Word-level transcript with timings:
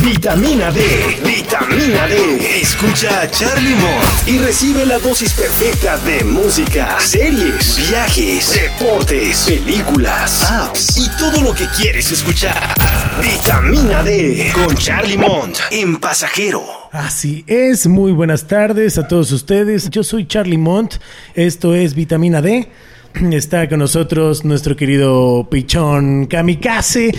Vitamina 0.00 0.70
D, 0.70 0.80
vitamina 1.24 2.06
D. 2.06 2.60
Escucha 2.60 3.22
a 3.22 3.30
Charlie 3.30 3.74
Mott 3.74 4.26
y 4.28 4.38
recibe 4.38 4.84
la 4.84 4.98
dosis 4.98 5.32
perfecta 5.32 5.96
de 5.98 6.22
música, 6.22 6.98
series, 7.00 7.88
viajes, 7.88 8.52
deportes, 8.52 9.44
películas, 9.46 10.50
apps 10.50 10.98
y 10.98 11.08
todo 11.18 11.40
lo 11.40 11.54
que 11.54 11.66
quieres 11.68 12.12
escuchar. 12.12 12.74
Vitamina 13.22 14.02
D 14.02 14.52
con 14.52 14.74
Charlie 14.76 15.16
Mont 15.16 15.56
en 15.70 15.96
Pasajero. 15.96 16.62
Así 16.92 17.44
es, 17.46 17.86
muy 17.86 18.12
buenas 18.12 18.46
tardes 18.46 18.98
a 18.98 19.08
todos 19.08 19.32
ustedes. 19.32 19.88
Yo 19.90 20.04
soy 20.04 20.26
Charlie 20.26 20.58
Mont, 20.58 20.96
esto 21.34 21.74
es 21.74 21.94
Vitamina 21.94 22.42
D. 22.42 22.70
Está 23.32 23.68
con 23.68 23.78
nosotros 23.78 24.44
nuestro 24.44 24.76
querido 24.76 25.46
Pichón 25.50 26.26
Kamikaze. 26.26 27.12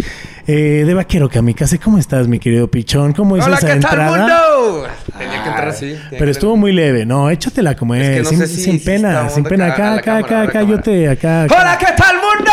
Eh, 0.50 0.84
de 0.86 0.94
Vaquero 0.94 1.28
Kamikaze, 1.28 1.78
¿cómo 1.78 1.98
estás, 1.98 2.28
mi 2.30 2.40
querido 2.40 2.70
Pichón? 2.72 3.12
¿Cómo 3.12 3.36
hizo 3.36 3.48
Hola, 3.48 3.58
esa 3.58 3.68
¿qué 3.68 3.74
entrada? 3.74 4.12
tal, 4.12 4.20
mundo? 4.20 4.88
Tenía 5.18 5.44
que 5.44 5.50
entrar 5.50 5.68
así. 5.68 5.96
Pero 6.12 6.32
estuvo 6.32 6.56
muy 6.56 6.72
leve, 6.72 7.06
no, 7.06 7.30
échatela 7.30 7.76
como 7.76 7.96
es, 7.96 8.04
Es 8.08 8.16
que 8.18 8.24
no 8.24 8.30
sin, 8.30 8.38
sé 8.40 8.48
si- 8.48 8.62
sin 8.64 8.80
si 8.80 8.86
pena, 8.86 9.10
está 9.24 9.30
sin 9.30 9.44
pena, 9.44 9.66
acá, 9.66 9.96
acá, 9.96 10.18
acá, 10.18 10.28
cámara, 10.28 10.44
acá, 10.44 10.52
cámara. 10.54 10.78
yo 10.78 10.82
te, 10.82 11.10
acá. 11.10 11.44
acá. 11.44 11.56
¡Hola, 11.60 11.78
qué 11.78 11.88
tal, 11.98 12.16
mundo! 12.16 12.52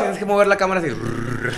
Tienes 0.00 0.18
que 0.18 0.24
mover 0.24 0.46
la 0.46 0.56
cámara 0.56 0.80
así. 0.80 0.88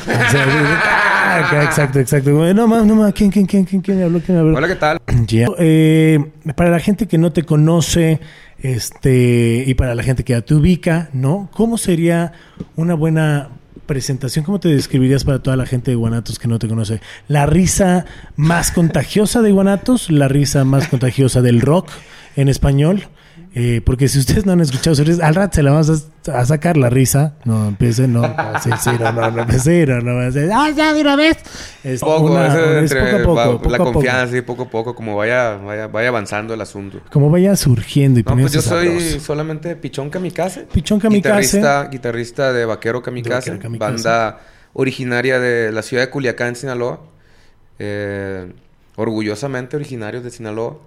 Ah, 0.09 1.45
acá, 1.47 1.63
exacto, 1.65 2.01
exacto. 2.01 2.31
No 2.31 2.67
más, 2.67 2.85
no 2.85 2.97
más, 2.97 3.13
¿quién, 3.13 3.31
quién, 3.31 3.47
quién, 3.47 3.65
quién, 3.65 3.81
quién 3.81 3.99
me 3.99 4.05
habló? 4.05 4.21
¿Quién 4.21 4.37
me 4.37 4.41
habló? 4.41 4.57
Hola, 4.57 4.67
¿qué 4.67 4.75
tal? 4.77 4.99
Ya. 5.27 5.47
Eh, 5.59 6.19
para 6.57 6.71
la 6.71 6.81
gente 6.81 7.07
que 7.07 7.17
no 7.17 7.33
te 7.33 7.45
conoce, 7.45 8.19
este, 8.63 9.65
y 9.67 9.75
para 9.75 9.95
la 9.95 10.03
gente 10.03 10.25
que 10.25 10.33
ya 10.33 10.41
te 10.41 10.55
ubica, 10.55 11.11
¿no? 11.13 11.49
¿Cómo 11.53 11.79
sería 11.79 12.33
una 12.77 12.95
buena 12.95 13.51
presentación? 13.87 14.45
¿Cómo 14.45 14.61
te 14.61 14.69
describirías 14.69 15.25
para 15.25 15.43
toda 15.43 15.57
la 15.57 15.67
gente 15.67 15.91
de 15.91 15.97
Guanatos 15.97 16.39
que 16.39 16.49
no 16.49 16.59
te 16.59 16.69
conoce? 16.69 17.01
¿La 17.29 17.47
risa 17.47 18.05
más 18.37 18.73
contagiosa 18.73 19.43
de 19.43 19.53
Guanatos? 19.53 20.11
¿La 20.11 20.29
risa 20.29 20.65
más 20.65 20.89
contagiosa 20.89 21.41
del 21.43 21.61
rock 21.61 21.89
en 22.37 22.49
español? 22.49 23.09
Eh, 23.55 23.81
porque 23.85 24.09
si 24.09 24.19
ustedes 24.19 24.47
no 24.47 24.53
han 24.53 24.61
escuchado 24.61 24.95
su 24.95 25.03
risa, 25.05 25.27
al 25.27 25.35
rato 25.35 25.57
se 25.57 25.63
la 25.63 25.73
vamos 25.73 26.11
a, 26.27 26.39
a 26.39 26.45
sacar 26.47 26.77
la 26.77 26.91
risa. 26.91 27.35
No 27.45 27.69
empiecen, 27.69 28.13
no. 28.13 28.23
Sí, 28.63 28.71
sí, 28.81 28.91
no, 29.01 29.11
no, 29.13 29.31
no 29.31 29.43
empecé, 29.43 29.87
no, 29.87 30.01
no. 30.01 30.21
no, 30.31 30.55
¡Ah, 30.55 30.71
ya 30.71 30.93
de 30.93 31.01
una 31.01 31.17
vez! 31.17 31.39
Es 31.83 32.01
Poco, 32.01 32.25
una- 32.33 32.47
es 32.81 32.93
entre 32.93 33.01
poco 33.01 33.17
a 33.17 33.23
poco, 33.23 33.35
va- 33.35 33.53
poco 33.59 33.69
la 33.71 33.77
a 33.77 33.79
poco. 33.79 33.93
confianza 33.95 34.37
y 34.37 34.41
poco 34.43 34.63
a 34.65 34.71
poco, 34.71 34.95
como 34.95 35.17
vaya, 35.17 35.57
vaya, 35.57 35.89
vaya 35.89 36.09
avanzando 36.09 36.53
el 36.55 36.61
asunto. 36.61 37.01
Como 37.11 37.31
vaya 37.31 37.57
surgiendo 37.57 38.21
y 38.21 38.23
No, 38.23 38.37
pues 38.37 38.53
yo 38.53 38.61
soy 38.63 38.87
sabroso. 38.89 39.21
solamente 39.21 39.75
Pichón 39.77 40.11
Kamikaze. 40.11 40.67
Pichón 40.73 41.01
Kamikaze. 41.01 41.59
Guitarrista, 41.59 41.89
guitarrista 41.91 42.53
de 42.53 42.65
Vaquero 42.67 43.03
Kamikaze, 43.03 43.51
Vaquero 43.53 43.59
Kamikaze. 43.63 43.93
Banda 43.93 44.39
originaria 44.75 45.41
de 45.41 45.73
la 45.73 45.83
ciudad 45.83 46.05
de 46.05 46.11
Culiacán, 46.11 46.55
Sinaloa. 46.55 47.01
Eh, 47.79 48.53
orgullosamente 48.97 49.77
originarios 49.77 50.23
de 50.25 50.31
Sinaloa. 50.31 50.79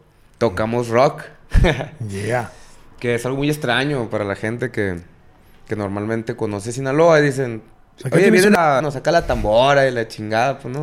Tocamos 0.41 0.87
rock. 0.87 1.21
Yeah. 2.09 2.51
Que 2.99 3.13
es 3.13 3.23
algo 3.27 3.37
muy 3.37 3.49
extraño 3.49 4.09
para 4.09 4.23
la 4.25 4.35
gente 4.35 4.71
que, 4.71 4.99
que 5.67 5.75
normalmente 5.75 6.35
conoce 6.35 6.71
Sinaloa 6.71 7.19
y 7.19 7.23
dicen, 7.25 7.61
O 7.97 8.01
sea, 8.01 8.09
¿qué 8.09 8.17
oye, 8.17 8.31
viene 8.31 8.49
la... 8.49 8.81
Nos 8.81 8.95
saca 8.95 9.11
la 9.11 9.27
tambora 9.27 9.87
y 9.87 9.91
la 9.91 10.07
chingada, 10.07 10.57
pues 10.57 10.73
no. 10.73 10.81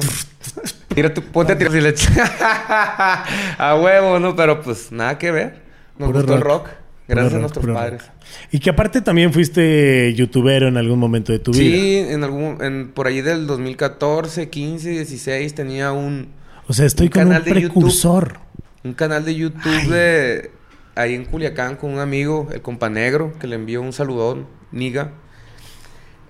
Tira 0.94 1.12
tu... 1.12 1.22
Ponte 1.22 1.54
a 1.54 1.58
tirar 1.58 1.74
y 1.74 1.80
le... 1.80 1.92
a 3.58 3.76
huevo, 3.82 4.20
¿no? 4.20 4.36
Pero 4.36 4.62
pues 4.62 4.92
nada 4.92 5.18
que 5.18 5.32
ver. 5.32 5.60
Nos 5.98 6.06
Puro 6.06 6.20
gustó 6.20 6.34
el 6.36 6.40
rock. 6.40 6.68
Gracias 7.08 7.32
Puro 7.32 7.38
a 7.38 7.40
nuestros 7.40 7.66
padres. 7.66 8.02
rock. 8.02 8.12
Y 8.52 8.60
que 8.60 8.70
aparte 8.70 9.00
también 9.00 9.32
fuiste 9.32 10.14
youtubero 10.14 10.68
en 10.68 10.76
algún 10.76 11.00
momento 11.00 11.32
de 11.32 11.40
tu 11.40 11.50
vida. 11.50 11.62
Sí, 11.62 11.96
en 12.10 12.22
algún... 12.22 12.58
En, 12.62 12.92
por 12.92 13.08
ahí 13.08 13.22
del 13.22 13.48
2014, 13.48 14.50
15, 14.50 14.88
16 14.90 15.54
tenía 15.54 15.90
un... 15.90 16.28
O 16.68 16.72
sea, 16.72 16.86
estoy 16.86 17.06
Un 17.06 17.10
con 17.12 17.22
un 17.22 17.28
canal 17.30 17.42
de 17.44 17.50
YouTube. 17.50 17.72
precursor. 17.72 18.38
Un 18.88 18.94
canal 18.94 19.22
de 19.22 19.34
YouTube 19.34 19.60
Ay. 19.66 19.86
de 19.90 20.50
ahí 20.94 21.14
en 21.14 21.26
Culiacán 21.26 21.76
con 21.76 21.92
un 21.92 21.98
amigo, 21.98 22.48
el 22.52 22.62
compa 22.62 22.88
negro, 22.88 23.34
que 23.38 23.46
le 23.46 23.56
envió 23.56 23.82
un 23.82 23.92
saludón, 23.92 24.46
Niga. 24.72 25.12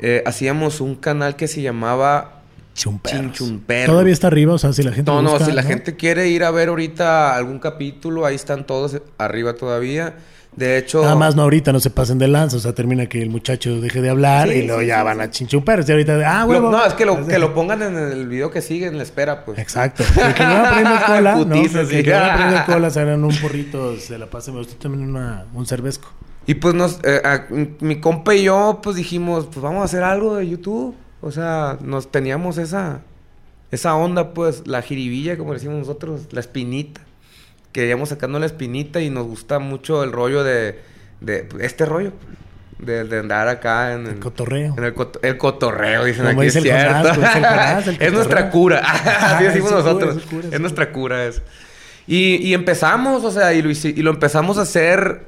Eh, 0.01 0.25
hacíamos 0.27 0.81
un 0.81 0.97
canal 0.97 1.37
que 1.37 1.47
se 1.47 1.63
llamaba 1.63 2.43
Chumperos. 2.75 3.21
Chinchumperos. 3.21 3.87
Todavía 3.87 4.13
está 4.13 4.27
arriba, 4.27 4.55
o 4.55 4.59
sea, 4.59 4.73
si 4.73 4.83
la 4.83 4.91
gente 4.91 5.09
No, 5.09 5.23
no, 5.23 5.39
si 5.39 5.53
la 5.53 5.63
gente 5.63 5.95
quiere 5.95 6.29
ir 6.31 6.43
a 6.43 6.51
ver 6.51 6.69
ahorita 6.69 7.37
algún 7.37 7.61
capítulo, 7.61 8.27
ahí 8.27 8.35
están 8.35 8.67
todos 8.67 9.01
arriba 9.19 9.55
todavía. 9.55 10.17
De 10.57 10.77
hecho, 10.77 11.03
Nada 11.03 11.15
más 11.15 11.37
no 11.37 11.43
ahorita, 11.43 11.73
no 11.73 11.79
se 11.79 11.91
pasen 11.91 12.19
de 12.19 12.27
lanza. 12.27 12.57
O 12.57 12.61
sea, 12.61 12.75
termina 12.75 13.07
que 13.07 13.23
el 13.23 13.31
muchacho 13.31 13.81
deje 13.81 14.03
de 14.03 14.11
hablar 14.11 14.49
Sí, 14.49 14.55
y 14.55 14.63
luego 14.67 14.81
sí, 14.81 14.89
ya 14.89 14.99
sí, 14.99 15.05
van 15.05 15.21
a 15.21 15.31
chinchumperos. 15.31 15.89
Y 15.89 15.93
ahorita, 15.93 16.17
de, 16.17 16.25
ah, 16.25 16.45
huevo. 16.47 16.71
no, 16.71 16.85
es 16.85 16.95
que 16.95 17.07
lo, 17.07 17.27
que 17.27 17.39
lo 17.39 17.55
pongan 17.55 17.83
en 17.83 17.97
el 17.97 18.27
video 18.27 18.51
que 18.51 18.61
sigue 18.61 18.87
en 18.87 18.97
la 18.97 19.05
espera, 19.05 19.45
pues. 19.45 19.59
Exacto. 19.59 20.03
El 20.03 20.35
que 20.35 20.43
no 20.43 20.55
va 20.55 20.69
poniendo 20.71 21.01
cola, 21.07 21.37
¿no? 21.37 21.45
Putiza, 21.47 21.81
El 21.83 21.89
que 21.89 22.03
no 22.11 22.17
va 22.21 22.33
poniendo 22.33 22.65
cola, 22.67 22.91
se 22.91 23.05
un 23.05 23.37
porrito, 23.41 23.97
se 23.99 24.19
la 24.19 24.27
pasen. 24.27 24.55
Me 24.55 24.61
gustó 24.61 24.77
también 24.77 25.09
una, 25.09 25.47
un 25.55 25.67
cervezco. 25.67 26.09
Y 26.47 26.55
pues 26.55 26.75
nos, 26.75 26.99
eh, 27.05 27.21
a- 27.25 27.47
mi 27.81 28.01
compa 28.01 28.35
y 28.35 28.45
yo, 28.45 28.81
pues 28.83 28.97
dijimos, 28.97 29.47
pues 29.47 29.61
vamos 29.61 29.83
a 29.83 29.85
hacer 29.85 30.03
algo 30.03 30.37
de 30.37 30.49
YouTube. 30.49 30.95
O 31.21 31.31
sea, 31.31 31.79
nos 31.83 32.11
teníamos 32.11 32.59
esa, 32.59 33.03
esa 33.71 33.95
onda, 33.95 34.33
pues, 34.35 34.67
la 34.67 34.83
jiribilla, 34.83 35.37
como 35.37 35.53
decimos 35.53 35.79
nosotros, 35.79 36.23
la 36.31 36.41
espinita. 36.41 37.03
Queríamos 37.73 38.09
sacando 38.09 38.39
la 38.39 38.47
espinita 38.47 39.01
y 39.01 39.11
nos 39.11 39.27
gusta 39.27 39.59
mucho 39.59 40.03
el 40.03 40.13
rollo 40.13 40.43
de, 40.43 40.81
de 41.21 41.49
este 41.61 41.85
rollo, 41.85 42.13
de, 42.79 43.05
de 43.05 43.19
andar 43.19 43.49
acá 43.49 43.93
en 43.93 44.07
El 44.07 44.19
cotorreo. 44.19 44.75
en 44.77 44.85
el, 44.85 44.95
cot- 44.95 45.19
el 45.23 45.37
cotorreo, 45.37 46.05
dicen 46.05 46.27
Como 46.27 46.41
aquí, 46.41 46.47
dice 46.47 46.59
es 46.61 46.65
el 46.65 46.71
cierto. 46.71 48.13
Nuestra 48.13 48.51
cura. 48.51 48.79
Así 48.81 49.45
Es 49.45 49.55
decimos 49.55 49.71
cura, 49.71 49.83
nosotros. 49.83 50.17
es 50.17 50.23
cura, 50.25 50.59
nuestra 50.59 50.93
cura, 50.93 51.25
es. 51.27 51.43
Y, 52.07 52.37
y 52.37 52.55
empezamos, 52.55 53.23
o 53.25 53.31
sea, 53.31 53.53
y 53.53 53.61
lo, 53.63 53.71
y 53.71 54.03
lo 54.03 54.11
empezamos 54.11 54.57
a 54.59 54.63
hacer, 54.63 55.27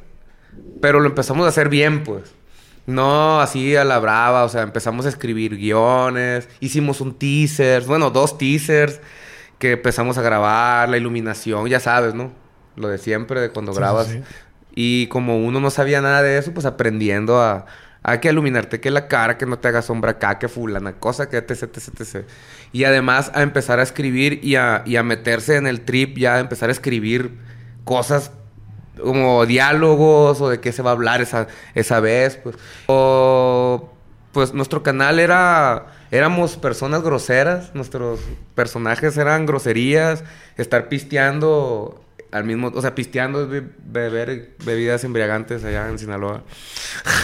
pero 0.80 0.98
lo 1.00 1.06
empezamos 1.08 1.44
a 1.44 1.50
hacer 1.50 1.68
bien, 1.68 2.02
pues. 2.04 2.22
No 2.86 3.40
así 3.40 3.76
a 3.76 3.84
la 3.84 3.98
brava, 3.98 4.44
o 4.44 4.48
sea, 4.48 4.62
empezamos 4.62 5.04
a 5.04 5.10
escribir 5.10 5.56
guiones, 5.56 6.48
hicimos 6.60 7.02
un 7.02 7.18
teaser, 7.18 7.82
bueno, 7.82 8.10
dos 8.10 8.38
teasers 8.38 8.98
que 9.60 9.75
empezamos 9.75 10.19
a 10.19 10.22
grabar, 10.22 10.88
la 10.91 10.98
iluminación, 10.98 11.69
ya 11.69 11.81
sabes, 11.81 12.15
¿no? 12.15 12.32
Lo 12.76 12.88
de 12.88 12.98
siempre, 12.98 13.41
de 13.41 13.50
cuando 13.50 13.75
Sí, 13.75 13.78
grabas. 13.78 14.09
sí. 14.09 14.25
Y 14.75 15.09
como 15.09 15.38
uno 15.38 15.60
no 15.60 15.71
sabía 15.71 16.00
nada 16.03 16.22
de 16.22 16.38
eso, 16.38 16.53
pues 16.54 16.66
aprendiendo 16.66 17.41
a, 17.43 17.66
a 18.03 18.20
que 18.20 18.31
iluminarte 18.31 18.81
que 18.81 18.91
la 18.91 19.09
cara, 19.09 19.38
que 19.38 19.47
no 19.47 19.59
te 19.60 19.69
haga 19.69 19.82
sombra 19.82 20.12
acá, 20.12 20.38
que 20.41 20.49
fulana, 20.49 20.94
cosa, 20.94 21.28
que 21.28 21.38
etc, 21.38 21.65
etc, 21.65 22.00
etc. 22.00 22.26
Y 22.72 22.84
además 22.84 23.32
a 23.34 23.43
empezar 23.43 23.81
a 23.81 23.84
escribir 23.84 24.41
y 24.44 24.56
a, 24.56 24.82
y 24.87 24.97
a 24.97 25.03
meterse 25.04 25.56
en 25.56 25.66
el 25.69 25.82
trip, 25.82 26.19
ya 26.19 26.37
a 26.37 26.41
empezar 26.41 26.70
a 26.70 26.72
escribir 26.72 27.38
cosas 27.84 28.32
como 29.03 29.47
diálogos 29.47 30.41
o 30.41 30.49
de 30.50 30.60
qué 30.60 30.72
se 30.72 30.82
va 30.82 30.91
a 30.91 30.94
hablar 30.94 31.20
esa, 31.22 31.49
esa 31.75 32.00
vez, 32.00 32.37
pues. 32.37 32.56
O, 32.87 33.93
pues 34.32 34.54
nuestro 34.54 34.82
canal 34.82 35.19
era, 35.19 35.87
éramos 36.10 36.56
personas 36.56 37.03
groseras, 37.03 37.75
nuestros 37.75 38.21
personajes 38.54 39.16
eran 39.16 39.47
groserías, 39.47 40.25
estar 40.56 40.88
pisteando 40.88 42.03
al 42.32 42.44
mismo, 42.44 42.69
o 42.75 42.81
sea, 42.81 42.94
pisteando 42.94 43.43
es 43.43 43.49
be- 43.49 43.64
beber 43.84 44.55
bebidas 44.64 45.02
embriagantes 45.05 45.64
allá 45.64 45.88
en 45.88 45.99
Sinaloa. 45.99 46.44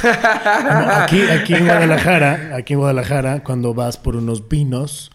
No, 0.03 0.91
aquí, 1.03 1.23
aquí 1.23 1.55
en 1.55 1.65
Guadalajara, 1.67 2.51
aquí 2.57 2.73
en 2.73 2.81
Guadalajara, 2.81 3.43
cuando 3.45 3.73
vas 3.75 3.97
por 3.99 4.17
unos 4.17 4.49
vinos, 4.49 5.11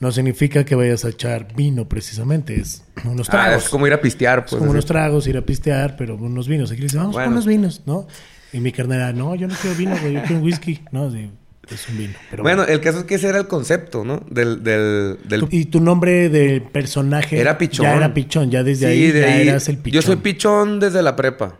no 0.00 0.10
significa 0.12 0.64
que 0.64 0.74
vayas 0.74 1.04
a 1.04 1.08
echar 1.10 1.54
vino 1.54 1.88
precisamente, 1.88 2.60
es 2.60 2.84
unos 3.04 3.28
Ah, 3.28 3.32
tragos. 3.32 3.64
es 3.64 3.68
como 3.68 3.86
ir 3.86 3.92
a 3.92 4.00
pistear, 4.00 4.40
Es 4.40 4.44
pues. 4.44 4.58
como 4.58 4.64
así. 4.64 4.70
unos 4.72 4.86
tragos, 4.86 5.26
ir 5.26 5.36
a 5.36 5.42
pistear, 5.42 5.96
pero 5.96 6.16
unos 6.16 6.48
vinos. 6.48 6.70
Aquí 6.70 6.80
le 6.80 6.84
dicen, 6.86 7.00
vamos 7.00 7.14
por 7.14 7.22
Bueno. 7.22 7.32
unos 7.32 7.46
vinos, 7.46 7.82
¿no? 7.86 8.06
Y 8.52 8.60
mi 8.60 8.70
carnera, 8.72 9.12
no, 9.12 9.34
yo 9.34 9.48
no 9.48 9.54
quiero 9.60 9.76
vino, 9.76 9.96
güey, 10.00 10.14
yo 10.14 10.20
quiero 10.22 10.36
un 10.36 10.42
whisky. 10.42 10.84
No, 10.92 11.10
sí, 11.10 11.30
es 11.70 11.88
un 11.88 11.96
vino. 11.98 12.14
Pero 12.30 12.42
Bueno, 12.42 12.64
el 12.64 12.80
caso 12.80 12.98
es 13.00 13.04
que 13.04 13.14
ese 13.16 13.28
era 13.28 13.38
el 13.38 13.46
concepto, 13.46 14.04
¿no? 14.04 14.22
Del, 14.28 14.62
del, 14.64 15.18
del 15.24 15.46
Y 15.50 15.66
tu 15.66 15.80
nombre 15.80 16.28
de 16.28 16.60
personaje 16.60 17.38
Era 17.40 17.56
Pichón. 17.58 17.84
Ya 17.86 17.96
era 17.96 18.12
Pichón, 18.14 18.50
ya 18.50 18.62
desde 18.62 18.86
Sí, 18.86 18.92
ahí 18.92 19.10
de 19.12 19.20
ya 19.20 19.26
ahí- 19.28 19.48
eras 19.48 19.68
el 19.68 19.78
Pichón. 19.78 19.94
Yo 20.00 20.02
soy 20.06 20.16
pichón 20.16 20.80
desde 20.80 21.02
la 21.02 21.14
prepa. 21.16 21.56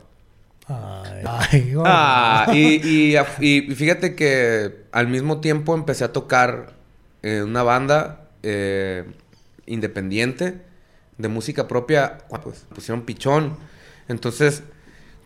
Ay, 0.68 1.22
ay, 1.26 1.74
oh. 1.76 1.82
Ah, 1.86 2.46
y, 2.52 3.12
y, 3.14 3.16
y 3.40 3.74
fíjate 3.74 4.14
que 4.14 4.84
al 4.92 5.08
mismo 5.08 5.40
tiempo 5.40 5.74
empecé 5.74 6.04
a 6.04 6.12
tocar 6.12 6.72
en 7.22 7.44
una 7.44 7.62
banda 7.62 8.28
eh, 8.42 9.04
independiente 9.66 10.58
de 11.18 11.28
música 11.28 11.68
propia, 11.68 12.18
pues 12.42 12.66
pusieron 12.74 13.02
pichón. 13.02 13.56
Entonces, 14.08 14.62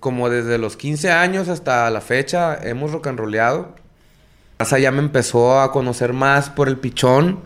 como 0.01 0.29
desde 0.29 0.59
los 0.59 0.77
15 0.77 1.11
años 1.11 1.49
hasta 1.49 1.89
la 1.91 2.01
fecha 2.01 2.59
hemos 2.63 2.93
rock 2.93 3.07
and 3.09 3.19
rollado. 3.19 3.75
Raza 4.59 4.79
ya 4.79 4.91
me 4.91 5.01
empezó 5.01 5.61
a 5.61 5.73
conocer 5.73 6.13
más 6.13 6.51
por 6.51 6.69
el 6.69 6.79
pichón 6.79 7.41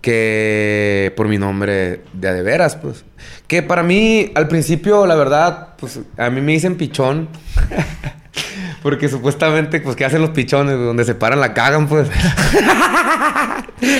que 0.00 1.12
por 1.16 1.28
mi 1.28 1.38
nombre 1.38 2.02
de 2.12 2.32
de 2.34 2.42
veras, 2.42 2.76
pues. 2.76 3.04
Que 3.46 3.62
para 3.62 3.82
mí, 3.82 4.32
al 4.34 4.48
principio, 4.48 5.06
la 5.06 5.14
verdad, 5.14 5.76
pues 5.78 6.00
a 6.18 6.28
mí 6.28 6.42
me 6.42 6.52
dicen 6.52 6.76
pichón. 6.76 7.28
Porque 8.82 9.08
supuestamente, 9.08 9.80
pues, 9.80 9.96
¿qué 9.96 10.04
hacen 10.04 10.20
los 10.20 10.30
pichones? 10.30 10.76
Donde 10.76 11.06
se 11.06 11.14
paran 11.14 11.40
la 11.40 11.54
cagan, 11.54 11.88
pues. 11.88 12.10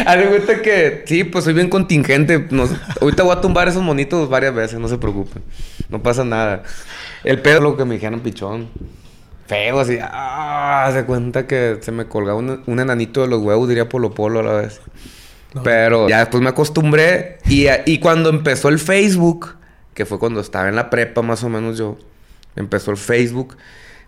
Haz 0.06 0.18
de 0.18 0.26
cuenta 0.26 0.60
que, 0.60 1.04
sí, 1.06 1.24
pues 1.24 1.44
soy 1.44 1.54
bien 1.54 1.70
contingente. 1.70 2.48
Ahorita 3.00 3.22
voy 3.22 3.34
a 3.34 3.40
tumbar 3.40 3.68
esos 3.68 3.82
monitos 3.82 4.28
varias 4.28 4.54
veces, 4.54 4.78
no 4.78 4.88
se 4.88 4.98
preocupen. 4.98 5.42
No 5.88 6.02
pasa 6.02 6.22
nada. 6.22 6.64
El 7.22 7.40
pedo 7.40 7.62
lo 7.62 7.78
que 7.78 7.86
me 7.86 7.94
dijeron 7.94 8.20
pichón. 8.20 8.68
Feo, 9.46 9.80
así. 9.80 9.98
Ah, 10.00 10.90
se 10.92 11.04
cuenta 11.04 11.46
que 11.46 11.78
se 11.80 11.92
me 11.92 12.06
colgaba 12.06 12.38
un, 12.38 12.62
un 12.66 12.80
enanito 12.80 13.20
de 13.22 13.28
los 13.28 13.42
huevos, 13.42 13.68
diría 13.68 13.88
Polo 13.88 14.14
Polo 14.14 14.40
a 14.40 14.42
la 14.42 14.52
vez. 14.52 14.80
No. 15.52 15.62
Pero 15.62 16.08
ya 16.08 16.20
después 16.20 16.42
me 16.42 16.48
acostumbré. 16.48 17.38
Y, 17.48 17.66
y 17.86 17.98
cuando 17.98 18.30
empezó 18.30 18.68
el 18.68 18.78
Facebook, 18.78 19.56
que 19.92 20.06
fue 20.06 20.18
cuando 20.18 20.40
estaba 20.40 20.68
en 20.68 20.76
la 20.76 20.90
prepa 20.90 21.22
más 21.22 21.44
o 21.44 21.48
menos 21.48 21.78
yo, 21.78 21.98
empezó 22.56 22.90
el 22.90 22.96
Facebook, 22.96 23.56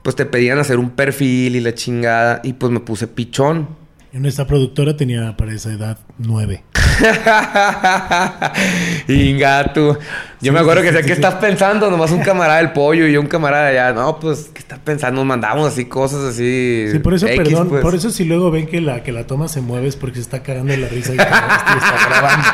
pues 0.02 0.16
te 0.16 0.26
pedían 0.26 0.58
hacer 0.58 0.78
un 0.78 0.90
perfil 0.90 1.56
y 1.56 1.60
la 1.60 1.74
chingada. 1.74 2.40
Y 2.42 2.54
pues 2.54 2.72
me 2.72 2.80
puse 2.80 3.06
pichón. 3.06 3.68
Y 4.16 4.18
nuestra 4.18 4.46
productora 4.46 4.96
tenía 4.96 5.36
para 5.36 5.52
esa 5.52 5.70
edad 5.70 5.98
nueve. 6.16 6.64
Ingato. 9.08 9.98
Yo 10.40 10.52
me 10.52 10.58
Sí, 10.58 10.62
acuerdo 10.62 10.80
que 10.82 10.92
decía, 10.92 11.02
sí, 11.02 11.06
¿qué 11.08 11.12
estás 11.12 11.34
pensando? 11.34 11.90
Nomás 11.90 12.10
un 12.12 12.20
camarada 12.20 12.56
del 12.58 12.72
pollo 12.72 13.06
y 13.06 13.12
yo 13.12 13.20
un 13.20 13.26
camarada 13.26 13.68
allá. 13.68 13.92
No, 13.92 14.18
pues, 14.18 14.50
¿qué 14.54 14.60
estás 14.60 14.78
pensando? 14.78 15.20
Nos 15.20 15.26
mandábamos 15.26 15.68
así 15.68 15.84
cosas 15.84 16.20
así. 16.24 16.86
Sí, 16.90 16.98
por 17.00 17.12
eso, 17.12 17.26
X, 17.26 17.36
perdón, 17.42 17.68
pues. 17.68 17.82
por 17.82 17.94
eso 17.94 18.08
si 18.10 18.24
luego 18.24 18.50
ven 18.50 18.66
que 18.66 18.80
la, 18.80 19.02
que 19.02 19.12
la 19.12 19.26
toma 19.26 19.48
se 19.48 19.60
mueve 19.60 19.88
es 19.88 19.96
porque 19.96 20.16
se 20.16 20.22
está 20.22 20.42
cagando 20.42 20.74
la 20.74 20.88
risa 20.88 21.12
y 21.14 21.16
está, 21.18 21.66
y 21.74 21.76
está 21.76 22.08
grabando. 22.08 22.48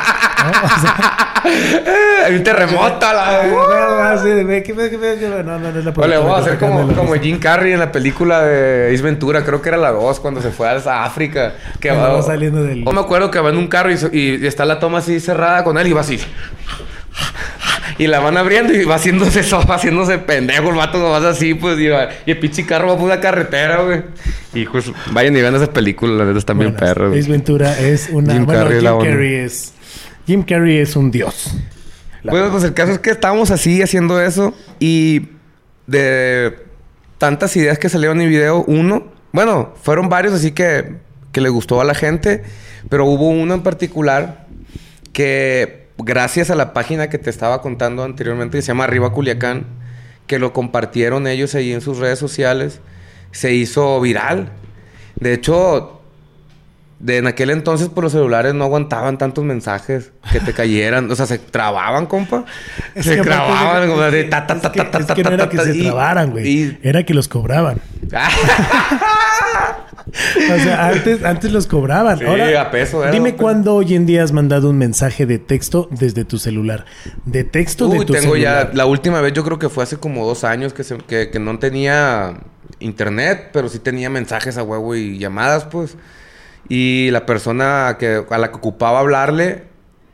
¿No? 0.44 0.50
O 0.64 0.80
sea, 0.80 1.42
Hay 2.26 2.34
un 2.36 2.42
terremoto 2.44 3.06
a 3.06 3.12
la 3.12 3.42
no, 3.42 3.48
productora 5.92 6.18
vamos 6.18 6.38
a 6.38 6.40
hacer 6.40 6.58
como, 6.58 6.92
como. 6.94 7.14
Jim 7.14 7.38
Carrey 7.38 7.72
en 7.72 7.78
la 7.80 7.92
película 7.92 8.42
de 8.42 8.92
Ace 8.94 9.02
Ventura, 9.02 9.44
creo 9.44 9.60
que 9.62 9.68
era 9.68 9.78
la 9.78 9.90
2, 9.92 10.20
cuando 10.20 10.40
se 10.40 10.50
fue 10.50 10.68
a 10.68 11.04
África. 11.04 11.54
Que 11.80 11.90
va 11.90 12.22
saliendo 12.22 12.62
del- 12.64 12.84
No 12.84 12.92
me 12.92 13.00
acuerdo 13.00 13.30
que 13.30 13.38
va 13.40 13.50
en 13.50 13.56
un 13.56 13.68
carro 13.68 13.90
y, 13.90 13.96
y 14.12 14.46
está 14.46 14.64
la 14.64 14.78
toma 14.78 14.98
así 14.98 15.20
cerrada 15.20 15.64
con 15.64 15.78
él 15.78 15.86
y 15.88 15.92
va 15.92 16.00
así. 16.02 16.18
Y 17.98 18.06
la 18.06 18.20
van 18.20 18.38
abriendo 18.38 18.72
y 18.72 18.84
va 18.84 18.94
haciéndose 18.94 19.40
eso, 19.40 19.62
va 19.68 19.74
haciéndose 19.74 20.18
pendejo 20.18 20.70
el 20.70 20.76
vato 20.76 20.98
nomás 20.98 21.22
así, 21.24 21.52
pues, 21.54 21.78
y, 21.78 21.88
va- 21.88 22.08
y 22.24 22.30
el 22.30 22.38
pinche 22.38 22.64
carro 22.64 22.88
va 22.88 22.94
por 22.96 23.04
una 23.04 23.20
carretera, 23.20 23.82
güey. 23.82 24.02
Hijos, 24.54 24.90
vayan 25.10 25.36
y 25.36 25.40
vean 25.42 25.54
esas 25.54 25.68
películas, 25.68 26.16
la 26.16 26.24
neta 26.24 26.38
están 26.38 26.58
bien 26.58 26.74
perros. 26.74 27.14
Ace 27.16 27.30
Ventura 27.30 27.78
es 27.78 28.08
una... 28.10 28.32
Jim 28.32 28.46
bueno, 28.46 28.62
Carrey 28.62 28.76
Jim 28.78 28.84
la 28.84 28.94
onda. 28.94 29.10
Carrey 29.10 29.34
es... 29.34 29.74
Jim 30.26 30.42
Carrey 30.42 30.78
es 30.78 30.96
un 30.96 31.10
dios. 31.10 31.54
Bueno, 32.24 32.50
pues 32.50 32.62
el 32.64 32.74
caso 32.74 32.92
es 32.92 32.98
que 33.00 33.10
estábamos 33.10 33.50
así 33.50 33.82
haciendo 33.82 34.20
eso 34.20 34.54
y 34.78 35.28
de 35.86 36.56
tantas 37.18 37.56
ideas 37.56 37.78
que 37.78 37.88
salieron 37.88 38.20
en 38.20 38.28
mi 38.28 38.32
video, 38.32 38.64
uno, 38.66 39.12
bueno, 39.32 39.74
fueron 39.82 40.08
varios 40.08 40.32
así 40.34 40.52
que, 40.52 40.96
que 41.32 41.40
le 41.40 41.48
gustó 41.48 41.80
a 41.80 41.84
la 41.84 41.94
gente, 41.94 42.44
pero 42.88 43.06
hubo 43.06 43.28
uno 43.28 43.54
en 43.54 43.62
particular 43.62 44.46
que 45.12 45.88
gracias 45.98 46.50
a 46.50 46.54
la 46.54 46.72
página 46.72 47.08
que 47.08 47.18
te 47.18 47.30
estaba 47.30 47.60
contando 47.60 48.04
anteriormente, 48.04 48.58
que 48.58 48.62
se 48.62 48.68
llama 48.68 48.84
Arriba 48.84 49.12
Culiacán, 49.12 49.66
que 50.26 50.38
lo 50.38 50.52
compartieron 50.52 51.26
ellos 51.26 51.54
ahí 51.54 51.72
en 51.72 51.80
sus 51.80 51.98
redes 51.98 52.18
sociales, 52.18 52.80
se 53.32 53.52
hizo 53.52 54.00
viral. 54.00 54.50
De 55.16 55.32
hecho, 55.32 56.01
de 57.02 57.18
en 57.18 57.26
aquel 57.26 57.50
entonces 57.50 57.88
por 57.88 58.04
los 58.04 58.12
celulares 58.12 58.54
no 58.54 58.64
aguantaban 58.64 59.18
tantos 59.18 59.44
mensajes 59.44 60.12
que 60.32 60.40
te 60.40 60.52
cayeran, 60.54 61.10
o 61.10 61.14
sea, 61.16 61.26
se 61.26 61.38
trababan, 61.38 62.06
compa. 62.06 62.44
Es 62.94 63.04
se 63.06 63.16
trababan, 63.18 63.82
de- 63.82 63.88
como 63.88 64.00
de 64.02 64.20
es 64.20 64.30
ta 64.30 64.46
ta 64.46 64.54
que- 64.72 64.78
ta 64.78 64.84
ta 64.84 64.90
ta 64.90 64.98
es 65.00 65.06
ta 65.08 65.14
que 65.14 65.22
no 65.24 65.28
ta, 65.30 65.34
era 65.34 65.48
que 65.48 65.58
se 65.58 65.74
trabaran, 65.74 66.30
güey. 66.30 66.78
Era 66.82 67.04
que 67.04 67.12
los 67.12 67.28
cobraban. 67.28 67.80
O 70.04 70.58
sea, 70.58 70.88
antes, 70.88 71.24
antes 71.24 71.52
los 71.52 71.66
cobraban. 71.66 72.18
Sí, 72.18 72.24
Ahora, 72.24 72.60
a 72.60 72.70
peso 72.70 73.02
era, 73.02 73.12
dime 73.12 73.30
pues. 73.30 73.40
cuándo 73.40 73.74
hoy 73.76 73.94
en 73.94 74.04
día 74.04 74.22
has 74.22 74.32
mandado 74.32 74.68
un 74.68 74.76
mensaje 74.76 75.24
de 75.26 75.38
texto 75.38 75.88
desde 75.90 76.24
tu 76.24 76.38
celular. 76.38 76.84
De 77.24 77.44
texto 77.44 77.88
de 77.88 78.00
Uy, 78.00 78.04
tu 78.06 78.12
tengo 78.12 78.32
celular. 78.34 78.68
ya, 78.70 78.76
la 78.76 78.84
última 78.86 79.20
vez 79.20 79.32
yo 79.32 79.42
creo 79.44 79.58
que 79.58 79.68
fue 79.68 79.84
hace 79.84 79.96
como 79.96 80.26
dos 80.26 80.44
años 80.44 80.74
que, 80.74 80.84
se- 80.84 80.98
que, 80.98 81.30
que 81.30 81.38
no 81.38 81.58
tenía 81.58 82.34
internet, 82.80 83.50
pero 83.52 83.68
sí 83.68 83.78
tenía 83.78 84.10
mensajes 84.10 84.58
a 84.58 84.62
huevo 84.62 84.94
y 84.94 85.18
llamadas, 85.18 85.64
pues. 85.64 85.96
Y 86.68 87.10
la 87.10 87.26
persona 87.26 87.96
que, 87.98 88.24
a 88.30 88.38
la 88.38 88.50
que 88.50 88.56
ocupaba 88.56 89.00
hablarle 89.00 89.64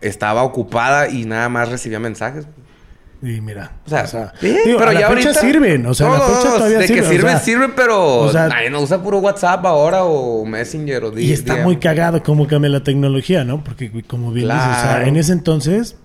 estaba 0.00 0.42
ocupada 0.42 1.08
y 1.08 1.24
nada 1.24 1.48
más 1.48 1.68
recibía 1.68 1.98
mensajes. 2.00 2.46
Y 3.20 3.40
mira, 3.40 3.72
O 3.84 3.90
sea, 3.90 4.06
sí, 4.06 4.22
digo, 4.64 4.78
pero 4.78 4.90
a 4.90 4.92
la 4.92 5.00
ya 5.00 5.08
fecha 5.08 5.28
ahorita 5.30 5.40
sirven. 5.40 5.86
O 5.86 5.94
sea, 5.94 6.06
a 6.06 6.10
la 6.10 6.18
No, 6.18 6.28
no, 6.28 6.34
no, 6.44 6.50
todavía 6.54 6.78
de 6.78 6.86
que 6.86 7.00
o 7.00 7.04
sirven, 7.04 7.30
sea, 7.30 7.40
sirven, 7.40 7.72
pero 7.74 8.18
o 8.20 8.30
sea, 8.30 8.46
nadie 8.46 8.70
no 8.70 8.80
usa 8.80 9.02
puro 9.02 9.18
WhatsApp 9.18 9.66
ahora 9.66 10.04
o 10.04 10.44
Messenger 10.44 11.04
o 11.04 11.18
Y 11.18 11.32
está 11.32 11.56
muy 11.56 11.78
cagado 11.78 12.22
cómo 12.22 12.46
cambia 12.46 12.70
la 12.70 12.84
tecnología, 12.84 13.42
¿no? 13.42 13.64
Porque 13.64 13.90
como 14.06 14.30
bien 14.30 14.46
dices, 14.48 14.62
o 14.62 14.80
sea, 14.82 15.04
en 15.08 15.16
ese 15.16 15.32
entonces 15.32 15.96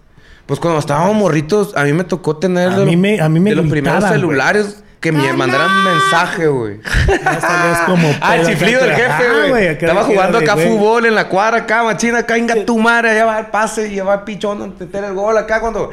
Pues 0.48 0.60
cuando 0.60 0.80
estábamos 0.80 1.16
morritos, 1.16 1.78
a 1.78 1.84
mí 1.84 1.94
me 1.94 2.04
tocó 2.04 2.38
tener 2.38 2.70
A 2.70 2.80
de, 2.80 2.86
mí 2.88 2.98
me- 2.98 3.22
a 3.22 3.30
mí 3.30 3.40
me 3.40 3.52
de 3.52 3.58
los 3.58 3.70
gritaban, 3.70 4.00
primeros 4.00 4.20
celulares 4.20 4.84
que 5.04 5.12
me 5.12 5.34
mandaran 5.34 5.84
mensaje, 5.84 6.48
güey. 6.48 6.80
ya 6.82 7.40
salías 7.42 7.80
como 7.86 8.10
Ah, 8.22 8.38
el 8.38 8.48
chiflido 8.48 8.82
del 8.82 8.96
jefe, 8.96 9.30
güey. 9.30 9.50
güey, 9.50 9.68
Estaba 9.68 10.04
jugando 10.06 10.38
acá 10.38 10.56
fútbol 10.56 11.06
en 11.06 11.14
la 11.14 11.28
cuadra, 11.28 11.58
acá, 11.58 11.84
machina, 11.84 12.20
acá, 12.20 12.38
inga 12.38 12.64
tu 12.66 12.80
madre, 12.80 13.10
allá 13.12 13.26
va 13.26 13.40
el 13.40 13.48
pase 13.48 13.90
y 13.90 13.96
ya 13.96 14.06
va 14.06 14.14
el 14.14 14.22
pichón 14.22 14.62
a 14.62 14.68
meter 14.68 15.04
el 15.04 15.14
gol 15.14 15.38
acá 15.38 15.60
cuando 15.60 15.90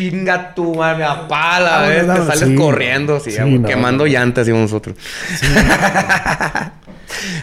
inga 0.00 0.52
tu 0.52 0.74
madre, 0.74 0.98
me 0.98 1.04
apala, 1.04 1.84
Ah, 1.84 1.86
Te 1.88 2.04
sales 2.26 2.48
sí. 2.48 2.54
corriendo, 2.56 3.20
sí, 3.20 3.30
Sí, 3.30 3.40
güey, 3.40 3.58
no, 3.60 3.68
quemando 3.68 4.04
no. 4.04 4.10
llantas, 4.10 4.46
digamos 4.46 4.72
nosotros. 4.72 4.96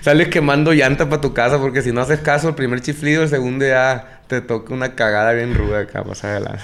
Sales 0.01 0.27
quemando 0.27 0.73
llanta 0.73 1.07
para 1.09 1.21
tu 1.21 1.33
casa 1.33 1.57
porque 1.57 1.81
si 1.81 1.91
no 1.93 2.01
haces 2.01 2.19
caso, 2.19 2.49
el 2.49 2.55
primer 2.55 2.81
chiflido, 2.81 3.23
el 3.23 3.29
segundo 3.29 3.65
ya 3.65 4.19
te 4.27 4.41
toca 4.41 4.73
una 4.73 4.95
cagada 4.95 5.31
bien 5.33 5.53
ruda 5.55 5.81
acá, 5.81 6.03
más 6.03 6.23
adelante. 6.23 6.61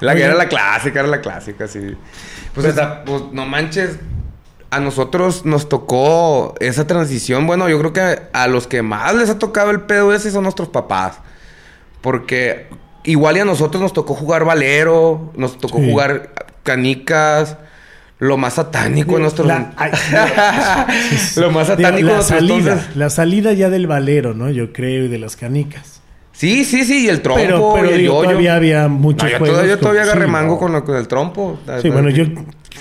La 0.00 0.14
que 0.14 0.22
era 0.22 0.34
la 0.34 0.46
clásica, 0.46 1.00
era 1.00 1.08
la 1.08 1.20
clásica, 1.20 1.66
sí. 1.66 1.96
Pues, 2.54 2.66
hasta, 2.66 3.04
pues 3.04 3.22
no 3.32 3.46
manches, 3.46 3.98
a 4.70 4.80
nosotros 4.80 5.44
nos 5.44 5.68
tocó 5.68 6.54
esa 6.60 6.86
transición. 6.86 7.46
Bueno, 7.46 7.68
yo 7.68 7.78
creo 7.78 7.92
que 7.92 8.22
a 8.32 8.46
los 8.48 8.66
que 8.66 8.82
más 8.82 9.14
les 9.14 9.30
ha 9.30 9.38
tocado 9.38 9.70
el 9.70 9.80
pedo 9.82 10.12
ese 10.14 10.30
son 10.30 10.42
nuestros 10.42 10.68
papás. 10.68 11.18
Porque 12.00 12.66
igual 13.04 13.36
y 13.36 13.40
a 13.40 13.44
nosotros 13.44 13.82
nos 13.82 13.92
tocó 13.92 14.14
jugar 14.14 14.44
valero, 14.44 15.32
nos 15.36 15.58
tocó 15.58 15.78
Sí. 15.78 15.90
jugar 15.90 16.30
canicas. 16.62 17.56
Lo 18.20 18.36
más 18.36 18.54
satánico 18.54 19.14
en 19.14 19.22
nuestros... 19.22 19.46
La- 19.46 19.72
ay, 19.76 19.92
lo 21.36 21.52
más 21.52 21.68
satánico 21.68 22.08
la 22.08 22.22
salida, 22.22 22.56
entonces. 22.72 22.96
la 22.96 23.10
salida 23.10 23.52
ya 23.52 23.70
del 23.70 23.86
valero, 23.86 24.34
¿no? 24.34 24.50
Yo 24.50 24.72
creo, 24.72 25.04
y 25.04 25.08
de 25.08 25.18
las 25.18 25.36
canicas. 25.36 26.00
Sí, 26.38 26.64
sí, 26.64 26.84
sí, 26.84 27.06
y 27.06 27.08
el 27.08 27.20
trompo, 27.20 27.42
Pero, 27.42 27.72
pero 27.74 27.90
y 27.90 27.94
el 27.94 27.98
digo, 28.02 28.14
yoyo. 28.14 28.28
todavía 28.28 28.54
había 28.54 28.86
muchos 28.88 29.24
No, 29.24 29.28
yo 29.28 29.38
juegos. 29.38 29.56
todavía, 29.56 29.74
yo 29.74 29.80
todavía 29.80 30.02
agarré 30.02 30.24
sí, 30.26 30.30
mango 30.30 30.52
no. 30.54 30.58
con, 30.60 30.72
lo- 30.72 30.84
con 30.84 30.94
el 30.96 31.08
trompo. 31.08 31.58
Sí, 31.82 31.90
bueno, 31.90 32.10
yo 32.10 32.24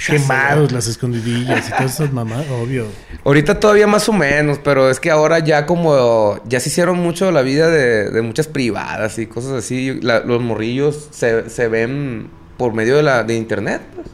quemados, 0.06 0.72
las 0.72 0.86
escondidillas 0.88 1.68
y 1.68 1.72
todas 1.72 1.94
esas 1.96 2.14
mamás, 2.14 2.46
obvio. 2.52 2.86
Ahorita 3.26 3.60
todavía 3.60 3.88
más 3.88 4.08
o 4.10 4.14
menos, 4.14 4.60
pero 4.64 4.92
es 4.92 5.00
que 5.00 5.10
ahora 5.10 5.40
ya 5.40 5.66
como... 5.66 6.40
Ya 6.46 6.60
se 6.60 6.70
hicieron 6.70 7.00
mucho 7.00 7.32
la 7.32 7.42
vida 7.42 7.68
de, 7.70 8.12
de 8.12 8.22
muchas 8.22 8.48
privadas 8.48 9.18
y 9.18 9.26
cosas 9.26 9.54
así. 9.54 10.00
La- 10.04 10.20
los 10.20 10.40
morrillos 10.42 11.08
se, 11.12 11.50
se 11.50 11.68
ven 11.68 12.30
por 12.58 12.74
medio 12.74 12.96
de 12.98 13.02
la 13.04 13.24
de 13.24 13.36
internet, 13.36 13.82
pues. 13.96 14.08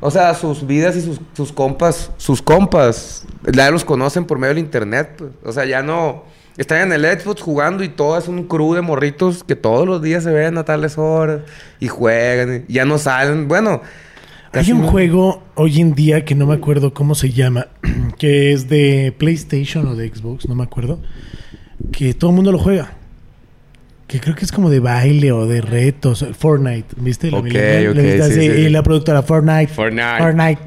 O 0.00 0.10
sea, 0.12 0.34
sus 0.34 0.66
vidas 0.68 0.94
y 0.96 1.00
sus, 1.00 1.20
sus 1.32 1.52
compas... 1.52 2.12
Sus 2.16 2.42
compas 2.42 3.24
ya 3.52 3.70
los 3.72 3.84
conocen 3.84 4.24
por 4.26 4.38
medio 4.38 4.54
del 4.54 4.62
internet, 4.62 5.14
pues. 5.18 5.30
O 5.44 5.50
sea, 5.52 5.64
ya 5.64 5.82
no... 5.82 6.32
Están 6.56 6.92
en 6.92 6.92
el 7.04 7.18
Xbox 7.20 7.40
jugando 7.42 7.82
y 7.82 7.88
todo 7.88 8.16
es 8.16 8.28
un 8.28 8.44
crew 8.44 8.74
de 8.74 8.80
morritos 8.80 9.42
que 9.42 9.56
todos 9.56 9.86
los 9.86 10.00
días 10.02 10.22
se 10.22 10.30
ven 10.30 10.56
a 10.56 10.64
tales 10.64 10.96
horas 10.98 11.40
y 11.80 11.88
juegan 11.88 12.64
y 12.68 12.72
ya 12.72 12.84
no 12.84 12.98
salen. 12.98 13.48
Bueno... 13.48 13.82
Hay 14.52 14.70
un 14.70 14.82
no- 14.82 14.88
juego 14.88 15.42
hoy 15.56 15.80
en 15.80 15.94
día 15.96 16.24
que 16.24 16.36
no 16.36 16.46
me 16.46 16.54
acuerdo 16.54 16.94
cómo 16.94 17.16
se 17.16 17.30
llama, 17.30 17.66
que 18.20 18.52
es 18.52 18.68
de 18.68 19.12
PlayStation 19.18 19.84
o 19.88 19.96
de 19.96 20.08
Xbox, 20.14 20.48
no 20.48 20.54
me 20.54 20.62
acuerdo, 20.62 21.00
que 21.90 22.14
todo 22.14 22.30
el 22.30 22.36
mundo 22.36 22.52
lo 22.52 22.60
juega. 22.60 22.92
Que 24.06 24.20
creo 24.20 24.36
que 24.36 24.44
es 24.44 24.52
como 24.52 24.70
de 24.70 24.78
baile 24.78 25.32
o 25.32 25.46
de 25.46 25.60
retos. 25.60 26.24
Fortnite, 26.38 26.86
¿viste? 26.98 27.32
La 27.32 27.38
Ok, 27.38 27.44
millennial, 27.46 27.88
ok, 27.88 27.96
¿la 27.96 28.02
viste? 28.28 28.54
sí, 28.56 28.68
la 28.68 28.82
productora 28.84 29.22
Fortnite. 29.22 29.66
Fortnite. 29.68 30.18
Fortnite. 30.18 30.58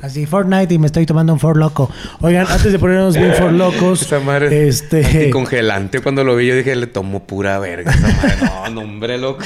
Así, 0.00 0.26
Fortnite 0.26 0.72
y 0.74 0.78
me 0.78 0.86
estoy 0.86 1.06
tomando 1.06 1.32
un 1.32 1.40
For 1.40 1.56
Loco. 1.56 1.90
Oigan, 2.20 2.46
antes 2.48 2.70
de 2.72 2.78
ponernos 2.78 3.16
bien 3.16 3.34
For 3.34 3.52
Locos, 3.52 4.02
Esa 4.08 4.20
madre 4.20 4.68
este... 4.68 5.04
anticongelante. 5.04 6.00
Cuando 6.00 6.22
lo 6.24 6.36
vi, 6.36 6.46
yo 6.46 6.54
dije, 6.54 6.76
le 6.76 6.86
tomo 6.86 7.24
pura 7.24 7.58
verga. 7.58 7.90
Esa 7.90 8.06
madre. 8.08 8.34
No, 8.68 8.68
no, 8.70 8.80
hombre, 8.82 9.18
loco. 9.18 9.42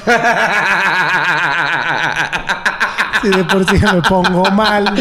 Si 3.23 3.29
de 3.29 3.45
por 3.45 3.65
sí 3.69 3.77
me 3.95 4.03
pongo 4.03 4.45
mal. 4.51 4.85
¿no? 4.85 4.93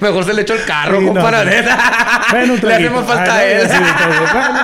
Mejor 0.00 0.24
se 0.24 0.34
le 0.34 0.42
echó 0.42 0.54
el 0.54 0.64
carro, 0.64 1.00
Sí, 1.00 1.06
compadre. 1.06 1.62
no. 1.62 1.70
Bueno, 2.30 2.54
un 2.54 2.60
le 2.60 2.74
hacemos 2.74 3.06
falta 3.06 3.34
a 3.34 3.44
él. 3.44 3.68
sí. 3.68 3.76
Bueno. 4.32 4.58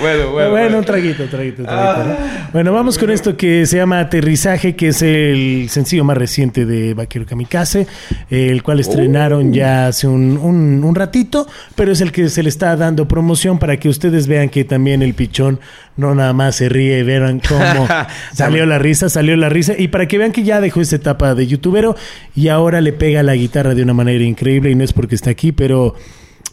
Bueno, 0.00 0.30
Bueno, 0.32 0.50
bueno. 0.50 0.78
un 0.78 0.84
traguito, 0.84 1.22
un 1.24 1.28
traguito, 1.30 1.62
traguito, 1.64 2.04
¿no? 2.08 2.16
Bueno, 2.52 2.72
vamos 2.72 2.98
con 2.98 3.10
esto 3.10 3.36
que 3.36 3.64
se 3.66 3.76
llama 3.76 4.00
Aterrizaje, 4.00 4.74
que 4.76 4.88
es 4.88 5.02
el 5.02 5.66
sencillo 5.70 6.04
más 6.04 6.16
reciente 6.16 6.66
de 6.66 6.94
Vaquero 6.94 7.24
Kamikaze, 7.26 7.86
el 8.30 8.62
cual 8.62 8.80
estrenaron 8.80 9.52
ya 9.52 9.86
hace 9.88 10.06
un, 10.06 10.36
un- 10.36 10.82
un 10.84 10.94
ratito, 10.94 11.46
pero 11.74 11.92
es 11.92 12.00
el 12.00 12.12
que 12.12 12.28
se 12.28 12.42
le 12.42 12.48
está 12.48 12.76
dando 12.76 13.06
promoción 13.08 13.58
para 13.58 13.76
que 13.78 13.88
ustedes 13.88 14.26
vean 14.26 14.48
que 14.48 14.64
también 14.64 15.02
el 15.02 15.14
pichón 15.14 15.60
no 15.96 16.14
nada 16.14 16.32
más 16.32 16.56
se 16.56 16.68
ríe 16.68 16.98
y 16.98 17.02
vean 17.02 17.40
cómo 17.46 17.86
salió 18.32 18.64
la 18.66 18.78
risa, 18.78 19.08
salió 19.08 19.36
la 19.36 19.48
risa, 19.48 19.74
y 19.78 19.88
para 19.88 20.06
que 20.08 20.18
vean 20.18 20.32
que 20.32 20.42
ya 20.42 20.60
dejó 20.60 20.80
esa 20.80 20.96
etapa 20.96 21.34
de 21.34 21.46
youtubero 21.46 21.96
y 22.34 22.48
ahora 22.48 22.80
le 22.80 22.92
pega 22.92 23.22
la 23.22 23.34
guitarra 23.34 23.74
de 23.74 23.82
una 23.82 23.92
manera 23.94 24.24
increíble, 24.24 24.70
y 24.70 24.74
no 24.74 24.84
es 24.84 24.92
porque 24.92 25.14
está 25.14 25.30
aquí, 25.30 25.52
pero 25.52 25.94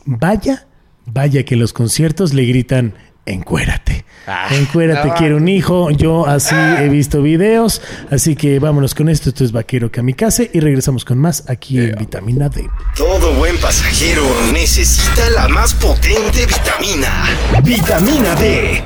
vaya, 0.06 0.66
vaya 1.12 1.44
que 1.44 1.56
en 1.56 1.62
los 1.62 1.74
conciertos 1.74 2.34
le 2.34 2.46
gritan 2.46 2.94
encuérate. 3.26 4.06
Ah, 4.28 4.48
encuérate, 4.52 5.08
no. 5.08 5.14
quiero 5.16 5.38
un 5.38 5.48
hijo. 5.48 5.90
Yo 5.92 6.28
así 6.28 6.56
he 6.56 6.88
visto 6.90 7.22
videos. 7.22 7.82
Así 8.12 8.36
que 8.36 8.60
vámonos 8.60 8.94
con 8.94 9.10
esto. 9.10 9.30
Esto 9.30 9.44
es 9.44 9.52
Vaquero 9.52 9.92
Kamikaze 9.92 10.52
y 10.54 10.60
regresamos 10.60 11.06
con 11.06 11.18
más 11.18 11.50
aquí 11.50 11.80
en 11.80 11.96
Vitamina 11.98 12.50
D. 12.50 12.70
Todo 12.96 13.34
buen 13.34 13.58
pasajero 13.58 14.24
necesita 14.54 15.30
la 15.32 15.48
más 15.48 15.74
potente 15.74 16.46
vitamina. 16.46 17.26
Vitamina 17.64 18.36
D. 18.36 18.84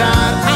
God. 0.00 0.49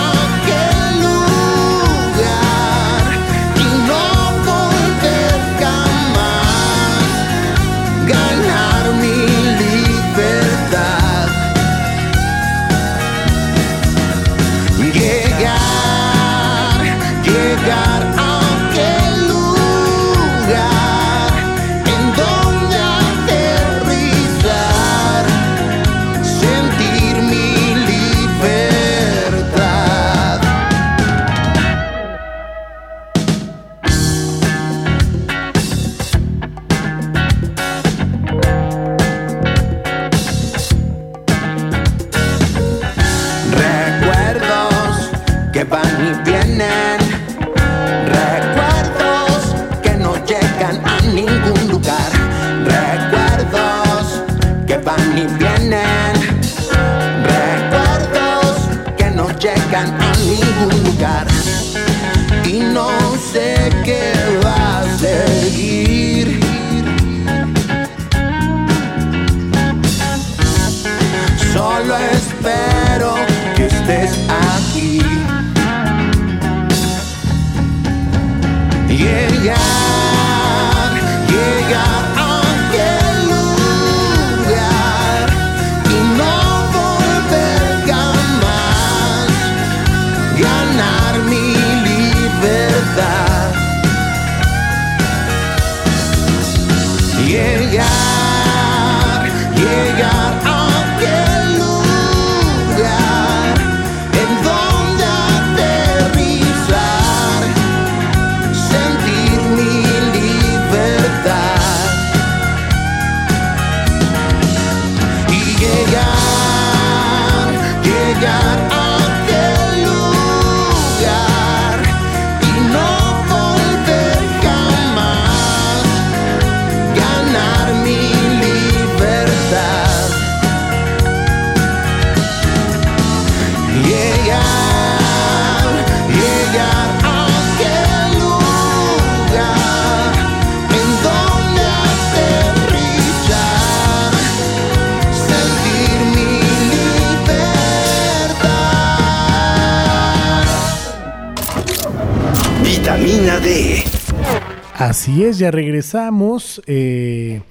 Así 154.94 155.24
es, 155.24 155.38
ya 155.38 155.50
regresamos. 155.50 156.62
eh, 156.68 157.42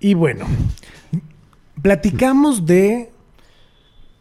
y 0.00 0.14
bueno, 0.14 0.46
platicamos 1.82 2.64
de 2.64 3.10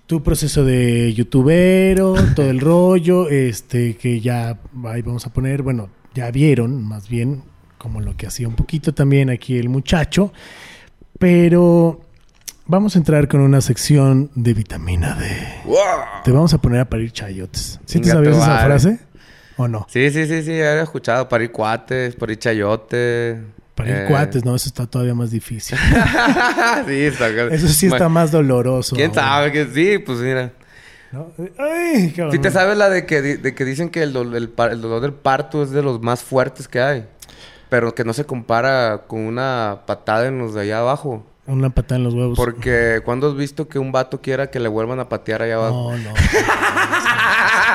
tu 0.08 0.22
proceso 0.22 0.65
de 0.65 1.13
youtubero, 1.13 2.15
todo 2.36 2.50
el 2.50 2.60
rollo, 2.60 3.29
este, 3.29 3.96
que 3.96 4.20
ya 4.20 4.60
ahí 4.84 5.01
vamos 5.03 5.25
a 5.25 5.32
poner, 5.32 5.62
bueno, 5.62 5.88
ya 6.13 6.29
vieron 6.32 6.84
más 6.84 7.08
bien 7.08 7.44
como 7.77 8.01
lo 8.01 8.17
que 8.17 8.27
hacía 8.27 8.46
un 8.46 8.55
poquito 8.58 8.94
también 8.94 9.29
aquí 9.29 9.58
el 9.58 9.70
muchacho, 9.70 10.34
pero 11.17 12.01
vamos 12.65 12.98
a 12.98 13.00
entrar 13.00 13.29
con 13.29 13.39
una 13.39 13.62
sección 13.62 14.32
de 14.36 14.53
vitamina 14.53 15.15
D. 15.15 15.29
Te 16.25 16.32
vamos 16.34 16.53
a 16.53 16.58
poner 16.58 16.82
a 16.82 16.89
parir 16.89 17.13
chayotes. 17.13 17.79
¿Sí 17.86 18.01
te 18.01 18.10
sabías 18.10 18.36
esa 18.36 18.48
madre. 18.48 18.65
frase? 18.65 19.00
¿O 19.58 19.68
no? 19.68 19.86
Sí, 19.90 20.10
sí, 20.12 20.26
sí, 20.28 20.44
sí, 20.44 20.52
he 20.52 20.82
escuchado 20.82 21.28
parir 21.30 21.52
cuates, 21.52 22.16
parir 22.16 22.38
chayote. 22.38 23.42
Parir 23.74 23.94
eh, 23.96 24.06
cuates, 24.08 24.44
no, 24.46 24.56
eso 24.56 24.68
está 24.70 24.86
todavía 24.88 25.14
más 25.16 25.32
difícil. 25.32 25.78
sí, 26.88 27.02
está 27.02 27.28
Eso 27.52 27.68
sí 27.68 27.88
está 27.88 28.10
más 28.10 28.32
doloroso. 28.32 28.96
¿Quién 28.96 29.14
sabe 29.14 29.52
que 29.52 29.66
sí? 29.66 29.98
Pues 30.00 30.20
mira. 30.20 30.52
¿No? 31.12 31.32
Ay. 31.58 32.14
¿Sí 32.32 32.40
te 32.40 32.52
sabes 32.52 32.78
la 32.78 32.90
de 32.90 33.06
que, 33.06 33.22
de 33.22 33.56
que 33.56 33.64
dicen 33.66 33.90
que 33.90 34.04
el, 34.04 34.14
dol- 34.14 34.36
el 34.36 34.52
el 34.72 34.82
dolor 34.82 35.02
del 35.02 35.14
parto 35.14 35.64
es 35.64 35.72
de 35.72 35.82
los 35.82 36.02
más 36.02 36.22
fuertes 36.24 36.68
que 36.68 36.82
hay? 36.82 37.06
Pero 37.70 37.96
que 37.96 38.04
no 38.04 38.12
se 38.14 38.26
compara 38.26 39.04
con 39.08 39.22
una 39.22 39.82
patada 39.86 40.28
en 40.28 40.38
los 40.40 40.54
de 40.54 40.62
allá 40.62 40.80
abajo. 40.80 41.26
Una 41.48 41.70
patada 41.70 41.98
en 41.98 42.04
los 42.04 42.14
huevos. 42.14 42.36
Porque 42.38 43.02
cuando 43.06 43.30
has 43.30 43.36
visto 43.38 43.68
que 43.68 43.80
un 43.80 43.92
vato 43.92 44.20
quiera 44.22 44.50
que 44.50 44.60
le 44.60 44.68
vuelvan 44.68 45.00
a 45.00 45.08
patear 45.10 45.42
allá 45.44 45.56
abajo? 45.56 45.92
No, 45.94 45.98
no. 45.98 46.14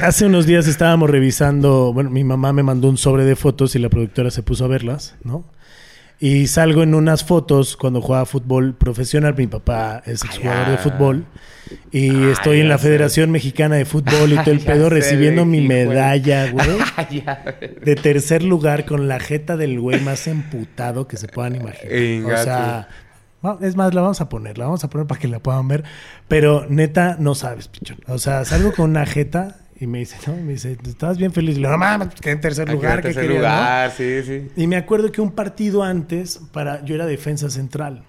Hace 0.03 0.25
unos 0.25 0.45
días 0.45 0.67
estábamos 0.67 1.09
revisando, 1.09 1.91
bueno, 1.93 2.09
mi 2.11 2.23
mamá 2.23 2.53
me 2.53 2.61
mandó 2.63 2.87
un 2.89 2.97
sobre 2.97 3.23
de 3.25 3.35
fotos 3.35 3.75
y 3.75 3.79
la 3.79 3.89
productora 3.89 4.29
se 4.29 4.43
puso 4.43 4.65
a 4.65 4.67
verlas, 4.67 5.15
¿no? 5.23 5.43
Y 6.19 6.47
salgo 6.47 6.83
en 6.83 6.93
unas 6.93 7.23
fotos 7.23 7.75
cuando 7.75 8.01
jugaba 8.01 8.25
fútbol 8.25 8.73
profesional. 8.75 9.33
Mi 9.35 9.47
papá 9.47 10.01
es 10.05 10.23
exjugador 10.23 10.67
de 10.67 10.75
Ah. 10.75 10.77
fútbol. 10.77 11.25
Y 11.91 12.25
estoy 12.29 12.59
en 12.59 12.69
la 12.69 12.77
sé. 12.77 12.87
Federación 12.87 13.31
Mexicana 13.31 13.75
de 13.75 13.85
Fútbol 13.85 14.33
y 14.33 14.35
todo 14.37 14.51
el 14.51 14.59
pedo 14.65 14.89
recibiendo 14.89 15.45
mi 15.45 15.61
medalla, 15.61 16.51
güey. 16.51 16.67
Güey. 16.67 17.23
De 17.83 17.95
tercer 17.95 18.43
lugar 18.43 18.85
con 18.85 19.07
la 19.07 19.19
jeta 19.19 19.57
del 19.57 19.79
güey 19.79 19.99
más 20.01 20.27
emputado 20.27 21.07
que 21.07 21.17
se 21.17 21.27
puedan 21.27 21.55
imaginar. 21.55 22.35
O 23.45 23.47
sea, 23.53 23.57
es 23.61 23.75
más, 23.75 23.93
la 23.93 24.01
vamos 24.01 24.21
a 24.21 24.29
poner, 24.29 24.57
la 24.57 24.65
vamos 24.65 24.83
a 24.83 24.89
poner 24.89 25.05
para 25.05 25.21
que 25.21 25.27
la 25.27 25.39
puedan 25.39 25.67
ver. 25.67 25.83
Pero 26.27 26.65
neta, 26.67 27.15
no 27.19 27.35
sabes, 27.35 27.67
pichón. 27.67 27.97
O 28.07 28.17
sea, 28.17 28.43
salgo 28.43 28.71
con 28.73 28.89
una 28.89 29.05
jeta 29.05 29.57
y 29.79 29.85
me 29.87 29.99
dice, 29.99 30.15
¿no? 30.25 30.35
Me 30.37 30.53
dice, 30.53 30.77
¿estás 30.87 31.17
bien 31.17 31.31
feliz? 31.31 31.51
Y 31.57 31.61
le 31.61 31.67
digo, 31.67 31.71
no 31.71 31.77
mames, 31.77 32.09
quedé 32.19 32.33
en 32.33 32.41
tercer 32.41 32.63
Aquí 32.67 32.73
lugar. 32.73 32.97
en 32.99 33.01
¿qué 33.03 33.07
tercer 33.09 33.29
no?". 33.29 33.35
lugar, 33.35 33.91
sí, 33.91 34.23
sí. 34.23 34.47
Y 34.55 34.65
me 34.67 34.77
acuerdo 34.77 35.11
que 35.11 35.21
un 35.21 35.31
partido 35.31 35.83
antes, 35.83 36.39
para, 36.53 36.83
yo 36.85 36.95
era 36.95 37.05
defensa 37.05 37.49
central. 37.51 38.03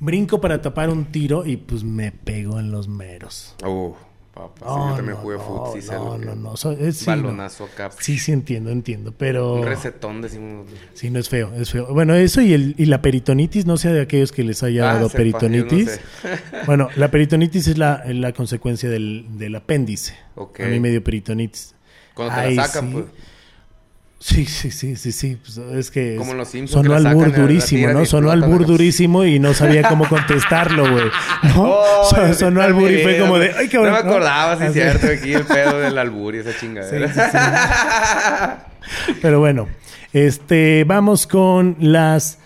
Brinco 0.00 0.40
para 0.40 0.60
tapar 0.62 0.88
un 0.90 1.06
tiro 1.06 1.44
y 1.46 1.56
pues 1.56 1.84
me 1.84 2.10
pegó 2.10 2.58
en 2.58 2.70
los 2.72 2.88
meros. 2.88 3.54
Uh, 3.64 3.92
papá, 4.32 4.54
sí, 4.60 4.64
No, 4.64 4.88
yo 4.90 4.96
también 4.96 5.16
no, 5.16 5.22
jugué 5.22 5.36
no, 5.36 5.42
fútbol, 5.44 5.70
sí 5.74 5.86
sé 5.86 5.94
no, 5.94 6.16
no, 6.18 6.34
no, 6.34 6.56
so- 6.56 6.72
es- 6.72 6.96
sí. 6.98 7.04
Balonazo 7.04 7.64
acá. 7.64 7.90
Sí, 7.98 8.18
sí 8.18 8.32
entiendo, 8.32 8.70
entiendo, 8.70 9.12
pero... 9.16 9.56
Un 9.56 9.66
recetón, 9.66 10.22
decimos. 10.22 10.66
Sí, 10.94 11.10
no 11.10 11.18
es 11.18 11.28
feo, 11.28 11.52
es 11.54 11.70
feo. 11.70 11.92
Bueno, 11.92 12.14
eso 12.14 12.40
y, 12.40 12.54
el, 12.54 12.74
y 12.78 12.86
la 12.86 13.02
peritonitis, 13.02 13.66
no 13.66 13.76
sé 13.76 13.92
de 13.92 14.00
aquellos 14.00 14.32
que 14.32 14.42
les 14.42 14.62
haya 14.62 14.90
Ah, 14.90 14.94
dado 14.94 15.10
peritonitis. 15.10 15.90
sé. 15.90 16.00
bueno, 16.66 16.88
la 16.96 17.10
peritonitis 17.10 17.68
es 17.68 17.76
la, 17.76 18.02
la 18.06 18.32
consecuencia 18.32 18.88
del, 18.88 19.26
del 19.36 19.54
apéndice. 19.54 20.16
Ok. 20.36 20.60
A 20.60 20.66
mí 20.68 20.80
me 20.80 20.88
dio 20.90 21.04
peritonitis. 21.04 21.74
Cuando 22.14 22.34
te 22.36 22.40
Ay, 22.40 22.54
la 22.54 22.66
sacan, 22.66 22.88
sí. 22.88 22.92
pues. 22.94 23.04
Sí, 24.22 24.44
sí, 24.44 24.70
sí, 24.70 24.96
sí, 24.96 25.12
sí. 25.12 25.38
Pues 25.42 25.56
es 25.56 25.90
que 25.90 26.16
Como 26.16 26.34
los 26.34 26.48
Simpsons 26.48 26.86
sonó 26.86 26.94
albur 27.08 27.32
durísimo, 27.32 27.88
¿no? 27.88 28.04
Sonó 28.04 28.30
albur 28.30 28.66
durísimo 28.66 29.24
y 29.24 29.38
no 29.38 29.54
sabía 29.54 29.88
cómo 29.88 30.06
contestarlo, 30.06 30.90
güey. 30.90 31.06
¿No? 31.54 31.80
Oh, 32.02 32.34
sonó 32.34 32.60
sí 32.60 32.66
albur 32.66 32.90
y 32.90 33.02
fue 33.02 33.18
como 33.18 33.38
de, 33.38 33.52
ay, 33.56 33.68
cabrón. 33.68 33.92
No 33.94 34.02
me 34.02 34.08
acordaba, 34.08 34.58
sí, 34.58 34.72
cierto, 34.74 35.06
aquí 35.06 35.32
el 35.32 35.44
pedo 35.44 35.78
del 35.78 35.96
albur 35.96 36.34
y 36.34 36.38
esa 36.38 36.52
Sí, 36.52 36.58
chingadera. 36.60 37.08
sí, 37.08 37.20
sí. 39.06 39.14
Pero 39.22 39.38
bueno, 39.40 39.68
este, 40.12 40.84
vamos 40.84 41.26
con 41.26 41.76
las 41.78 42.39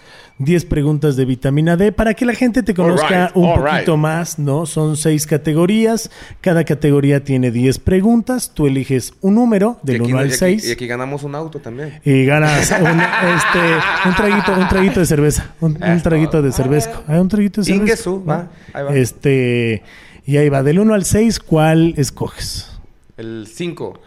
10 0.45 0.65
preguntas 0.67 1.17
de 1.17 1.25
vitamina 1.25 1.77
D 1.77 1.93
para 1.93 2.15
que 2.15 2.25
la 2.27 2.35
gente 2.35 2.63
te 2.63 2.75
conozca 2.75 3.27
Alright, 3.27 3.37
un 3.37 3.55
poquito 3.55 3.97
más, 3.97 4.39
¿no? 4.39 4.67
Son 4.67 4.97
seis 4.97 5.27
categorías, 5.27 6.11
cada 6.41 6.65
categoría 6.65 7.25
tiene 7.25 7.51
10 7.51 7.79
preguntas, 7.79 8.53
tú 8.55 8.67
eliges 8.67 9.15
un 9.21 9.35
número 9.35 9.79
Y 9.83 9.87
del 9.87 10.03
aquí- 10.03 10.13
1 10.13 10.19
y 10.19 10.23
al 10.23 10.29
aquí- 10.29 10.37
6 10.39 10.69
Y 10.69 10.73
aquí 10.73 10.87
ganamos 10.87 11.23
un 11.23 11.35
auto 11.35 11.59
también. 11.61 12.01
y 12.05 12.25
ganas 12.25 12.71
un, 12.71 13.01
este, 13.01 14.09
un 14.09 14.15
traguito, 14.15 14.53
un 14.59 14.69
traguito 14.69 15.01
de 15.01 15.07
cerveza, 15.07 15.55
un, 15.61 15.73
un 15.83 16.03
traguito 16.03 16.43
de 16.43 16.53
cerveza, 16.53 17.03
Ah, 17.09 17.21
un 17.21 17.29
traguito 17.29 17.61
de 17.63 17.67
cerveza. 17.67 18.11
Va, 18.29 18.51
ahí 18.73 18.85
va. 18.85 18.95
Este, 18.95 19.83
y 20.27 20.37
ahí 20.37 20.49
va, 20.49 20.63
del 20.63 20.79
1 20.79 20.95
al 20.95 21.05
6, 21.05 21.39
¿cuál 21.41 21.95
escoges? 21.97 22.71
El 23.17 23.47
5. 23.53 24.01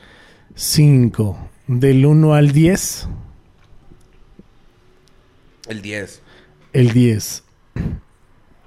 5. 0.55 1.37
Del 1.67 2.05
1 2.05 2.33
al 2.33 2.51
10, 2.51 3.07
El 5.67 5.81
10. 5.81 6.21
El 6.77 6.91
10. 6.93 7.43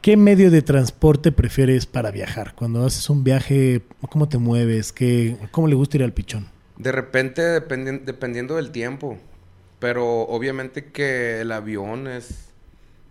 ¿Qué 0.03 0.17
medio 0.17 0.51
de 0.51 0.63
transporte 0.63 1.31
prefieres 1.31 1.87
para 1.87 2.11
viajar? 2.11 2.55
Cuando 2.57 2.85
haces 2.85 3.09
un 3.09 3.23
viaje, 3.23 3.83
¿cómo 4.11 4.29
te 4.29 4.39
mueves? 4.39 4.93
¿Qué, 4.93 5.37
¿Cómo 5.53 5.69
le 5.69 5.77
gusta 5.77 5.99
ir 5.99 6.03
al 6.03 6.13
pichón? 6.13 6.49
De 6.77 6.91
repente, 6.91 7.43
dependi- 7.43 8.03
dependiendo 8.03 8.57
del 8.57 8.73
tiempo. 8.73 9.17
Pero 9.79 10.23
obviamente 10.23 10.87
que 10.91 11.41
el 11.41 11.53
avión 11.53 12.09
es... 12.09 12.49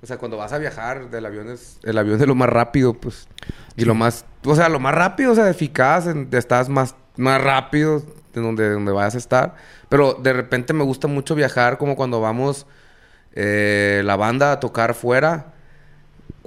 O 0.04 0.06
sea, 0.06 0.18
cuando 0.18 0.36
vas 0.36 0.52
a 0.52 0.58
viajar, 0.58 1.10
del 1.10 1.26
avión 1.26 1.50
es... 1.50 1.80
El 1.84 1.98
avión 1.98 2.20
es 2.20 2.28
lo 2.28 2.36
más 2.36 2.50
rápido, 2.50 2.94
pues. 2.94 3.30
Y 3.78 3.86
lo 3.86 3.96
más... 3.96 4.26
O 4.44 4.54
sea, 4.56 4.68
lo 4.68 4.82
más 4.82 4.94
rápido, 4.96 5.32
o 5.32 5.36
sea, 5.36 5.50
eficaz. 5.50 6.08
en- 6.08 6.28
estás 6.34 6.68
más, 6.68 6.96
más 7.16 7.42
rápido 7.42 8.04
de 8.34 8.42
donde, 8.42 8.70
donde 8.70 8.92
vayas 8.92 9.16
a 9.16 9.20
estar. 9.20 9.56
Pero 9.88 10.16
de 10.16 10.34
repente 10.34 10.74
me 10.74 10.84
gusta 10.84 11.08
mucho 11.08 11.36
viajar 11.36 11.78
como 11.78 11.96
cuando 11.96 12.20
vamos... 12.20 12.66
eh, 13.34 14.02
la 14.06 14.16
banda 14.16 14.52
a 14.54 14.60
tocar 14.60 14.94
fuera. 14.94 15.54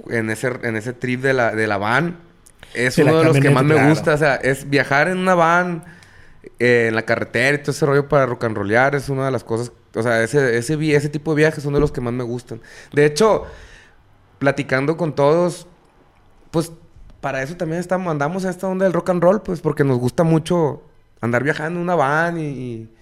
En 0.09 0.29
ese, 0.29 0.51
en 0.63 0.75
ese 0.75 0.93
trip 0.93 1.21
de 1.21 1.33
la, 1.33 1.55
de 1.55 1.67
la 1.67 1.77
van. 1.77 2.17
Es 2.73 2.97
uno 2.97 3.19
de 3.19 3.25
los 3.25 3.39
que 3.39 3.49
más 3.49 3.63
me 3.63 3.89
gusta. 3.89 4.15
O 4.15 4.17
sea, 4.17 4.35
es 4.35 4.69
viajar 4.69 5.07
en 5.07 5.17
una 5.17 5.35
van 5.35 5.83
eh, 6.59 6.87
en 6.89 6.95
la 6.95 7.03
carretera 7.03 7.55
y 7.55 7.59
todo 7.59 7.71
ese 7.71 7.85
rollo 7.85 8.07
para 8.07 8.25
rock 8.25 8.43
and 8.43 8.57
rollear 8.57 8.95
es 8.95 9.09
una 9.09 9.25
de 9.25 9.31
las 9.31 9.43
cosas, 9.43 9.71
o 9.95 10.03
sea, 10.03 10.21
ese, 10.23 10.57
ese, 10.57 11.09
tipo 11.09 11.31
de 11.31 11.37
viajes 11.37 11.63
son 11.63 11.73
de 11.73 11.79
los 11.79 11.91
que 11.91 12.01
más 12.01 12.13
me 12.13 12.23
gustan. 12.23 12.61
De 12.91 13.05
hecho, 13.05 13.45
platicando 14.39 14.97
con 14.97 15.15
todos, 15.15 15.67
pues 16.51 16.71
para 17.21 17.41
eso 17.43 17.55
también 17.55 17.79
estamos, 17.79 18.11
andamos 18.11 18.43
a 18.45 18.49
esta 18.49 18.67
onda 18.67 18.83
del 18.83 18.93
rock 18.93 19.09
and 19.11 19.23
roll, 19.23 19.41
pues 19.41 19.61
porque 19.61 19.83
nos 19.83 19.99
gusta 19.99 20.23
mucho 20.23 20.83
andar 21.21 21.43
viajando 21.43 21.79
en 21.79 21.83
una 21.83 21.95
van 21.95 22.37
y, 22.37 22.47
y, 22.47 22.92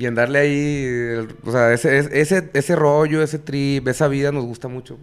y 0.00 0.06
andarle 0.06 0.38
ahí, 0.38 0.84
el- 0.84 1.28
o 1.44 1.50
sea, 1.52 1.72
ese, 1.72 1.98
ese, 2.20 2.50
ese, 2.52 2.76
rollo, 2.76 3.22
ese 3.22 3.38
trip, 3.38 3.88
esa 3.88 4.06
vida 4.08 4.30
nos 4.32 4.44
gusta 4.44 4.68
mucho. 4.68 4.96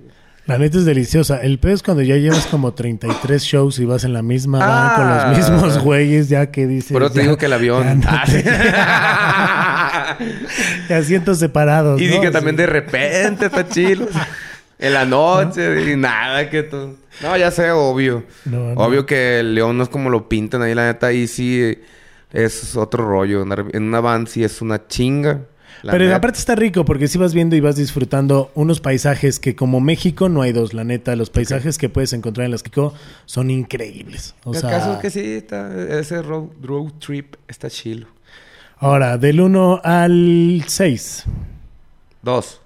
La 0.46 0.60
neta 0.60 0.78
es 0.78 0.86
deliciosa. 0.86 1.42
El 1.42 1.58
peor 1.58 1.74
es 1.74 1.82
cuando 1.82 2.04
ya 2.04 2.18
llevas 2.18 2.46
como 2.46 2.74
33 2.76 3.42
shows 3.44 3.80
y 3.80 3.86
vas 3.86 4.04
en 4.04 4.14
la 4.14 4.22
misma 4.22 4.60
van 4.60 4.96
con 4.96 5.06
Ah. 5.08 5.28
los 5.30 5.38
mismos 5.40 5.80
güeyes, 5.84 6.30
ya 6.30 6.52
que 6.52 6.68
dices. 6.68 6.92
Pero 6.94 7.10
te 7.10 7.16
ya- 7.18 7.24
digo 7.24 7.36
que 7.38 7.48
el 7.48 7.54
avión... 7.54 7.84
ya 7.84 7.96
no 7.96 8.04
Ah, 8.08 8.24
te- 10.88 10.94
asientos 10.94 11.40
separados. 11.40 12.00
Y 12.00 12.06
¿no? 12.08 12.12
dije 12.16 12.32
también 12.32 12.56
Sí. 12.56 12.62
de 12.62 12.68
repente 12.68 13.46
está 13.48 13.68
chido. 13.68 14.08
En 14.78 14.94
la 14.94 15.06
noche 15.06 15.92
y 15.92 15.96
nada 15.96 16.50
que 16.50 16.64
todo. 16.64 16.96
No, 17.22 17.38
ya 17.38 17.50
sé, 17.50 17.72
obvio. 17.72 18.24
Obvio 18.76 19.06
que 19.06 19.40
el 19.40 19.56
león 19.56 19.78
no 19.78 19.84
es 19.84 19.90
como 19.90 20.10
lo 20.10 20.28
pintan 20.28 20.62
ahí, 20.62 20.76
la 20.76 20.86
neta. 20.88 21.08
Ahí 21.08 21.28
sí 21.28 21.80
es 22.36 22.76
otro 22.76 23.08
rollo. 23.08 23.44
En 23.74 23.84
una 23.84 24.02
van 24.02 24.28
sí 24.28 24.44
es 24.44 24.62
una 24.62 24.88
chinga. 24.88 25.42
la 25.84 25.92
Pero 25.92 26.06
neta. 26.06 26.18
aparte 26.18 26.40
está 26.40 26.56
rico 26.56 26.84
porque 26.86 27.08
si 27.08 27.18
vas 27.18 27.34
viendo 27.34 27.56
y 27.56 27.60
vas 27.60 27.76
disfrutando 27.76 28.52
unos 28.56 28.80
paisajes 28.82 29.40
que 29.40 29.56
como 29.56 29.80
México 29.82 30.30
no 30.30 30.42
hay 30.42 30.52
dos, 30.52 30.74
la 30.74 30.84
neta. 30.84 31.16
Los 31.16 31.30
paisajes 31.30 31.78
que 31.78 31.90
puedes 31.90 32.14
encontrar 32.14 32.46
en 32.46 32.52
las 32.52 32.64
Kiko 32.64 32.94
son 33.26 33.50
increíbles. 33.52 34.36
O 34.44 34.54
El 34.54 34.60
sea, 34.62 34.70
caso 34.70 34.94
es 34.94 35.00
que 35.00 35.10
sí, 35.12 35.20
está, 35.36 35.72
ese 36.00 36.22
road, 36.22 36.50
road 36.62 36.92
trip 37.00 37.36
está 37.48 37.70
chilo. 37.70 38.08
ahora, 38.78 39.18
del 39.18 39.40
1 39.42 39.82
al 39.84 40.64
6. 40.68 41.24
Dos. 42.22 42.62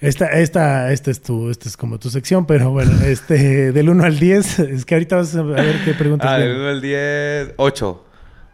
Esta, 0.00 0.26
esta, 0.38 0.92
esta 0.92 1.10
es 1.10 1.20
tu, 1.22 1.50
esta 1.50 1.68
es 1.68 1.76
como 1.76 1.98
tu 1.98 2.08
sección, 2.10 2.46
pero 2.46 2.70
bueno, 2.70 2.92
este, 3.04 3.72
del 3.72 3.88
1 3.88 4.04
al 4.04 4.18
10, 4.18 4.58
es 4.60 4.84
que 4.84 4.94
ahorita 4.94 5.16
vas 5.16 5.34
a 5.34 5.42
ver 5.42 5.84
qué 5.84 5.92
preguntas 5.94 6.28
Ah, 6.30 6.38
del 6.38 6.48
vienen. 6.48 6.60
1 6.62 6.70
al 6.70 6.80
10, 6.80 7.54
8. 7.56 8.04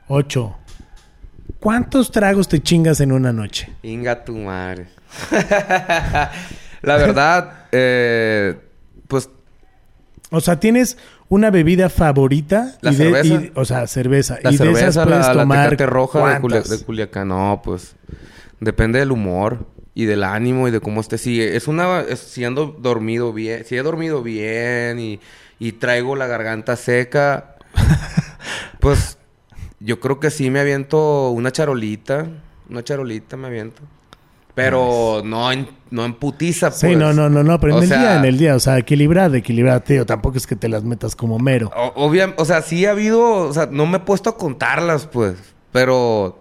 8. 0.09 0.57
¿Cuántos 1.61 2.11
tragos 2.11 2.49
te 2.49 2.63
chingas 2.63 3.01
en 3.01 3.13
una 3.13 3.33
noche? 3.33 3.71
Inga 3.83 4.25
tu 4.25 4.37
madre. 4.37 4.87
la 6.83 6.97
verdad, 6.97 7.53
eh, 7.73 8.57
pues 9.09 9.29
O 10.31 10.41
sea, 10.41 10.59
tienes 10.61 10.99
una 11.29 11.51
bebida 11.51 11.89
favorita. 11.89 12.75
La 12.81 12.93
y 12.93 12.97
de- 12.97 13.05
cerveza. 13.05 13.35
y- 13.35 13.53
o 13.55 13.65
sea, 13.65 13.87
cerveza. 13.87 14.39
la 14.43 14.51
y 14.53 14.57
de 14.57 14.65
esas 14.71 14.95
cerveza, 14.95 15.05
puedes 15.05 15.27
la, 15.27 15.35
la 15.35 15.43
tomar 15.43 15.71
Tecate 15.71 15.87
roja 15.87 16.35
de, 16.35 16.41
Culia- 16.41 16.63
de 16.63 16.85
Culiacán. 16.85 17.29
No, 17.29 17.61
pues 17.65 17.95
depende 18.61 18.99
del 18.99 19.13
humor 19.13 19.67
y 19.95 20.05
del 20.07 20.25
ánimo 20.25 20.67
y 20.69 20.71
de 20.71 20.81
cómo 20.81 21.01
esté. 21.01 21.19
Si 21.19 21.41
es 21.41 21.69
una, 21.69 22.01
es- 22.01 22.19
si 22.21 22.45
ando 22.45 22.67
dormido 22.79 23.33
bien, 23.33 23.65
si 23.65 23.77
he 23.77 23.83
dormido 23.83 24.23
bien 24.23 24.99
y, 24.99 25.21
y 25.59 25.73
traigo 25.73 26.17
la 26.17 26.27
garganta 26.27 26.77
seca, 26.77 27.57
pues 28.81 29.19
yo 29.81 30.01
creo 30.01 30.21
que 30.21 30.31
sí 30.31 30.51
me 30.51 30.61
aviento 30.61 31.31
una 31.31 31.51
charolita, 31.53 32.27
una 32.69 32.83
charolita 32.83 33.37
me 33.37 33.47
aviento. 33.49 33.83
Pero 34.55 35.21
no 35.25 35.51
en, 35.51 35.67
no 35.91 36.05
en 36.05 36.15
putiza, 36.15 36.69
pues. 36.69 36.79
Sí, 36.81 36.95
no, 36.95 37.13
no, 37.13 37.29
no, 37.29 37.43
no, 37.43 37.59
pero 37.59 37.73
en 37.73 37.79
O 37.81 37.83
el 37.83 37.89
sea, 37.89 37.99
día, 37.99 38.17
en 38.19 38.25
el 38.25 38.39
día, 38.39 38.55
o 38.55 38.61
sea, 38.61 38.79
equilibrada, 38.79 39.37
equilibrada, 39.37 39.81
tío. 39.81 40.07
Tampoco 40.07 40.39
es 40.39 40.47
que 40.47 40.55
te 40.55 40.69
las 40.69 40.85
metas 40.85 41.17
como 41.17 41.41
mero. 41.41 41.73
O, 41.77 42.07
obvia- 42.09 42.35
o 42.37 42.45
sea, 42.45 42.63
sí 42.63 42.87
ha 42.87 42.93
habido, 42.93 43.21
o 43.49 43.53
sea, 43.53 43.67
no 43.67 43.85
me 43.87 43.97
he 43.97 44.01
puesto 44.01 44.31
a 44.31 44.37
contarlas, 44.37 45.09
pues, 45.09 45.35
pero 45.73 46.39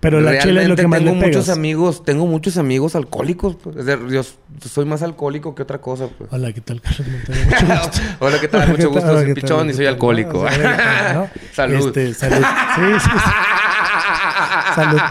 Pero 0.00 0.20
la 0.22 0.38
chela 0.38 0.62
es 0.62 0.68
lo 0.68 0.76
que 0.76 0.86
más 0.86 1.00
tengo 1.00 1.14
le 1.14 1.26
muchos 1.26 1.48
amigos, 1.50 2.02
tengo 2.04 2.26
muchos 2.26 2.56
amigos 2.56 2.94
alcohólicos, 2.96 3.56
pues. 3.62 3.76
Es 3.76 3.84
decir, 3.84 4.06
yo 4.08 4.22
soy 4.66 4.86
más 4.86 5.02
alcohólico 5.02 5.54
que 5.54 5.62
otra 5.62 5.78
cosa, 5.78 6.08
pues. 6.16 6.32
Hola, 6.32 6.52
¿qué 6.54 6.62
tal, 6.62 6.80
Carlos. 6.80 7.06
Hola, 8.18 8.40
¿qué 8.40 8.48
tal? 8.48 8.62
Hola, 8.62 8.70
Mucho 8.70 8.78
¿qué 8.78 8.86
gusto, 8.94 9.00
tal? 9.12 9.24
soy 9.24 9.34
pichón 9.34 9.66
y 9.66 9.70
¿Qué 9.70 9.76
soy 9.76 9.86
alcohólico. 9.86 10.46
Salud. 11.52 11.86
Este, 11.96 12.14
salud. 12.14 12.44
Sí, 12.76 12.82
sí, 13.00 13.10
sí. 13.10 14.74
Salud. 14.74 15.00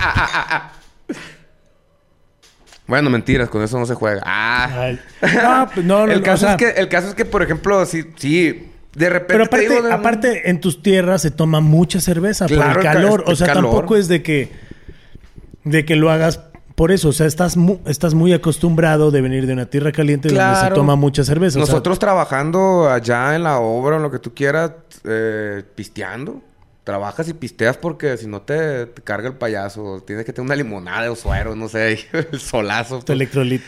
Bueno, 2.88 3.12
mentiras, 3.12 3.49
con 3.49 3.62
eso 3.62 3.78
no 3.78 3.86
se 3.86 3.93
juega. 3.93 4.23
Ah. 4.25 4.93
No, 5.21 5.69
pues, 5.71 5.86
no, 5.86 6.08
no, 6.08 6.12
el, 6.12 6.21
o 6.21 6.23
caso 6.23 6.45
sea, 6.47 6.52
es 6.54 6.58
que, 6.58 6.69
el 6.82 6.89
caso 6.89 7.10
es 7.10 7.13
que, 7.13 7.23
por 7.23 7.43
ejemplo, 7.43 7.86
sí, 7.86 8.04
sí, 8.17 8.67
de 8.95 9.10
repente 9.12 9.34
Pero 9.34 9.43
te 9.84 9.93
aparte, 9.93 10.30
digo 10.32 10.41
en 10.45 10.60
tus 10.60 10.82
tierras 10.82 11.21
se 11.21 11.30
toma 11.30 11.60
mucha 11.60 12.02
cerveza 12.02 12.47
por 12.47 12.56
Claro, 12.58 12.71
el 12.71 12.78
el 12.78 12.84
ca- 12.84 12.93
calor. 12.93 13.23
el 13.28 13.34
O 13.34 13.36
sea, 13.36 13.45
calor. 13.47 13.63
tampoco 13.65 13.95
es 13.95 14.08
de 14.08 14.23
que, 14.23 14.52
de 15.63 15.86
que 15.86 15.95
lo 15.95 16.10
hagas 16.12 16.41
por 16.76 16.91
eso. 16.91 17.10
O 17.10 17.13
sea, 17.13 17.26
estás, 17.28 17.58
mu- 17.58 17.80
estás 17.86 18.13
muy 18.13 18.34
acostumbrado 18.34 19.12
de 19.12 19.22
venir 19.22 19.45
de 19.48 19.54
una 19.54 19.65
tierra 19.65 19.91
caliente 19.91 20.30
donde 20.30 20.56
se 20.60 20.72
toma 20.72 20.95
mucha 20.95 21.24
cerveza. 21.24 21.60
O 21.60 21.65
sea, 21.65 21.74
Nosotros 21.74 22.00
trabajando 22.00 22.89
allá 22.89 23.36
en 23.36 23.43
la 23.43 23.60
obra, 23.60 23.98
en 23.98 24.02
lo 24.04 24.12
que 24.12 24.19
tú 24.19 24.34
quieras, 24.34 24.72
eh, 25.04 25.63
pisteando. 25.76 26.41
Trabajas 26.86 27.28
y 27.28 27.34
pisteas 27.34 27.78
porque 27.78 28.17
si 28.17 28.26
no 28.26 28.41
te, 28.41 28.88
te 28.88 29.02
carga 29.04 29.28
el 29.28 29.36
payaso. 29.36 30.02
Tienes 30.08 30.26
que 30.26 30.34
tener 30.34 30.45
una 30.48 30.56
limonada 30.56 31.12
o 31.12 31.15
suero, 31.15 31.56
no 31.56 31.67
sé, 31.69 32.00
el 32.32 32.39
solazo. 32.39 33.02
tu 33.04 33.12
electrolit. 33.13 33.62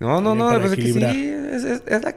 No, 0.00 0.20
no, 0.20 0.34
no, 0.34 0.46
para 0.48 0.60
pues 0.60 0.72
es 0.72 0.78
que 0.78 0.92
sí, 0.92 1.28
es, 1.52 1.64
es- 1.64 1.82
es 1.86 2.02
la- 2.02 2.16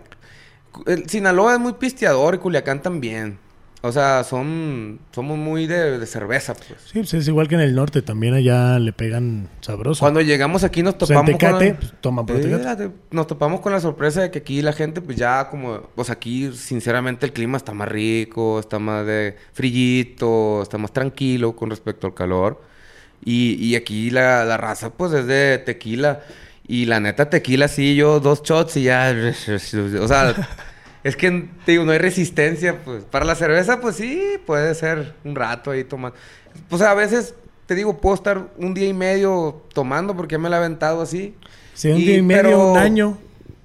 el 0.87 1.09
Sinaloa 1.09 1.53
es 1.55 1.59
muy 1.59 1.73
pisteador 1.73 2.35
y 2.35 2.37
Culiacán 2.37 2.81
también. 2.81 3.37
O 3.83 3.91
sea, 3.91 4.23
son, 4.23 4.99
somos 5.11 5.39
muy 5.39 5.65
de, 5.65 5.97
de 5.97 6.05
cerveza, 6.05 6.53
pues. 6.53 6.79
Sí, 6.85 6.99
pues 6.99 7.15
es 7.15 7.27
igual 7.27 7.47
que 7.47 7.55
en 7.55 7.61
el 7.61 7.73
norte. 7.73 8.03
También 8.03 8.35
allá 8.35 8.77
le 8.77 8.93
pegan 8.93 9.49
sabroso. 9.61 10.01
Cuando 10.01 10.21
llegamos 10.21 10.63
aquí 10.63 10.83
nos 10.83 10.93
O 10.99 11.05
sea, 11.07 11.19
en 11.19 11.25
topamos 11.25 11.39
Tecate, 11.39 11.69
con... 12.03 12.25
pues, 12.25 12.41
por 12.43 12.59
la 12.61 12.75
de- 12.75 12.91
nos 13.09 13.25
topamos 13.25 13.59
con 13.61 13.71
la 13.71 13.79
sorpresa 13.79 14.21
de 14.21 14.29
que 14.29 14.37
aquí 14.39 14.61
la 14.61 14.73
gente, 14.73 15.01
pues 15.01 15.17
ya 15.17 15.49
como... 15.49 15.81
Pues 15.95 16.11
aquí, 16.11 16.51
sinceramente, 16.53 17.25
el 17.25 17.33
clima 17.33 17.57
está 17.57 17.73
más 17.73 17.87
rico, 17.89 18.59
está 18.59 18.77
más 18.77 19.03
de 19.07 19.35
frillito, 19.53 20.61
está 20.61 20.77
más 20.77 20.93
tranquilo 20.93 21.55
con 21.55 21.71
respecto 21.71 22.05
al 22.05 22.13
calor. 22.13 22.61
Y, 23.25 23.53
y 23.65 23.75
aquí 23.75 24.11
la, 24.11 24.45
la 24.45 24.57
raza, 24.57 24.91
pues, 24.91 25.11
es 25.13 25.25
de 25.25 25.57
tequila. 25.57 26.21
Y 26.67 26.85
la 26.85 26.99
neta, 26.99 27.31
tequila, 27.31 27.67
sí, 27.67 27.95
yo 27.95 28.19
dos 28.19 28.43
shots 28.43 28.77
y 28.77 28.83
ya... 28.83 29.11
O 29.99 30.07
sea... 30.07 30.35
Es 31.03 31.15
que, 31.15 31.49
te 31.65 31.71
digo, 31.71 31.83
no 31.83 31.91
hay 31.91 31.97
resistencia, 31.97 32.77
pues. 32.83 33.03
Para 33.05 33.25
la 33.25 33.35
cerveza, 33.35 33.79
pues 33.81 33.95
sí, 33.95 34.21
puede 34.45 34.73
ser 34.75 35.15
un 35.23 35.35
rato 35.35 35.71
ahí 35.71 35.83
tomando. 35.83 36.15
Sea, 36.77 36.91
a 36.91 36.95
veces, 36.95 37.33
te 37.65 37.73
digo, 37.75 37.99
puedo 37.99 38.15
estar 38.15 38.47
un 38.57 38.73
día 38.73 38.87
y 38.87 38.93
medio 38.93 39.63
tomando 39.73 40.15
porque 40.15 40.37
me 40.37 40.49
la 40.49 40.57
he 40.57 40.59
aventado 40.59 41.01
así. 41.01 41.35
Sí, 41.73 41.89
un 41.89 41.97
Y- 41.97 42.05
día 42.05 42.17
y 42.17 42.21
medio, 42.21 42.41
pero- 42.43 42.71
un 42.73 42.77
año. 42.77 43.17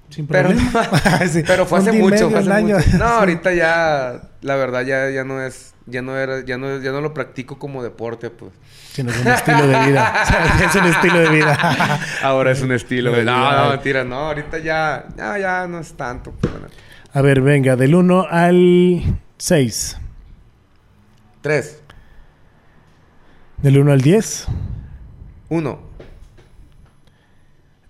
Sin 0.09 0.25
Pero, 0.25 0.49
problema. 0.49 0.89
Sí, 1.29 1.43
pero 1.45 1.65
fue 1.65 1.79
un 1.79 1.87
hace 1.87 1.91
día 1.91 2.01
mucho, 2.01 2.13
medio, 2.15 2.29
fue 2.29 2.39
hace 2.39 2.49
un 2.49 2.55
año. 2.55 2.75
mucho. 2.77 2.97
No, 2.97 3.05
ahorita 3.19 3.53
ya, 3.53 4.21
la 4.41 4.55
verdad, 4.55 4.81
ya, 4.85 5.09
ya 5.09 5.25
no 5.25 5.41
es, 5.41 5.73
ya 5.85 6.01
no 6.01 6.17
era, 6.17 6.45
ya 6.45 6.57
no, 6.57 6.81
ya 6.81 6.91
no 6.93 7.01
lo 7.01 7.13
practico 7.13 7.59
como 7.59 7.83
deporte, 7.83 8.29
pues. 8.29 8.53
Sino 8.93 9.11
es 9.11 9.19
un 9.19 9.27
estilo 9.27 9.67
de 9.67 9.85
vida. 9.85 10.13
O 10.23 10.25
sea, 10.25 10.65
es 10.69 10.75
un 10.75 10.85
estilo 10.85 11.19
de 11.19 11.29
vida. 11.29 11.99
Ahora 12.23 12.51
es 12.51 12.61
un 12.61 12.71
estilo. 12.71 13.11
de 13.11 13.25
No, 13.25 13.35
vida. 13.35 13.63
no, 13.65 13.69
mentira, 13.71 14.03
no, 14.05 14.15
ahorita 14.15 14.57
ya, 14.59 15.05
ya, 15.17 15.37
ya 15.37 15.67
no 15.67 15.79
es 15.79 15.91
tanto, 15.93 16.31
pues, 16.31 16.53
neta. 16.53 16.67
A 17.17 17.21
ver, 17.23 17.41
venga, 17.41 17.75
del 17.75 17.95
1 17.95 18.27
al 18.29 19.01
6. 19.39 19.97
Tres, 21.41 21.81
Del 23.63 23.79
1 23.79 23.91
al 23.91 24.01
10. 24.01 24.45
uno, 25.49 25.79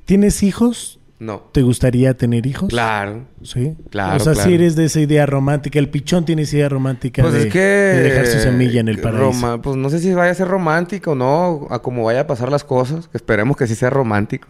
¿Tienes 0.06 0.44
hijos? 0.44 1.02
no. 1.20 1.40
¿Te 1.52 1.62
gustaría 1.62 2.16
tener 2.16 2.46
hijos? 2.46 2.70
Claro. 2.70 3.26
Sí. 3.44 3.76
Claro, 3.90 4.16
O 4.16 4.20
sea, 4.22 4.32
claro. 4.32 4.48
si 4.48 4.56
eres 4.56 4.78
de 4.78 4.86
esa 4.86 5.02
idea 5.02 5.26
romántica. 5.26 5.78
El 5.78 5.90
pichón 5.90 6.24
tiene 6.24 6.44
esa 6.44 6.56
idea 6.56 6.70
romántica 6.70 7.22
Pues 7.22 7.34
de, 7.34 7.48
es 7.48 7.52
que... 7.54 7.60
de 7.60 8.04
dejar 8.04 8.28
su 8.28 8.40
semilla 8.40 8.80
en 8.80 8.88
el 8.88 9.02
paraíso. 9.02 9.26
roma- 9.26 9.62
pues 9.62 9.76
no 9.76 9.90
sé 9.90 10.00
si 10.00 10.14
vaya 10.14 10.32
a 10.32 10.36
ser 10.36 10.48
romántico 10.48 11.12
o 11.12 11.16
no, 11.16 11.68
a 11.70 11.80
como 11.82 12.06
vaya 12.06 12.22
a 12.22 12.28
pasar 12.28 12.50
las 12.50 12.64
cosas. 12.64 13.10
que 13.10 13.18
Esperemos 13.18 13.58
que 13.58 13.68
sí 13.68 13.76
sea 13.76 13.90
romántico. 13.90 14.48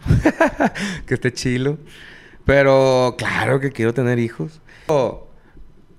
que 1.06 1.14
esté 1.14 1.32
chilo. 1.32 1.78
Pero 2.44 3.16
claro 3.18 3.58
que 3.58 3.72
quiero 3.72 3.92
tener 3.92 4.20
hijos. 4.20 4.60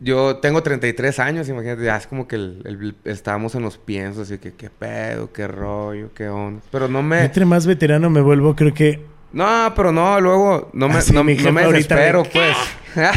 Yo- 0.01 0.37
tengo 0.37 0.63
33 0.63 1.19
años, 1.19 1.49
imagínate, 1.49 1.83
ya 1.83 1.97
es 1.97 2.07
como 2.07 2.25
que 2.27 2.37
el- 2.37 2.61
el- 2.65 2.95
estábamos 3.11 3.53
en 3.55 3.63
los 3.63 3.77
piensos, 3.77 4.29
así 4.29 4.37
que 4.39 4.53
qué 4.53 4.69
pedo, 4.69 5.33
qué 5.33 5.45
rollo, 5.47 6.13
qué 6.13 6.29
onda. 6.29 6.61
Pero 6.71 6.87
no 6.87 7.03
me... 7.03 7.25
Entre 7.25 7.43
más 7.45 7.65
veterano 7.65 8.09
me 8.09 8.21
vuelvo, 8.21 8.55
creo 8.55 8.73
que... 8.73 9.05
No, 9.33 9.73
pero 9.75 9.91
no, 9.91 10.19
luego 10.21 10.69
no 10.73 10.87
me, 10.87 10.99
no, 11.13 11.23
me 11.23 11.35
desespero, 11.35 12.23
de- 12.23 12.29
pues. 12.29 12.57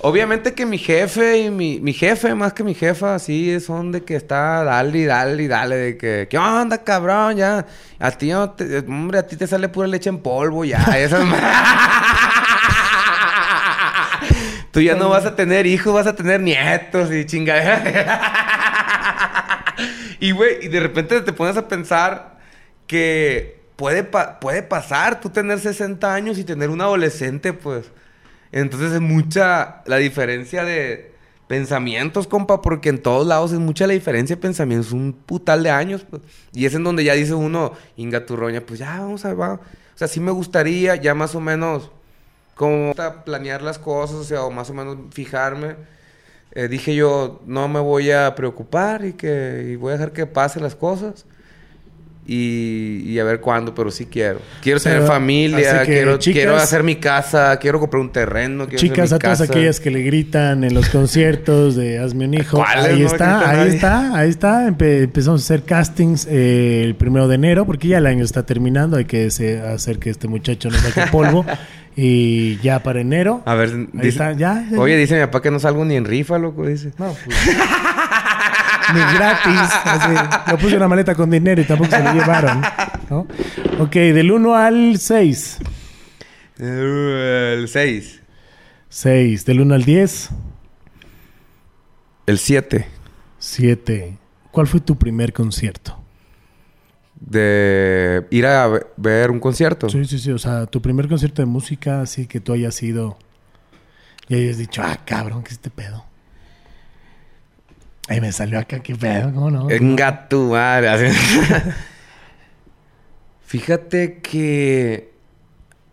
Obviamente 0.00 0.52
que 0.52 0.66
mi 0.66 0.76
jefe 0.78 1.38
y 1.38 1.50
mi, 1.50 1.80
mi 1.80 1.92
jefe, 1.94 2.34
más 2.34 2.52
que 2.52 2.62
mi 2.62 2.74
jefa, 2.74 3.18
sí 3.18 3.58
son 3.60 3.90
de 3.92 4.02
que 4.04 4.14
está 4.14 4.62
dale 4.62 4.98
y 4.98 5.04
dale 5.06 5.42
y 5.42 5.48
dale, 5.48 5.76
de 5.76 5.96
que, 5.96 6.28
¿qué 6.30 6.36
onda, 6.38 6.84
cabrón? 6.84 7.36
Ya, 7.36 7.66
a 7.98 8.10
ti, 8.12 8.28
no 8.30 8.50
te- 8.50 8.80
hombre, 8.80 9.18
a 9.20 9.26
ti 9.26 9.36
te 9.36 9.46
sale 9.46 9.68
pura 9.70 9.88
leche 9.88 10.10
en 10.10 10.18
polvo, 10.18 10.64
ya, 10.66 10.76
esas 10.98 11.24
Tú 14.76 14.82
ya 14.82 14.94
no 14.94 15.08
vas 15.08 15.24
a 15.24 15.34
tener 15.34 15.64
hijos, 15.64 15.94
vas 15.94 16.06
a 16.06 16.14
tener 16.14 16.42
nietos 16.42 17.10
y 17.10 17.24
chingaderas. 17.24 17.80
y, 20.20 20.32
güey, 20.32 20.66
y 20.66 20.68
de 20.68 20.80
repente 20.80 21.18
te 21.22 21.32
pones 21.32 21.56
a 21.56 21.66
pensar 21.66 22.36
que 22.86 23.62
puede, 23.76 24.04
pa- 24.04 24.38
puede 24.38 24.62
pasar 24.62 25.18
tú 25.18 25.30
tener 25.30 25.60
60 25.60 26.12
años 26.12 26.36
y 26.36 26.44
tener 26.44 26.68
un 26.68 26.82
adolescente, 26.82 27.54
pues. 27.54 27.90
Entonces 28.52 28.92
es 28.92 29.00
mucha 29.00 29.80
la 29.86 29.96
diferencia 29.96 30.62
de 30.62 31.10
pensamientos, 31.48 32.26
compa, 32.26 32.60
porque 32.60 32.90
en 32.90 33.00
todos 33.00 33.26
lados 33.26 33.52
es 33.52 33.58
mucha 33.58 33.86
la 33.86 33.94
diferencia 33.94 34.36
de 34.36 34.42
pensamientos, 34.42 34.92
un 34.92 35.14
putal 35.14 35.62
de 35.62 35.70
años, 35.70 36.04
pues. 36.10 36.20
Y 36.52 36.66
es 36.66 36.74
en 36.74 36.84
donde 36.84 37.02
ya 37.02 37.14
dice 37.14 37.32
uno, 37.32 37.72
Inga 37.96 38.26
Turroña, 38.26 38.60
pues 38.60 38.78
ya 38.78 38.98
vamos 38.98 39.24
a 39.24 39.32
va. 39.32 39.54
O 39.54 39.60
sea, 39.94 40.06
sí 40.06 40.20
me 40.20 40.32
gustaría 40.32 40.96
ya 40.96 41.14
más 41.14 41.34
o 41.34 41.40
menos 41.40 41.92
como 42.56 42.92
planear 43.24 43.62
las 43.62 43.78
cosas, 43.78 44.16
o 44.16 44.24
sea, 44.24 44.42
o 44.42 44.50
más 44.50 44.68
o 44.70 44.74
menos 44.74 44.96
fijarme. 45.12 45.76
Eh, 46.52 46.66
dije 46.68 46.94
yo, 46.96 47.42
no 47.46 47.68
me 47.68 47.78
voy 47.80 48.10
a 48.10 48.34
preocupar 48.34 49.04
y 49.04 49.12
que 49.12 49.68
y 49.72 49.76
voy 49.76 49.90
a 49.90 49.92
dejar 49.98 50.12
que 50.12 50.26
pasen 50.26 50.62
las 50.64 50.74
cosas. 50.74 51.26
Y, 52.28 53.02
y 53.06 53.20
a 53.20 53.24
ver 53.24 53.40
cuándo, 53.40 53.72
pero 53.72 53.88
sí 53.92 54.06
quiero. 54.06 54.40
Quiero 54.60 54.80
tener 54.80 55.02
familia, 55.02 55.82
que, 55.82 55.86
quiero, 55.92 56.18
chicas- 56.18 56.34
quiero 56.40 56.56
hacer 56.56 56.82
mi 56.82 56.96
casa, 56.96 57.56
quiero 57.60 57.78
comprar 57.78 58.00
un 58.00 58.10
terreno. 58.10 58.64
Quiero 58.66 58.78
hacer 58.78 58.88
Chicas, 58.90 59.10
mi 59.12 59.16
a 59.16 59.18
todas 59.20 59.38
casa. 59.38 59.52
aquellas 59.52 59.78
que 59.78 59.90
le 59.92 60.02
gritan 60.02 60.64
en 60.64 60.74
los 60.74 60.88
conciertos 60.88 61.76
de 61.76 62.00
Hazme 62.00 62.24
un 62.24 62.34
hijo. 62.34 62.64
Ahí 62.66 62.98
No 63.00 63.06
está, 63.06 63.48
ahí 63.48 63.68
está, 63.68 64.16
ahí 64.18 64.28
está. 64.30 64.66
Empe- 64.66 65.04
empezamos 65.04 65.42
a 65.42 65.44
hacer 65.44 65.62
castings 65.64 66.26
eh, 66.28 66.82
el 66.82 66.96
primero 66.96 67.28
de 67.28 67.36
enero, 67.36 67.64
porque 67.64 67.86
ya 67.86 67.98
el 67.98 68.06
año 68.06 68.24
está 68.24 68.44
terminando. 68.44 68.96
Hay 68.96 69.04
que 69.04 69.26
hacer 69.72 70.00
que 70.00 70.10
este 70.10 70.26
muchacho 70.26 70.68
no 70.68 70.78
saque 70.78 71.08
polvo. 71.12 71.44
y 71.96 72.58
ya 72.58 72.82
para 72.82 73.00
enero. 73.00 73.42
A 73.46 73.54
ver, 73.54 73.70
Ahí 73.70 73.86
dice- 73.94 74.08
está, 74.08 74.32
ya. 74.32 74.64
ya, 74.70 74.78
Oye, 74.78 74.96
dice 74.96 75.14
mi 75.14 75.20
papá 75.22 75.40
que 75.42 75.50
no 75.50 75.58
salgo 75.58 75.84
ni 75.84 75.96
en 75.96 76.04
rifa, 76.04 76.38
loco, 76.38 76.66
dice. 76.66 76.92
No, 76.98 77.14
pues. 77.24 77.36
Ni 78.94 79.00
gratis. 79.00 79.60
Así, 79.84 80.12
lo 80.52 80.58
puse 80.58 80.76
una 80.76 80.86
maleta 80.88 81.14
con 81.14 81.28
dinero 81.30 81.60
y 81.60 81.64
tampoco 81.64 81.90
se 81.90 82.02
lo 82.04 82.12
llevaron. 82.12 82.62
¿no? 83.10 83.26
Ok, 83.80 83.92
del 83.94 84.30
1 84.30 84.54
al 84.54 84.98
6. 84.98 85.58
El 86.58 87.66
6. 87.68 88.20
6. 88.88 89.44
Del 89.44 89.60
1 89.62 89.74
al 89.74 89.84
10. 89.84 90.28
El 92.26 92.38
7. 92.38 92.86
7. 93.38 94.18
¿Cuál 94.52 94.66
fue 94.66 94.80
tu 94.80 94.96
primer 94.96 95.32
concierto? 95.32 96.00
De 97.18 98.26
ir 98.30 98.46
a 98.46 98.66
ve- 98.68 98.86
ver 98.96 99.30
un 99.30 99.40
concierto. 99.40 99.88
Sí, 99.88 100.04
sí, 100.04 100.18
sí. 100.18 100.30
O 100.32 100.38
sea, 100.38 100.66
tu 100.66 100.82
primer 100.82 101.08
concierto 101.08 101.40
de 101.42 101.46
música, 101.46 102.02
así 102.02 102.26
que 102.26 102.40
tú 102.40 102.52
hayas 102.52 102.82
ido. 102.82 103.16
Y 104.28 104.34
hayas 104.34 104.58
dicho, 104.58 104.82
ah, 104.84 104.98
cabrón, 105.04 105.42
¿qué 105.42 105.48
es 105.48 105.54
este 105.54 105.70
pedo? 105.70 106.04
Ahí 108.08 108.20
me 108.20 108.30
salió 108.32 108.58
acá, 108.58 108.80
¿qué 108.80 108.94
pedo? 108.94 109.32
¿Cómo 109.32 109.50
no? 109.50 109.66
Venga 109.66 110.28
tu 110.28 110.50
madre. 110.50 111.10
Fíjate 113.46 114.18
que 114.20 115.12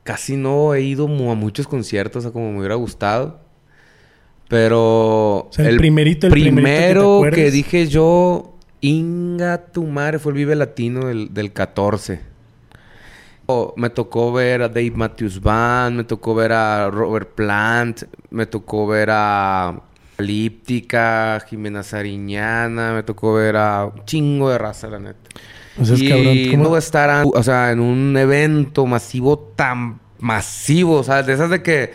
casi 0.03 0.35
no 0.35 0.73
he 0.73 0.81
ido 0.81 1.05
a 1.05 1.35
muchos 1.35 1.67
conciertos 1.67 2.25
a 2.25 2.31
como 2.31 2.51
me 2.51 2.57
hubiera 2.59 2.75
gustado. 2.75 3.41
Pero 4.49 5.47
sea, 5.51 5.69
el 5.69 5.77
primerito, 5.77 6.27
el 6.27 6.33
primerito 6.33 6.67
que 6.67 6.73
te 6.73 6.87
primero 6.87 7.01
que, 7.21 7.27
acuerdes. 7.27 7.53
dije 7.53 7.87
yo, 7.87 8.52
Inga 8.85 9.65
tu 9.71 9.85
madre, 9.85 10.19
fue 10.19 10.33
el 10.33 10.37
Vive 10.39 10.55
Latino 10.55 11.07
del, 11.07 11.33
del 11.33 11.53
14. 11.53 12.19
Oh, 13.45 13.73
me 13.77 13.89
tocó 13.89 14.31
ver 14.33 14.61
a 14.61 14.67
Dave 14.67 14.91
Matthews 14.91 15.41
Band, 15.41 15.95
me 15.95 16.03
tocó 16.03 16.35
ver 16.35 16.51
a 16.51 16.89
Robert 16.89 17.29
Plant, 17.33 18.03
me 18.29 18.45
tocó 18.45 18.85
ver 18.87 19.09
a 19.11 19.79
Elíptica, 20.17 21.41
Jimena 21.49 21.81
Sariñana, 21.83 22.93
me 22.93 23.03
tocó 23.03 23.33
ver 23.35 23.55
a 23.57 23.85
un 23.85 24.03
chingo 24.05 24.49
de 24.49 24.57
raza, 24.57 24.87
la 24.89 24.99
neta. 24.99 25.29
O 25.79 25.85
sea, 25.85 25.95
es 25.95 26.01
y 26.01 26.09
cabrón. 26.09 26.37
¿cómo- 26.51 26.63
no 26.63 26.69
va 26.71 26.75
a 26.75 26.79
estar, 26.79 27.09
a- 27.09 27.23
o 27.25 27.43
sea, 27.43 27.71
en 27.71 27.79
un 27.79 28.15
evento 28.17 28.85
masivo 28.85 29.39
tan 29.55 29.99
masivo, 30.19 30.97
o 30.99 31.03
sea, 31.03 31.23
de 31.23 31.33
esas 31.33 31.49
de 31.49 31.63
que 31.63 31.93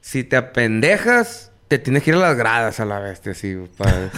si 0.00 0.22
te 0.24 0.36
apendejas, 0.36 1.45
te 1.68 1.78
tienes 1.78 2.02
que 2.02 2.10
ir 2.10 2.16
a 2.16 2.20
las 2.20 2.36
gradas 2.36 2.78
a 2.80 2.84
la 2.84 2.98
bestia, 3.00 3.32
así, 3.32 3.56
para... 3.76 3.92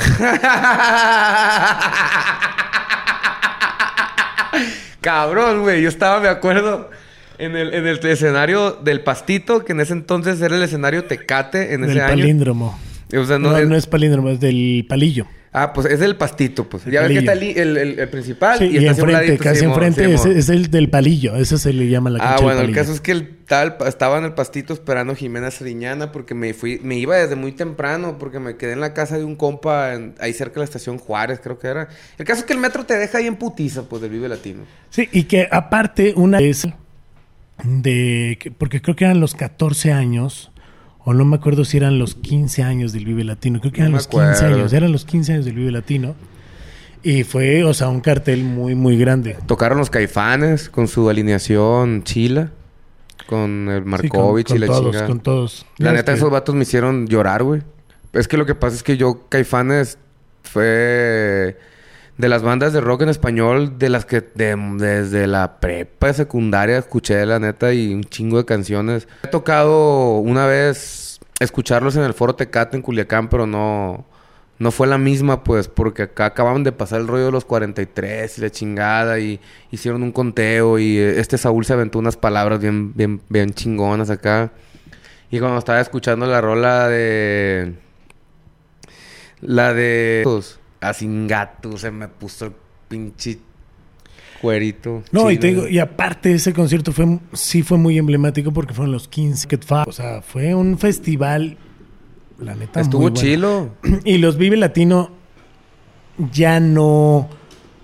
Cabrón, 5.00 5.62
güey, 5.62 5.82
yo 5.82 5.88
estaba, 5.88 6.20
me 6.20 6.28
acuerdo, 6.28 6.90
en 7.38 7.56
el, 7.56 7.72
en 7.72 7.86
el 7.86 8.04
escenario 8.06 8.72
del 8.72 9.00
Pastito, 9.00 9.64
que 9.64 9.72
en 9.72 9.80
ese 9.80 9.92
entonces 9.92 10.40
era 10.40 10.56
el 10.56 10.62
escenario 10.62 11.04
Tecate 11.04 11.72
en 11.74 11.82
del 11.82 11.90
ese 11.90 12.00
año. 12.02 12.10
palíndromo. 12.10 12.78
O 13.16 13.24
sea, 13.24 13.38
no, 13.38 13.50
No, 13.52 13.58
es- 13.58 13.68
no 13.68 13.76
es 13.76 13.86
palíndromo, 13.86 14.30
es 14.30 14.40
del 14.40 14.84
palillo. 14.88 15.26
Ah, 15.52 15.72
pues 15.72 15.86
es 15.86 15.98
del 16.00 16.16
Pastito, 16.16 16.68
pues. 16.68 16.84
El 16.86 16.92
ya 16.92 17.00
ves 17.02 17.12
que 17.12 17.18
está 17.20 17.32
el, 17.32 17.42
el- 17.42 17.76
el- 17.78 17.98
el 17.98 18.08
principal 18.10 18.58
Sí, 18.58 18.64
y, 18.64 18.74
y, 18.74 18.86
está 18.86 18.90
enfrente, 19.00 19.38
casi 19.38 19.64
enfrente, 19.64 20.12
es, 20.12 20.20
Simón. 20.20 20.36
es 20.36 20.48
el 20.50 20.70
del 20.70 20.90
palillo. 20.90 21.36
Eso 21.36 21.56
se 21.56 21.72
le 21.72 21.88
llama 21.88 22.10
la 22.10 22.18
Ah, 22.18 22.20
cancha 22.20 22.34
del 22.36 22.44
bueno, 22.44 22.60
el 22.68 22.74
caso 22.74 22.92
es 22.92 23.00
que 23.00 23.12
el 23.12 23.36
tal, 23.46 23.76
estaba 23.86 24.18
en 24.18 24.24
el 24.24 24.34
pastito 24.34 24.74
esperando 24.74 25.14
a 25.14 25.16
Jimena 25.16 25.50
Sariñana 25.50 26.12
porque 26.12 26.34
me 26.34 26.52
fui, 26.52 26.80
me 26.82 26.96
iba 26.98 27.16
desde 27.16 27.34
muy 27.34 27.52
temprano 27.52 28.18
porque 28.18 28.38
me 28.40 28.56
quedé 28.56 28.72
en 28.72 28.80
la 28.80 28.92
casa 28.92 29.16
de 29.16 29.24
un 29.24 29.36
compa 29.36 29.94
en- 29.94 30.14
ahí 30.20 30.34
cerca 30.34 30.54
de 30.56 30.60
la 30.60 30.64
estación 30.64 30.98
Juárez, 30.98 31.40
creo 31.42 31.58
que 31.58 31.68
era. 31.68 31.88
El 32.18 32.26
caso 32.26 32.40
es 32.40 32.44
que 32.44 32.52
el 32.52 32.58
metro 32.58 32.84
te 32.84 32.98
deja 32.98 33.16
ahí 33.18 33.26
en 33.26 33.36
putiza, 33.36 33.84
pues, 33.88 34.02
del 34.02 34.10
Vive 34.10 34.28
Latino. 34.28 34.64
Sí, 34.90 35.08
y 35.12 35.24
que 35.24 35.48
aparte 35.50 36.12
una 36.14 36.40
vez 36.40 36.68
de... 37.64 38.36
que- 38.40 38.50
Porque 38.50 38.80
creo 38.82 38.96
que 38.96 39.04
eran 39.04 39.20
los 39.20 39.34
14 39.34 39.92
años, 39.92 40.50
o 41.08 41.14
no 41.14 41.24
me 41.24 41.36
acuerdo 41.36 41.64
si 41.64 41.76
eran 41.78 41.98
los 41.98 42.14
15 42.14 42.62
años 42.62 42.92
del 42.92 43.04
Vive 43.06 43.24
Latino. 43.24 43.60
Creo 43.60 43.72
que 43.72 43.80
eran 43.80 43.92
los 43.92 44.06
15 44.08 44.26
acuerdo. 44.26 44.56
años, 44.56 44.72
eran 44.72 44.92
los 44.92 45.04
15 45.04 45.32
años 45.32 45.44
del 45.46 45.54
Vive 45.54 45.70
Latino. 45.70 46.14
Y 47.02 47.22
fue, 47.24 47.64
o 47.64 47.72
sea, 47.72 47.88
un 47.88 48.00
cartel 48.00 48.44
muy, 48.44 48.74
muy 48.74 48.98
grande. 48.98 49.36
Tocaron 49.46 49.78
los 49.78 49.88
Caifanes 49.88 50.68
con 50.68 50.88
su 50.88 51.08
alineación 51.08 52.02
chila, 52.02 52.50
con 53.26 53.68
el 53.68 53.82
Sí, 53.84 53.88
Markovich 53.88 54.48
con, 54.48 54.56
y 54.56 54.60
la 54.60 54.66
con 54.66 54.76
todos, 54.76 54.86
chingada. 54.90 55.06
con 55.06 55.20
todos. 55.20 55.66
La 55.78 55.92
neta, 55.92 56.12
que- 56.12 56.18
esos 56.18 56.30
vatos 56.30 56.54
me 56.54 56.62
hicieron 56.62 57.06
llorar, 57.06 57.42
güey. 57.42 57.62
Es 58.12 58.26
que 58.28 58.36
lo 58.36 58.44
que 58.46 58.54
pasa 58.54 58.74
es 58.76 58.82
que 58.82 58.96
yo, 58.96 59.26
Caifanes, 59.28 59.96
fue 60.42 61.56
de 62.18 62.28
las 62.28 62.42
bandas 62.42 62.72
de 62.72 62.80
rock 62.80 63.02
en 63.02 63.08
español, 63.08 63.78
de 63.78 63.88
las 63.88 64.04
que 64.04 64.20
de- 64.20 64.56
desde 64.76 65.26
la 65.26 65.58
prepa 65.60 66.12
secundaria 66.12 66.76
escuché, 66.78 67.24
la 67.24 67.38
neta, 67.38 67.72
y 67.72 67.94
un 67.94 68.04
chingo 68.04 68.36
de 68.38 68.44
canciones. 68.44 69.08
He 69.24 69.28
tocado 69.28 70.18
una 70.18 70.44
vez 70.46 71.20
escucharlos 71.40 71.94
en 71.96 72.02
el 72.02 72.14
Foro 72.14 72.34
Tecate 72.34 72.76
en 72.76 72.82
Culiacán, 72.82 73.28
pero 73.28 73.46
no... 73.46 74.04
No 74.60 74.72
fue 74.72 74.88
la 74.88 74.98
misma, 74.98 75.44
pues, 75.44 75.68
porque 75.68 76.02
acá 76.02 76.26
acababan 76.26 76.64
de 76.64 76.72
pasar 76.72 77.00
el 77.00 77.06
rollo 77.06 77.26
de 77.26 77.30
los 77.30 77.44
43 77.44 78.38
y 78.38 78.40
la 78.40 78.50
chingada 78.50 79.20
y 79.20 79.38
hicieron 79.70 80.02
un 80.02 80.10
conteo 80.10 80.80
y 80.80 80.98
eh, 80.98 81.20
este 81.20 81.38
Saúl 81.38 81.64
se 81.64 81.74
aventó 81.74 82.00
unas 82.00 82.16
palabras 82.16 82.58
bien, 82.58 82.92
bien, 82.92 83.20
bien 83.28 83.54
chingonas 83.54 84.10
acá. 84.10 84.50
Y 85.30 85.38
cuando 85.38 85.58
estaba 85.60 85.80
escuchando 85.80 86.26
la 86.26 86.40
rola 86.40 86.88
de... 86.88 87.74
La 89.40 89.72
de... 89.74 90.22
Así 90.80 91.08
gato 91.26 91.76
se 91.76 91.90
me 91.90 92.08
puso 92.08 92.46
el 92.46 92.52
pinche 92.88 93.38
cuerito. 94.40 95.02
No, 95.12 95.30
y 95.30 95.38
te 95.38 95.48
digo, 95.48 95.68
y 95.68 95.78
aparte 95.78 96.32
ese 96.32 96.52
concierto 96.52 96.92
fue 96.92 97.18
sí 97.32 97.62
fue 97.62 97.78
muy 97.78 97.98
emblemático 97.98 98.52
porque 98.52 98.74
fueron 98.74 98.92
los 98.92 99.08
15 99.08 99.48
Cat 99.48 99.64
Fa- 99.64 99.84
O 99.86 99.92
sea, 99.92 100.22
fue 100.22 100.54
un 100.54 100.78
festival, 100.78 101.56
la 102.38 102.54
neta, 102.54 102.80
Estuvo 102.80 103.02
muy 103.02 103.10
bueno. 103.10 103.20
chilo. 103.26 103.70
Y 104.04 104.18
los 104.18 104.36
Vive 104.38 104.56
Latino 104.56 105.10
ya 106.32 106.60
no. 106.60 107.28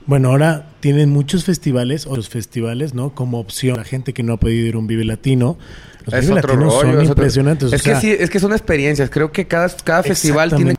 Bueno, 0.06 0.28
ahora 0.30 0.68
tienen 0.80 1.10
muchos 1.10 1.44
festivales, 1.44 2.06
otros 2.06 2.28
festivales, 2.28 2.92
¿no? 2.94 3.14
Como 3.14 3.40
opción. 3.40 3.76
La 3.78 3.84
gente 3.84 4.12
que 4.12 4.22
no 4.22 4.34
ha 4.34 4.36
podido 4.36 4.66
ir 4.68 4.74
a 4.74 4.78
un 4.78 4.86
Vive 4.86 5.04
Latino. 5.04 5.56
Los 6.04 6.14
Es 6.14 6.26
Vive 6.28 6.34
Latinos 6.42 6.64
rollo. 6.64 6.80
son 6.80 6.90
es 6.90 6.96
otro- 6.96 7.08
impresionantes. 7.08 7.72
o 7.72 7.74
Es 7.74 7.82
que 7.82 7.96
sí, 7.96 8.10
es 8.16 8.28
que 8.30 8.38
son 8.38 8.52
experiencias. 8.52 9.08
Creo 9.10 9.32
que 9.32 9.46
cada, 9.46 9.68
cada 9.82 10.02
festival 10.02 10.54
tiene. 10.54 10.74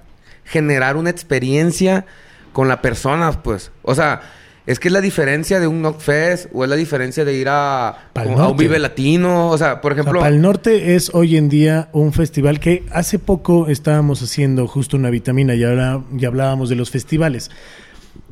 Generar 0.46 0.96
una 0.96 1.10
experiencia 1.10 2.06
con 2.54 2.68
la 2.68 2.82
persona, 2.82 3.44
pues. 3.44 3.72
O 3.82 3.96
sea, 3.96 4.22
es 4.66 4.80
que 4.80 4.88
es 4.88 4.92
la 4.92 5.02
diferencia 5.02 5.60
de 5.60 5.68
un 5.68 5.82
Knockfest 5.82 6.48
o 6.54 6.64
es 6.64 6.70
la 6.70 6.76
diferencia 6.76 7.24
de 7.24 7.34
ir 7.34 7.48
a, 7.50 8.10
un 8.16 8.36
norte. 8.36 8.64
Vive 8.64 8.80
Latino. 8.80 9.50
O 9.50 9.58
sea, 9.58 9.82
por 9.82 9.92
O 9.92 9.96
sea, 9.96 10.02
ejemplo... 10.02 10.22
Pal 10.22 10.42
Norte 10.42 10.96
es 10.96 11.14
hoy 11.14 11.38
en 11.38 11.50
día 11.50 11.90
un 11.92 12.14
festival 12.14 12.60
que 12.60 12.84
hace 12.92 13.20
poco 13.20 13.68
estábamos 13.68 14.24
haciendo 14.24 14.68
justo 14.68 14.98
una 14.98 15.12
vitamina 15.12 15.54
y 15.54 15.64
ahora 15.64 16.02
ya 16.14 16.30
hablábamos 16.30 16.70
de 16.70 16.76
los 16.76 16.90
festivales. 16.90 17.52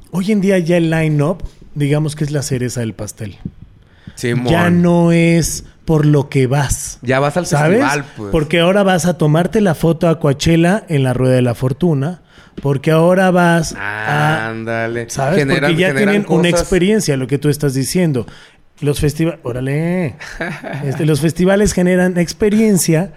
Hoy 0.09 0.31
en 0.31 0.41
día 0.41 0.57
ya 0.57 0.77
el 0.77 0.89
line-up, 0.89 1.43
digamos 1.75 2.15
que 2.15 2.23
es 2.23 2.31
la 2.31 2.41
cereza 2.41 2.79
del 2.79 2.93
pastel. 2.93 3.37
Ya 4.17 4.69
no 4.69 5.11
es 5.11 5.65
por 5.85 6.05
lo 6.05 6.29
que 6.29 6.47
vas. 6.47 6.99
Ya 7.01 7.19
vas 7.19 7.35
al 7.37 7.45
¿Sabes? 7.45 7.79
festival, 7.79 8.05
pues. 8.15 8.31
Porque 8.31 8.59
ahora 8.61 8.83
vas 8.83 9.05
a 9.05 9.17
tomarte 9.17 9.59
la 9.61 9.75
foto 9.75 10.07
a 10.07 10.19
Coachella 10.19 10.83
en 10.87 11.03
la 11.03 11.13
Rueda 11.13 11.35
de 11.35 11.41
la 11.41 11.55
Fortuna. 11.55 12.21
Porque 12.61 12.91
ahora 12.91 13.31
vas 13.31 13.75
a... 13.77 14.47
Ándale. 14.49 15.09
¿Sabes? 15.09 15.39
Generan- 15.39 15.71
porque 15.71 15.75
ya 15.81 15.93
tienen 15.95 16.25
una 16.29 16.49
experiencia, 16.49 17.17
lo 17.17 17.25
que 17.27 17.37
tú 17.39 17.49
estás 17.49 17.73
diciendo. 17.73 18.27
Los 18.79 18.99
festivales... 18.99 19.39
Órale. 19.43 20.15
Este, 20.85 21.05
los 21.05 21.19
festivales 21.19 21.73
generan 21.73 22.17
experiencia 22.17 23.11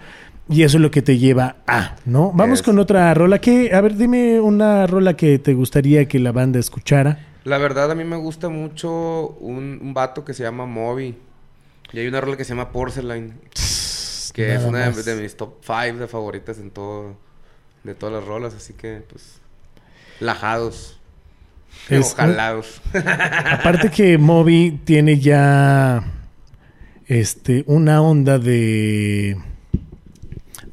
y 0.49 0.63
eso 0.63 0.77
es 0.77 0.81
lo 0.81 0.91
que 0.91 1.01
te 1.01 1.17
lleva 1.17 1.57
a, 1.67 1.95
¿no? 2.05 2.31
Vamos 2.33 2.59
Es- 2.59 2.65
con 2.65 2.79
otra 2.79 3.13
rola. 3.13 3.39
que 3.39 3.73
A 3.73 3.81
ver, 3.81 3.95
dime 3.95 4.39
una 4.39 4.87
rola 4.87 5.15
que 5.15 5.37
te 5.39 5.53
gustaría 5.53 6.07
que 6.07 6.19
la 6.19 6.31
banda 6.31 6.57
escuchara. 6.59 7.19
La 7.47 7.57
verdad, 7.57 7.89
a 7.89 7.95
mí 7.95 8.03
me 8.03 8.17
gusta 8.17 8.49
mucho 8.49 9.29
un, 9.39 9.79
un 9.81 9.93
vato 9.93 10.25
que 10.25 10.33
se 10.33 10.43
llama 10.43 10.65
Moby. 10.65 11.15
Y 11.93 11.99
hay 11.99 12.05
una 12.07 12.19
rola 12.19 12.35
que 12.35 12.43
se 12.43 12.49
llama 12.49 12.73
Porcelain. 12.73 13.35
Que 14.33 14.53
es 14.53 14.63
una 14.63 14.89
de, 14.89 15.15
mis 15.15 15.37
top 15.37 15.53
5 15.61 15.97
de 15.97 16.07
favoritas 16.07 16.57
en 16.59 16.71
todo... 16.71 17.15
De 17.85 17.95
todas 17.95 18.15
las 18.15 18.25
rolas. 18.25 18.53
Así 18.53 18.73
que, 18.73 19.01
pues... 19.09 19.39
Lajados. 20.19 20.99
Es- 21.87 22.11
Ojalados. 22.11 22.81
Aparte 22.93 23.91
que 23.91 24.17
Moby 24.17 24.81
tiene 24.83 25.17
ya 25.17 26.03
este 27.05 27.63
una 27.67 28.01
onda 28.01 28.39
de 28.39 29.37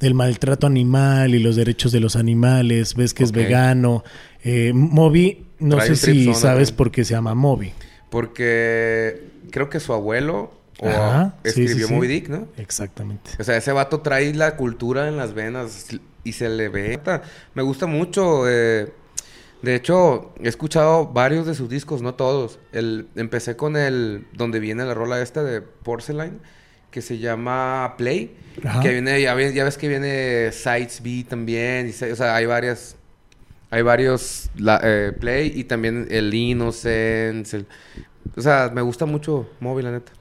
del 0.00 0.14
maltrato 0.14 0.66
animal 0.66 1.37
y 1.37 1.38
los 1.38 1.54
derechos 1.54 1.92
de 1.92 2.00
los 2.00 2.16
animales, 2.16 2.96
ves 2.96 3.14
que 3.14 3.22
es 3.22 3.30
vegano. 3.30 4.02
Eh, 4.42 4.72
Moby, 4.74 5.43
no 5.64 5.81
sé 5.81 5.96
si 5.96 6.35
sabes 6.35 6.72
por 6.72 6.90
qué 6.90 7.05
se 7.05 7.14
llama 7.14 7.35
Moby. 7.35 7.72
Porque 8.11 9.24
creo 9.50 9.68
que 9.68 9.81
su 9.81 9.92
abuelo 9.92 10.53
o 10.79 10.88
Ajá, 10.88 11.37
sí, 11.42 11.48
escribió 11.48 11.77
sí, 11.77 11.85
sí. 11.85 11.92
Moby 11.94 12.07
Dick, 12.09 12.29
¿no? 12.29 12.48
Exactamente. 12.57 13.31
O 13.38 13.44
sea, 13.44 13.57
ese 13.57 13.72
vato 13.72 14.00
trae 14.00 14.33
la 14.35 14.57
cultura 14.57 15.09
en 15.09 15.16
las 15.16 15.35
venas 15.35 15.87
y 16.24 16.33
se 16.33 16.48
le 16.48 16.68
ve. 16.68 17.00
Me 17.55 17.62
gusta 17.62 17.87
mucho. 17.87 18.48
eh, 18.48 18.92
de 19.62 19.74
hecho, 19.74 20.35
he 20.42 20.48
escuchado 20.48 21.07
varios 21.07 21.46
de 21.46 21.55
sus 21.55 21.70
discos, 21.70 22.03
no 22.03 22.14
todos. 22.14 22.59
El, 22.72 23.09
empecé 23.16 23.57
con 23.57 23.77
el 23.77 24.27
donde 24.35 24.61
viene 24.61 24.85
la 24.85 24.92
rola 24.92 25.22
esta 25.22 25.42
de 25.42 25.62
Porcelain, 25.62 26.38
que 26.90 27.00
se 27.00 27.18
llama 27.18 27.94
Play. 27.96 28.37
Ajá. 28.62 28.81
Que 28.83 28.90
viene, 28.90 29.22
ya 29.22 29.33
ves, 29.33 29.55
ya 29.55 29.64
ves 29.64 29.79
que 29.79 29.88
viene 29.88 30.53
Sides 30.53 31.03
B 31.03 31.24
también. 31.27 31.88
y 31.88 32.05
o 32.05 32.16
sea, 32.16 32.37
hay 32.37 32.44
varias. 32.44 32.96
Hay 33.74 33.82
varios 33.82 34.50
la- 34.56 34.80
eh, 34.82 35.12
Play 35.18 35.52
y 35.54 35.64
también 35.64 36.06
el 36.10 36.32
Innocence. 36.32 37.56
el- 37.56 37.66
o 38.37 38.40
sea, 38.40 38.70
me 38.74 38.82
gusta 38.82 39.04
mucho 39.06 39.48
Móvil, 39.60 39.84
la 39.87 39.92
neta. 39.92 40.12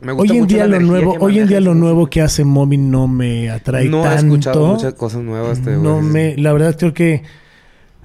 Me 0.00 0.12
Hoy 0.12 0.16
gusta 0.18 0.34
en 0.34 0.40
mucho 0.40 0.54
día 0.56 0.66
lo 0.66 0.80
nuevo, 0.80 1.12
que 1.12 1.18
hoy 1.24 1.38
en 1.38 1.46
día 1.48 1.60
lo 1.60 1.74
nuevo 1.74 2.08
que 2.08 2.22
hace 2.22 2.42
Moby 2.42 2.78
no 2.78 3.06
me 3.06 3.50
atrae 3.50 3.84
No 3.88 4.02
tanto. 4.02 4.16
he 4.16 4.26
escuchado 4.26 4.66
muchas 4.66 4.94
cosas 4.94 5.22
nuevas. 5.22 5.60
te 5.62 5.76
voy 5.76 5.78
a 5.78 5.82
No 5.82 6.00
me, 6.02 6.36
la 6.38 6.52
verdad 6.52 6.76
creo 6.78 6.92
que 6.94 7.22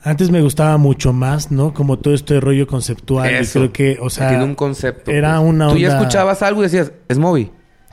antes 0.03 0.29
me 0.29 0.41
gustaba 0.41 0.77
mucho 0.77 1.13
más, 1.13 1.51
¿no? 1.51 1.73
Como 1.73 1.97
todo 1.99 2.13
este 2.13 2.39
rollo 2.39 2.67
conceptual. 2.67 3.31
y 3.31 3.35
Eso. 3.35 3.59
creo 3.59 3.73
que, 3.73 3.97
o 4.01 4.09
sea, 4.09 4.29
Tiene 4.29 4.43
un 4.43 4.55
concepto. 4.55 5.09
era 5.09 5.39
pues. 5.39 5.49
una 5.49 5.69
Tú 5.69 5.77
ya 5.77 5.97
escuchabas 5.97 6.41
algo 6.43 6.61
y 6.61 6.63
decías, 6.65 6.91
es 7.07 7.17
Moby. 7.17 7.49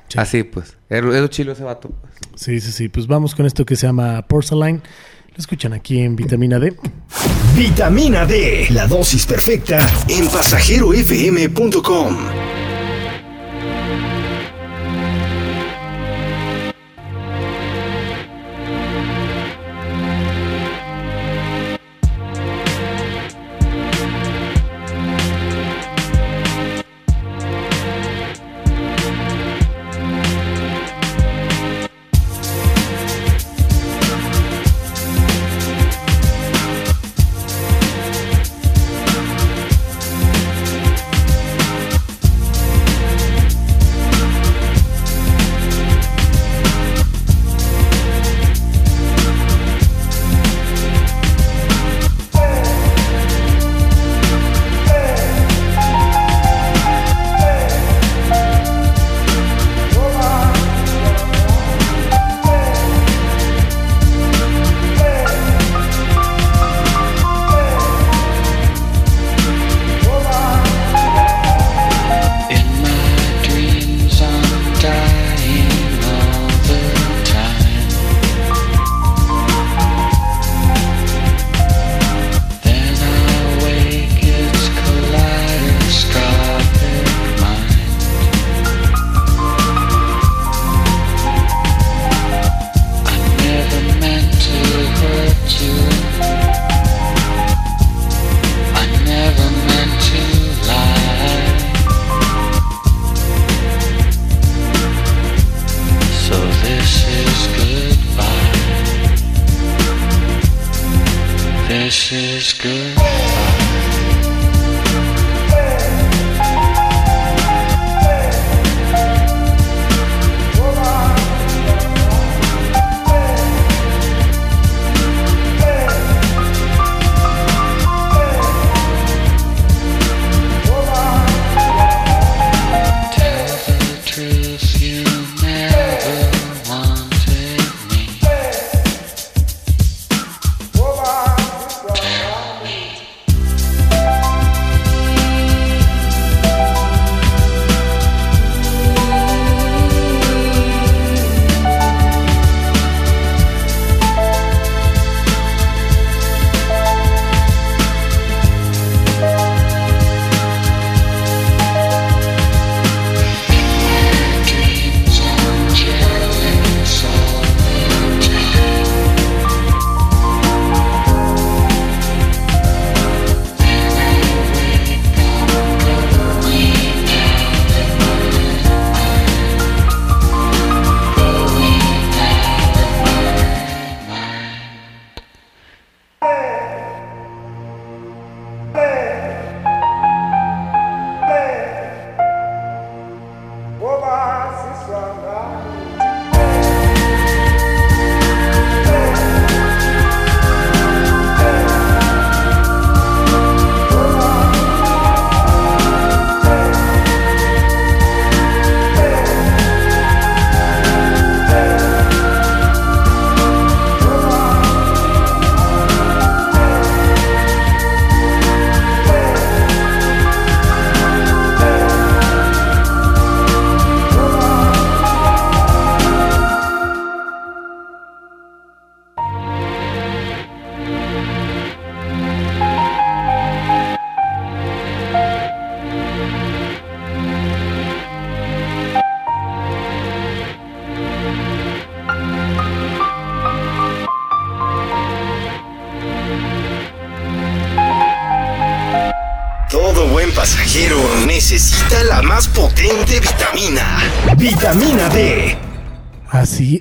Sí. 0.08 0.18
Así 0.18 0.42
pues. 0.42 0.76
Es 0.90 0.98
es 0.98 1.02
lo 1.02 1.26
chilo 1.28 1.52
ese 1.52 1.64
vato. 1.64 1.88
pues. 1.90 2.12
Sí, 2.36 2.60
sí, 2.60 2.72
sí. 2.72 2.88
Pues 2.88 3.06
vamos 3.06 3.34
con 3.34 3.46
esto 3.46 3.64
que 3.64 3.74
se 3.76 3.86
llama 3.86 4.22
Porcelain. 4.28 4.82
Lo 5.34 5.40
escuchan 5.40 5.72
aquí 5.72 6.00
en 6.00 6.14
Vitamina 6.14 6.60
D. 6.60 6.76
Vitamina 7.56 8.24
D, 8.24 8.68
la 8.70 8.86
dosis 8.86 9.26
perfecta 9.26 9.84
en 10.08 10.28
pasajerofm.com. 10.28 12.16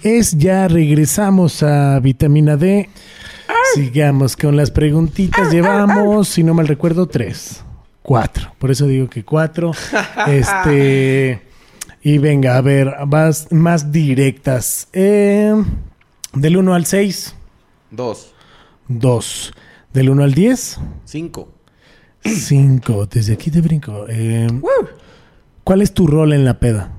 es, 0.04 0.38
ya 0.38 0.68
regresamos 0.68 1.64
a 1.64 2.00
Vitamina 2.00 2.58
D. 2.58 2.90
Sigamos 3.76 4.36
con 4.36 4.56
las 4.56 4.72
preguntitas. 4.72 5.52
Llevamos, 5.52 6.28
si 6.28 6.44
no 6.44 6.54
mal 6.54 6.68
recuerdo, 6.68 7.08
tres. 7.08 7.64
Cuatro. 8.02 8.54
Por 8.60 8.72
eso 8.72 8.88
digo 8.88 9.10
que 9.10 9.24
cuatro. 9.24 9.72
Este. 10.28 11.42
Y 12.02 12.18
venga, 12.18 12.58
a 12.58 12.62
ver, 12.62 12.94
más, 13.08 13.48
más 13.52 13.92
directas. 13.92 14.90
Eh, 14.92 15.54
del 16.34 16.58
1 16.58 16.74
al 16.74 16.86
6, 16.86 17.36
Dos. 17.92 18.34
2. 18.90 19.54
Del 19.94 20.10
1 20.10 20.24
al 20.24 20.34
10, 20.34 20.80
Cinco. 21.06 21.50
5. 22.26 23.06
Desde 23.06 23.34
aquí 23.34 23.52
te 23.52 23.62
brinco. 23.62 24.06
Eh, 24.10 24.48
¿Cuál 25.64 25.82
es 25.82 25.94
tu 25.94 26.08
rol 26.08 26.34
en 26.34 26.44
la 26.44 26.60
peda? 26.60 26.92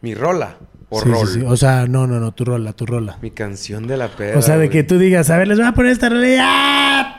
Mi 0.00 0.14
rola. 0.14 0.56
O 0.92 1.00
Sí, 1.00 1.08
rol. 1.08 1.28
sí. 1.28 1.42
O 1.46 1.56
sea, 1.56 1.86
no, 1.86 2.06
no, 2.06 2.18
no, 2.20 2.32
tu 2.32 2.44
rola, 2.44 2.72
tu 2.72 2.84
rola. 2.84 3.16
Mi 3.22 3.30
canción 3.30 3.86
de 3.86 3.96
la 3.96 4.08
peda. 4.08 4.36
O 4.38 4.42
sea, 4.42 4.54
de 4.58 4.66
güey. 4.66 4.70
que 4.70 4.82
tú 4.82 4.98
digas, 4.98 5.30
a 5.30 5.38
ver, 5.38 5.46
les 5.48 5.56
voy 5.58 5.66
a 5.66 5.72
poner 5.72 5.92
esta 5.92 6.08
rola. 6.08 7.16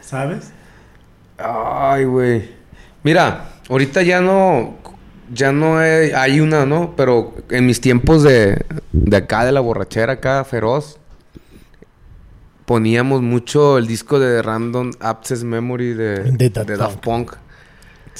¿Sabes? 0.00 0.52
Ay, 1.38 2.04
güey. 2.04 2.50
Mira, 3.02 3.50
ahorita 3.68 4.02
ya 4.02 4.20
no. 4.20 4.74
ya 5.32 5.52
no 5.52 5.78
hay, 5.78 6.10
hay 6.10 6.40
una, 6.40 6.66
¿no? 6.66 6.94
Pero 6.96 7.34
en 7.50 7.66
mis 7.66 7.80
tiempos 7.80 8.22
de, 8.22 8.64
de 8.92 9.16
acá, 9.16 9.44
de 9.44 9.52
la 9.52 9.60
borrachera 9.60 10.14
acá, 10.14 10.44
feroz, 10.44 10.98
poníamos 12.66 13.22
mucho 13.22 13.78
el 13.78 13.86
disco 13.86 14.18
de 14.18 14.42
Random 14.42 14.90
Access 15.00 15.44
Memory 15.44 15.94
de, 15.94 16.14
De 16.32 16.50
Daft 16.50 16.68
de 16.68 16.76
Daft 16.76 16.98
Punk. 16.98 17.32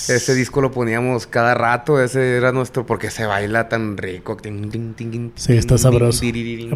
Ese 0.09 0.35
disco 0.35 0.61
lo 0.61 0.71
poníamos 0.71 1.27
cada 1.27 1.55
rato, 1.55 2.03
ese 2.03 2.37
era 2.37 2.53
nuestro, 2.53 2.87
porque 2.87 3.11
se 3.11 3.27
baila 3.27 3.69
tan 3.69 3.97
rico. 3.97 4.37
Sí, 5.35 5.53
está 5.55 5.77
sabroso. 5.79 6.25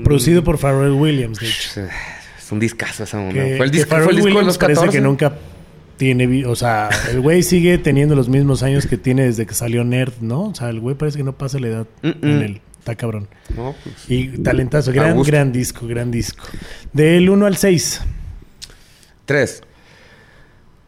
Producido 0.03 0.45
por 0.45 0.59
Pharrell 0.59 0.93
Williams, 0.93 1.39
de 1.39 1.47
hecho. 1.47 1.81
Es 2.39 2.53
un 2.53 2.61
discazo 2.61 3.05
esa 3.05 3.19
onda. 3.19 3.43
Fue 3.57 3.65
el 3.67 3.71
disco, 3.71 3.97
fue 3.97 4.11
el 4.11 4.17
disco 4.17 4.39
de 4.39 4.45
los 4.45 4.59
parece 4.59 4.81
14. 4.81 4.99
que 4.99 5.03
nunca 5.03 5.35
tiene... 5.97 6.45
O 6.47 6.57
sea, 6.57 6.91
el 7.11 7.21
güey 7.21 7.43
sigue 7.43 7.79
teniendo 7.79 8.15
los 8.15 8.29
mismos 8.29 8.63
años 8.63 8.87
que 8.87 8.99
tiene 8.99 9.25
desde 9.25 9.47
que 9.47 9.55
salió 9.55 9.85
Nerd, 9.85 10.15
¿no? 10.21 10.49
O 10.49 10.55
sea, 10.55 10.69
el 10.69 10.81
güey 10.81 10.95
parece 10.95 11.19
que 11.19 11.25
no 11.25 11.33
pasa 11.39 11.59
la 11.59 11.69
edad 11.69 11.87
Mm, 12.03 12.09
en 12.09 12.39
mm. 12.39 12.43
él. 12.43 12.61
Está 12.79 12.97
cabrón. 12.97 13.29
No, 13.57 13.75
pues, 13.83 13.97
Y 14.09 14.29
talentazo. 14.43 14.93
Gran, 14.93 15.23
gran 15.23 15.53
disco, 15.53 15.87
gran 15.87 16.11
disco. 16.11 16.45
Del 16.93 17.31
1 17.31 17.47
al 17.47 17.57
6. 17.57 18.03
Tres, 19.25 19.63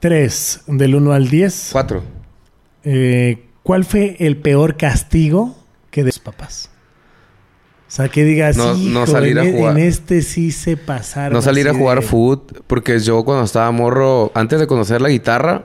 3. 0.00 0.60
Del 0.66 0.94
1 0.94 1.12
al 1.14 1.28
10. 1.30 1.68
cuatro. 1.72 2.02
Eh, 2.88 3.42
¿Cuál 3.64 3.84
fue 3.84 4.16
el 4.20 4.36
peor 4.36 4.76
castigo 4.76 5.56
que 5.90 6.04
de 6.04 6.12
sus 6.12 6.20
papás? 6.22 6.70
O 7.88 7.90
sea, 7.90 8.08
que 8.08 8.24
digas, 8.24 8.56
No- 8.56 8.74
no 8.74 9.02
"Hijo, 9.02 9.06
salir 9.06 9.38
a 9.38 9.42
en, 9.44 9.48
e- 9.54 9.58
jugar". 9.58 9.76
en 9.78 9.84
este 9.86 10.22
sí 10.22 10.52
se 10.52 10.76
pasaron. 10.76 11.32
No 11.32 11.42
salir 11.42 11.68
a 11.68 11.74
jugar 11.74 12.00
de- 12.00 12.06
foot, 12.06 12.60
porque 12.68 12.98
yo 13.00 13.24
cuando 13.24 13.44
estaba 13.44 13.70
morro, 13.72 14.30
antes 14.34 14.60
de 14.60 14.66
conocer 14.68 15.00
la 15.00 15.08
guitarra, 15.08 15.64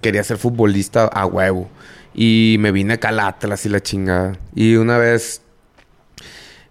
quería 0.00 0.24
ser 0.24 0.38
futbolista 0.38 1.04
a 1.04 1.26
huevo. 1.26 1.68
Y 2.14 2.56
me 2.60 2.72
vine 2.72 2.94
acá 2.94 3.10
al 3.10 3.20
Atlas 3.20 3.64
y 3.66 3.68
la 3.68 3.80
chingada. 3.82 4.38
Y 4.54 4.76
una 4.76 4.96
vez, 4.98 5.42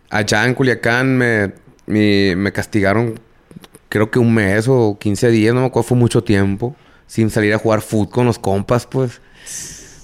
allá 0.10 0.46
en 0.46 0.54
Culiacán, 0.54 1.18
me, 1.18 1.54
me, 1.86 2.36
me 2.36 2.52
castigaron, 2.52 3.20
creo 3.90 4.12
que 4.12 4.20
un 4.20 4.34
mes 4.34 4.68
o 4.68 4.98
15 5.00 5.30
días, 5.30 5.54
no 5.54 5.62
me 5.62 5.68
acuerdo, 5.68 5.90
fue 5.90 5.98
mucho 5.98 6.24
tiempo, 6.24 6.76
sin 7.08 7.30
salir 7.30 7.54
a 7.54 7.58
jugar 7.58 7.82
foot 7.82 8.10
con 8.12 8.26
los 8.26 8.40
compas, 8.40 8.86
pues. 8.86 9.22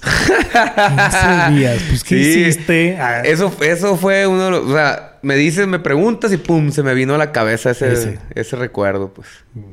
15 0.00 1.50
días. 1.52 1.82
Pues, 1.88 2.04
¿qué 2.04 2.22
Sí. 2.22 2.40
hiciste? 2.40 2.96
Ah, 2.98 3.20
Eso, 3.22 3.52
eso 3.60 3.96
fue 3.96 4.26
uno 4.26 4.44
de 4.46 4.50
los... 4.52 4.64
O 4.66 4.72
sea, 4.72 5.18
me 5.22 5.34
dices, 5.36 5.66
me 5.66 5.78
preguntas 5.80 6.32
y 6.32 6.36
pum, 6.36 6.70
se 6.70 6.82
me 6.82 6.94
vino 6.94 7.14
a 7.14 7.18
la 7.18 7.32
cabeza 7.32 7.70
ese, 7.70 7.92
Ese. 7.92 8.18
ese 8.34 8.56
recuerdo, 8.56 9.12
pues. 9.12 9.26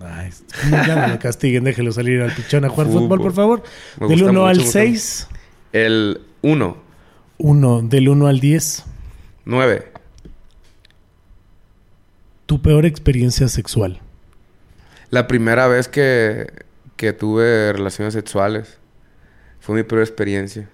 Ay, 0.04 0.32
ya 0.72 0.96
no 0.96 1.08
lo 1.14 1.20
castiguen, 1.20 1.64
déjelo 1.64 1.92
salir 1.92 2.22
al 2.22 2.32
pichón 2.34 2.66
a 2.66 2.70
jugar 2.70 2.88
fútbol, 2.88 3.02
Fútbol. 3.04 3.22
por 3.22 3.34
favor. 3.34 3.64
Me 4.00 4.08
del 4.08 4.18
gusta 4.24 4.32
1 4.32 4.40
mucho, 4.42 4.50
al 4.50 4.58
me 4.58 4.64
gusta 4.64 4.80
6. 4.80 5.28
El 5.74 6.22
1, 6.42 6.78
1. 7.38 7.82
Del 7.84 8.10
1 8.10 8.28
al 8.28 8.40
10. 8.40 8.84
9. 9.46 9.92
Tu 12.48 12.62
peor 12.62 12.86
experiencia 12.86 13.48
sexual. 13.48 14.02
La 15.12 15.28
primera 15.28 15.68
vez 15.68 15.88
que, 15.88 16.48
que 16.96 17.14
tuve 17.14 17.72
relaciones 17.74 18.14
sexuales 18.14 18.80
fue 19.66 19.76
mi 19.76 19.84
peor 19.84 20.02
experiencia. 20.02 20.70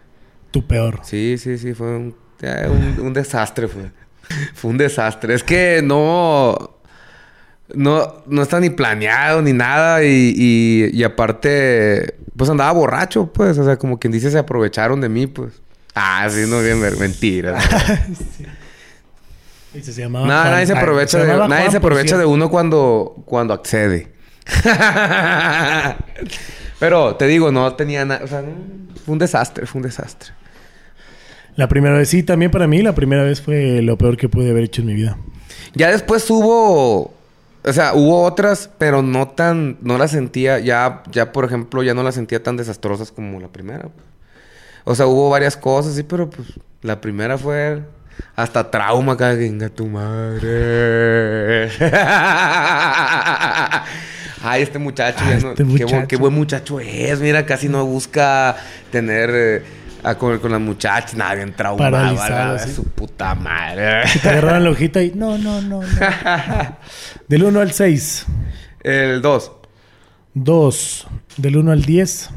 Tu 0.52 0.68
peor. 0.68 1.00
Sí, 1.04 1.38
sí, 1.38 1.58
sí, 1.58 1.74
fue 1.74 1.96
un, 1.96 2.14
un, 2.42 3.00
un 3.00 3.14
desastre. 3.14 3.70
Fue. 3.70 3.90
fue 4.54 4.72
un 4.72 4.78
desastre. 4.78 5.34
Es 5.34 5.44
que 5.44 5.82
no... 5.82 6.78
No, 7.74 8.22
no 8.28 8.42
está 8.42 8.60
ni 8.60 8.70
planeado 8.70 9.42
ni 9.42 9.54
nada 9.54 10.04
y, 10.04 10.34
y, 10.36 10.90
y 10.92 11.04
aparte, 11.06 12.16
pues 12.36 12.50
andaba 12.50 12.74
borracho, 12.74 13.32
pues. 13.32 13.58
O 13.58 13.64
sea, 13.64 13.78
como 13.78 13.98
quien 13.98 14.12
dice, 14.12 14.30
se 14.30 14.38
aprovecharon 14.38 15.00
de 15.00 15.08
mí, 15.08 15.26
pues. 15.26 15.54
Ah, 15.96 16.28
sí, 16.30 16.44
no, 16.50 16.62
bien, 16.62 16.82
mentira. 17.00 17.58
Ese 19.74 19.94
se 19.94 20.02
llamaba 20.02 20.26
Juan. 20.26 20.52
nadie 20.52 20.68
se 20.68 20.74
aprovecha, 20.74 21.18
de, 21.18 21.28
llamaba 21.28 21.48
nadie 21.48 21.62
Juan, 21.62 21.72
se 21.72 21.78
aprovecha 21.78 22.18
de 22.18 22.26
uno 22.26 22.50
cuando, 22.50 23.24
cuando 23.26 23.54
accede. 23.54 24.12
Pero 26.82 27.16
te 27.16 27.28
digo, 27.28 27.52
no 27.52 27.76
tenía 27.76 28.04
nada. 28.06 28.26
O 28.26 28.28
sea, 28.28 28.44
fue 29.06 29.14
un 29.14 29.20
desastre, 29.20 29.68
fue 29.68 29.78
un 29.78 29.84
desastre. 29.84 30.32
La 31.56 31.68
primera 31.68 31.96
vez, 31.96 32.10
sí, 32.10 32.24
también 32.24 32.50
para 32.50 32.66
mí, 32.66 32.82
la 32.82 32.96
primera 32.96 33.22
vez 33.22 33.40
fue 33.40 33.84
lo 33.84 34.00
peor 34.00 34.18
que 34.18 34.28
pude 34.28 34.50
haber 34.50 34.64
hecho 34.64 34.82
en 34.82 34.88
mi 34.88 34.96
vida. 34.96 35.16
Ya 35.76 35.92
después 35.92 36.28
hubo. 36.32 37.14
O 37.64 37.72
sea, 37.72 37.94
hubo 37.94 38.24
otras, 38.24 38.68
pero 38.80 39.04
no 39.04 39.28
tan. 39.28 39.78
No 39.82 40.00
las 40.00 40.10
sentía. 40.10 40.58
Ya, 40.58 41.04
ya, 41.12 41.32
por 41.32 41.46
ejemplo, 41.46 41.84
ya 41.84 41.94
no 41.94 42.02
las 42.02 42.16
sentía 42.16 42.42
tan 42.42 42.58
desastrosas 42.58 43.12
como 43.12 43.40
la 43.40 43.50
primera. 43.50 43.90
O 44.84 44.96
sea, 44.96 45.06
hubo 45.06 45.30
varias 45.30 45.56
cosas, 45.56 45.94
sí, 45.94 46.02
pero 46.02 46.32
pues 46.32 46.48
la 46.82 47.00
primera 47.00 47.38
fue. 47.38 47.84
Hasta 48.36 48.72
trauma 48.72 49.14
venga 49.14 49.70
tu 49.70 49.86
madre. 49.86 51.70
Ay, 54.44 54.64
este 54.64 54.80
muchacho, 54.80 55.20
ya 55.26 55.36
Ah, 55.36 55.40
no- 55.42 55.50
este 55.52 55.64
qué, 55.64 55.70
bu- 55.70 55.82
muchacho. 55.84 56.08
qué 56.08 56.16
buen 56.18 56.34
muchacho 56.34 56.80
es. 56.80 57.20
Mira, 57.20 57.46
casi 57.46 57.70
no 57.70 57.86
busca 57.86 58.56
tener 58.92 59.30
eh, 59.34 59.64
a- 60.04 60.16
con, 60.16 60.40
con 60.40 60.52
las 60.52 60.60
muchachas. 60.62 61.14
Nada, 61.16 61.36
bien 61.36 61.54
traumado. 61.56 62.58
Sí. 62.60 62.74
Su 62.74 62.84
puta 62.86 63.36
madre. 63.36 64.04
Te 64.22 64.30
agarraron 64.30 64.64
la 64.64 64.70
hojita 64.72 65.02
y 65.04 65.12
no, 65.16 65.38
no, 65.38 65.62
no, 65.62 65.82
no. 65.82 65.88
Del 67.28 67.44
1 67.44 67.60
al 67.60 67.72
6. 67.72 68.26
El 68.84 69.22
2. 69.22 69.52
2. 70.34 71.08
Del 71.38 71.58
1 71.58 71.72
al 71.72 71.84
10. 71.84 72.30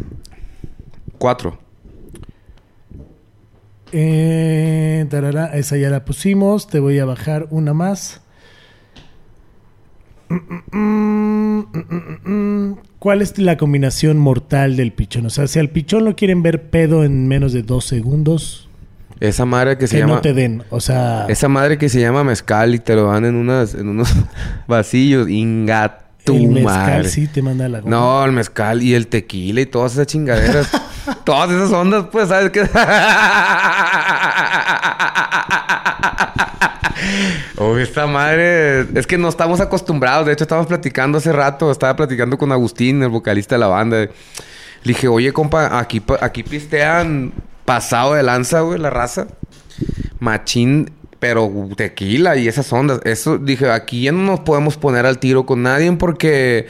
4. 1.18 1.58
Eh, 3.92 5.06
tarara, 5.08 5.46
esa 5.54 5.76
ya 5.76 5.88
la 5.88 6.04
pusimos. 6.04 6.66
Te 6.68 6.80
voy 6.80 6.98
a 6.98 7.04
bajar 7.04 7.46
una 7.50 7.72
más. 7.74 8.20
Mm, 8.96 9.00
mm, 9.00 9.00
mm, 9.00 9.00
mm, 9.00 9.92
mm, 9.94 10.10
mm. 10.10 10.13
¿Cuál 12.98 13.22
es 13.22 13.38
la 13.38 13.56
combinación 13.56 14.18
mortal 14.18 14.76
del 14.76 14.92
pichón? 14.92 15.26
O 15.26 15.30
sea, 15.30 15.46
si 15.46 15.58
al 15.58 15.68
pichón 15.70 16.04
lo 16.04 16.16
quieren 16.16 16.42
ver 16.42 16.70
pedo 16.70 17.04
en 17.04 17.28
menos 17.28 17.52
de 17.52 17.62
dos 17.62 17.84
segundos, 17.84 18.68
Esa 19.20 19.44
madre 19.44 19.76
que 19.78 19.86
se 19.86 19.98
llama. 19.98 20.14
no 20.16 20.20
te 20.20 20.32
den. 20.32 20.62
O 20.70 20.80
sea, 20.80 21.26
Esa 21.28 21.48
madre 21.48 21.78
que 21.78 21.88
se 21.88 22.00
llama 22.00 22.24
mezcal 22.24 22.74
y 22.74 22.78
te 22.78 22.94
lo 22.96 23.06
dan 23.10 23.24
en 23.24 23.34
unas, 23.36 23.74
en 23.74 23.88
unos 23.88 24.12
vasillos. 24.66 25.28
Inga 25.28 25.98
tu 26.24 26.34
el 26.36 26.48
mezcal 26.48 26.74
madre. 26.74 27.08
sí 27.08 27.26
te 27.26 27.42
manda 27.42 27.68
la 27.68 27.80
goma. 27.80 27.90
No, 27.96 28.24
el 28.24 28.32
mezcal 28.32 28.82
y 28.82 28.94
el 28.94 29.06
tequila 29.08 29.60
y 29.60 29.66
todas 29.66 29.92
esas 29.92 30.06
chingaderas. 30.06 30.70
todas 31.24 31.50
esas 31.50 31.70
ondas, 31.70 32.06
pues, 32.10 32.28
¿sabes 32.28 32.50
qué? 32.50 32.62
Oh, 37.56 37.76
esta 37.78 38.06
madre. 38.06 38.80
Es 38.94 39.06
que 39.06 39.18
no 39.18 39.28
estamos 39.28 39.60
acostumbrados. 39.60 40.26
De 40.26 40.32
hecho, 40.32 40.44
estábamos 40.44 40.66
platicando 40.66 41.18
hace 41.18 41.32
rato. 41.32 41.70
Estaba 41.70 41.94
platicando 41.96 42.36
con 42.36 42.52
Agustín, 42.52 43.02
el 43.02 43.10
vocalista 43.10 43.54
de 43.54 43.60
la 43.60 43.68
banda. 43.68 44.08
Dije, 44.84 45.08
oye, 45.08 45.32
compa, 45.32 45.78
aquí, 45.78 46.02
aquí 46.20 46.42
pistean 46.42 47.32
pasado 47.64 48.14
de 48.14 48.22
lanza, 48.22 48.60
güey, 48.60 48.78
la 48.78 48.90
raza. 48.90 49.26
Machín, 50.18 50.92
pero 51.18 51.50
tequila 51.76 52.36
y 52.36 52.48
esas 52.48 52.72
ondas. 52.72 53.00
Eso, 53.04 53.38
dije, 53.38 53.70
aquí 53.70 54.02
ya 54.02 54.12
no 54.12 54.22
nos 54.24 54.40
podemos 54.40 54.76
poner 54.76 55.06
al 55.06 55.18
tiro 55.18 55.46
con 55.46 55.62
nadie 55.62 55.90
porque... 55.92 56.66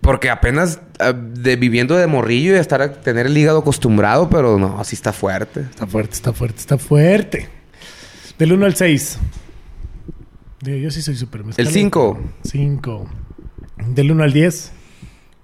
Porque 0.00 0.30
apenas 0.30 0.80
ah, 0.98 1.12
de 1.12 1.54
viviendo 1.54 1.96
de 1.96 2.08
morrillo 2.08 2.56
y 2.56 2.58
estar 2.58 2.88
tener 2.88 3.26
el 3.26 3.38
hígado 3.38 3.60
acostumbrado, 3.60 4.28
pero 4.28 4.58
no, 4.58 4.82
sí 4.82 4.96
está 4.96 5.12
fuerte. 5.12 5.60
Está 5.60 5.86
fuerte, 5.86 6.14
está 6.14 6.32
fuerte, 6.32 6.58
está 6.58 6.76
fuerte. 6.76 7.48
Del 8.36 8.52
1 8.52 8.66
al 8.66 8.74
6. 8.74 9.18
Digo, 10.60 10.78
yo 10.78 10.90
sí 10.90 11.02
soy 11.02 11.16
súper 11.16 11.42
El 11.56 11.66
5. 11.68 12.18
5. 12.44 13.06
Del 13.88 14.10
1 14.12 14.22
al 14.24 14.32
10. 14.32 14.72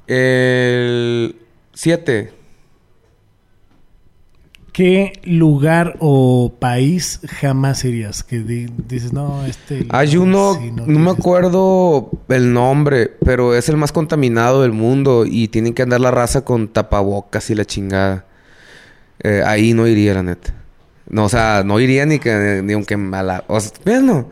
El 0.07 1.37
7. 1.75 2.33
¿Qué 4.73 5.13
lugar 5.25 5.97
o 6.01 6.55
país 6.59 7.21
jamás 7.41 7.85
irías? 7.85 8.25
Que 8.25 8.39
di- 8.39 8.69
dices, 8.89 9.13
no, 9.13 9.45
este... 9.45 9.85
Hay 9.91 10.17
uno, 10.17 10.55
sí, 10.59 10.71
no, 10.71 10.87
me 10.87 11.11
acuerdo 11.11 12.11
el 12.31 12.55
nombre, 12.55 13.13
pero 13.23 13.55
es 13.55 13.69
el 13.69 13.77
más 13.77 13.93
contaminado 13.93 14.63
del 14.63 14.73
mundo 14.73 15.27
y 15.27 15.49
tienen 15.49 15.75
que 15.75 15.83
andar 15.83 16.01
la 16.01 16.11
raza 16.11 16.43
con 16.47 16.69
tapabocas 16.69 17.51
y 17.51 17.55
la 17.55 17.67
chingada. 17.67 18.25
Eh, 19.23 19.43
ahí 19.45 19.75
no 19.75 19.87
iría, 19.87 20.15
la 20.15 20.23
neta. 20.23 20.55
No, 21.07 21.27
o 21.27 21.29
sea, 21.29 21.63
no 21.67 21.79
iría 21.79 22.07
ni 22.07 22.19
que 22.19 22.63
ni 22.65 22.73
aunque 22.73 22.97
mala. 22.97 23.45
O 23.49 23.61
sea, 23.61 23.73
bueno, 23.85 24.31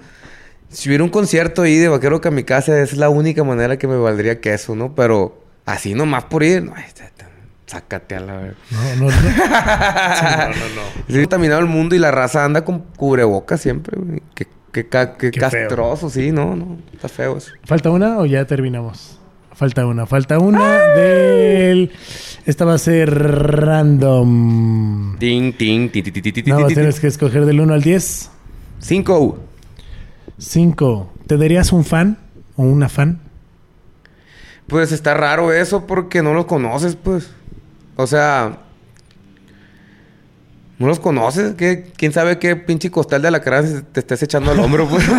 si 0.71 0.89
hubiera 0.89 1.05
un 1.05 1.11
concierto 1.11 1.63
ahí 1.63 1.77
de 1.77 1.89
Vaquero 1.89 2.21
Kamikaze, 2.21 2.83
es 2.83 2.97
la 2.97 3.09
única 3.11 3.45
manera 3.45 3.77
que 3.79 3.87
me 3.87 3.97
valdría 3.97 4.41
que 4.41 4.55
eso, 4.55 4.75
¿no? 4.75 4.95
Pero 4.95 5.39
así 5.67 5.95
nomás 5.95 6.25
por 6.25 6.43
ir, 6.43 6.63
no, 6.63 6.75
este, 6.77 7.05
este, 7.05 7.25
sácate 7.67 8.17
a 8.17 8.21
la 8.21 8.37
verga. 8.37 8.57
No, 8.71 8.95
no, 8.97 9.05
no. 9.07 9.11
Sí, 9.21 10.25
no, 10.25 10.49
no, 10.49 10.69
no. 10.77 10.83
Sí, 11.09 11.15
contaminado 11.21 11.61
el 11.61 11.67
mundo 11.67 11.95
y 11.95 11.99
la 11.99 12.11
raza 12.11 12.45
anda 12.45 12.65
con 12.65 12.81
cubrebocas 12.97 13.61
siempre, 13.61 13.99
güey. 14.01 14.23
Qué, 14.35 14.47
qué, 14.73 14.89
qué 14.89 15.31
Qué 15.31 15.41
feo. 15.41 15.69
castroso, 15.69 16.11
sí, 16.11 16.33
no, 16.33 16.57
no. 16.57 16.79
Está 16.93 17.09
feo 17.09 17.37
eso. 17.37 17.53
¿Falta 17.65 17.91
una 17.91 18.19
o 18.19 18.27
ya 18.27 18.45
terminamos? 18.45 19.19
Falta 19.53 19.85
una, 19.85 20.07
falta 20.07 20.39
una 20.39 20.79
del... 20.95 21.91
Esta 22.47 22.65
va 22.65 22.75
a 22.75 22.79
ser 22.79 23.11
random. 23.15 25.19
Ting, 25.19 25.53
ting, 25.55 25.91
ti, 25.91 26.03
ti, 26.03 26.11
ti, 26.13 26.23
ti, 26.23 26.33
ti, 26.33 26.43
ti, 26.43 26.51
Nada 26.51 26.63
más 26.63 26.69
ti, 26.69 26.75
ti. 26.75 26.81
tienes 26.81 26.99
que 27.01 27.09
escoger 27.09 27.45
del 27.45 27.61
1 27.61 27.75
al 27.75 27.83
10. 27.83 28.31
Cinco. 28.79 29.19
5. 29.19 29.39
¿Te 31.27 31.37
darías 31.37 31.71
un 31.71 31.85
fan 31.85 32.17
o 32.57 32.63
una 32.63 32.89
fan? 32.89 33.21
Pues 34.67 34.91
está 34.91 35.13
raro 35.13 35.53
eso 35.53 35.87
porque 35.87 36.23
no 36.23 36.33
los 36.33 36.47
conoces, 36.47 36.97
pues. 36.97 37.31
O 37.97 38.07
sea... 38.07 38.59
No 40.79 40.87
los 40.87 40.99
conoces. 40.99 41.55
¿Qué? 41.57 41.93
¿Quién 41.95 42.15
sabe 42.15 42.39
qué 42.39 42.57
pinche 42.57 42.91
costal 42.91 43.21
de 43.21 43.31
la 43.31 43.43
cara 43.43 43.63
te 43.93 44.01
estés 44.01 44.23
echando 44.23 44.51
al 44.51 44.61
hombro, 44.61 44.89
pues? 44.89 45.05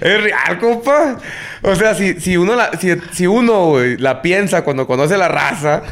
Es 0.00 0.22
real, 0.22 0.58
compa. 0.58 1.18
O 1.62 1.74
sea, 1.74 1.94
si, 1.94 2.20
si 2.20 2.36
uno, 2.36 2.54
la, 2.54 2.72
si, 2.78 2.94
si 3.12 3.26
uno 3.26 3.66
güey, 3.66 3.96
la 3.98 4.22
piensa 4.22 4.62
cuando 4.62 4.86
conoce 4.86 5.16
la 5.16 5.28
raza, 5.28 5.82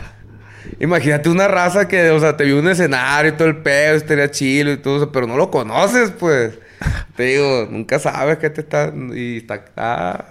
imagínate 0.80 1.28
una 1.28 1.48
raza 1.48 1.88
que, 1.88 2.10
o 2.10 2.20
sea, 2.20 2.36
te 2.36 2.44
vio 2.44 2.58
un 2.58 2.68
escenario 2.68 3.32
y 3.32 3.34
todo 3.34 3.48
el 3.48 3.56
pedo, 3.58 3.96
estaría 3.96 4.30
chilo 4.30 4.72
y 4.72 4.78
todo 4.78 4.96
eso, 4.96 5.12
pero 5.12 5.26
no 5.26 5.36
lo 5.36 5.50
conoces, 5.50 6.10
pues. 6.10 6.58
Te 7.16 7.24
digo, 7.24 7.66
nunca 7.70 7.98
sabes 7.98 8.38
qué 8.38 8.50
te 8.50 8.60
está. 8.60 8.92
Y 9.14 9.38
está. 9.38 9.64
ah. 9.76 10.24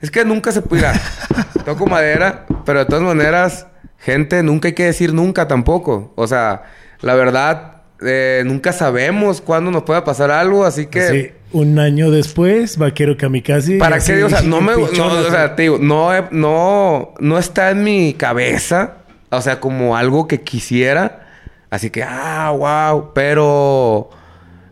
Es 0.00 0.10
que 0.10 0.24
nunca 0.24 0.52
se 0.52 0.62
puede. 0.62 0.86
Toco 1.64 1.86
madera, 1.86 2.46
pero 2.66 2.80
de 2.80 2.86
todas 2.86 3.02
maneras, 3.02 3.66
gente, 3.98 4.42
nunca 4.42 4.68
hay 4.68 4.74
que 4.74 4.84
decir 4.84 5.14
nunca 5.14 5.48
tampoco. 5.48 6.12
O 6.16 6.26
sea, 6.26 6.64
la 7.00 7.14
verdad, 7.14 7.82
eh, 8.04 8.42
nunca 8.44 8.72
sabemos 8.72 9.40
cuándo 9.40 9.70
nos 9.70 9.84
pueda 9.84 10.04
pasar 10.04 10.30
algo, 10.30 10.64
así 10.64 10.86
que. 10.86 11.08
Sí. 11.08 11.41
Un 11.52 11.78
año 11.78 12.10
después, 12.10 12.78
Vaquero 12.78 13.16
Kamikaze. 13.16 13.78
¿Para 13.78 13.98
qué? 13.98 14.24
O 14.24 14.28
sea, 14.28 14.42
no 14.42 14.60
me... 14.60 14.72
No, 14.74 15.06
o 15.06 15.30
sea, 15.30 15.54
te 15.54 15.62
digo, 15.62 15.78
no, 15.78 16.10
no, 16.30 17.14
no 17.20 17.38
está 17.38 17.70
en 17.70 17.84
mi 17.84 18.14
cabeza. 18.14 18.98
O 19.30 19.40
sea, 19.40 19.60
como 19.60 19.96
algo 19.96 20.26
que 20.26 20.40
quisiera. 20.40 21.28
Así 21.70 21.90
que, 21.90 22.02
ah, 22.02 22.52
wow. 22.56 23.12
Pero... 23.14 24.10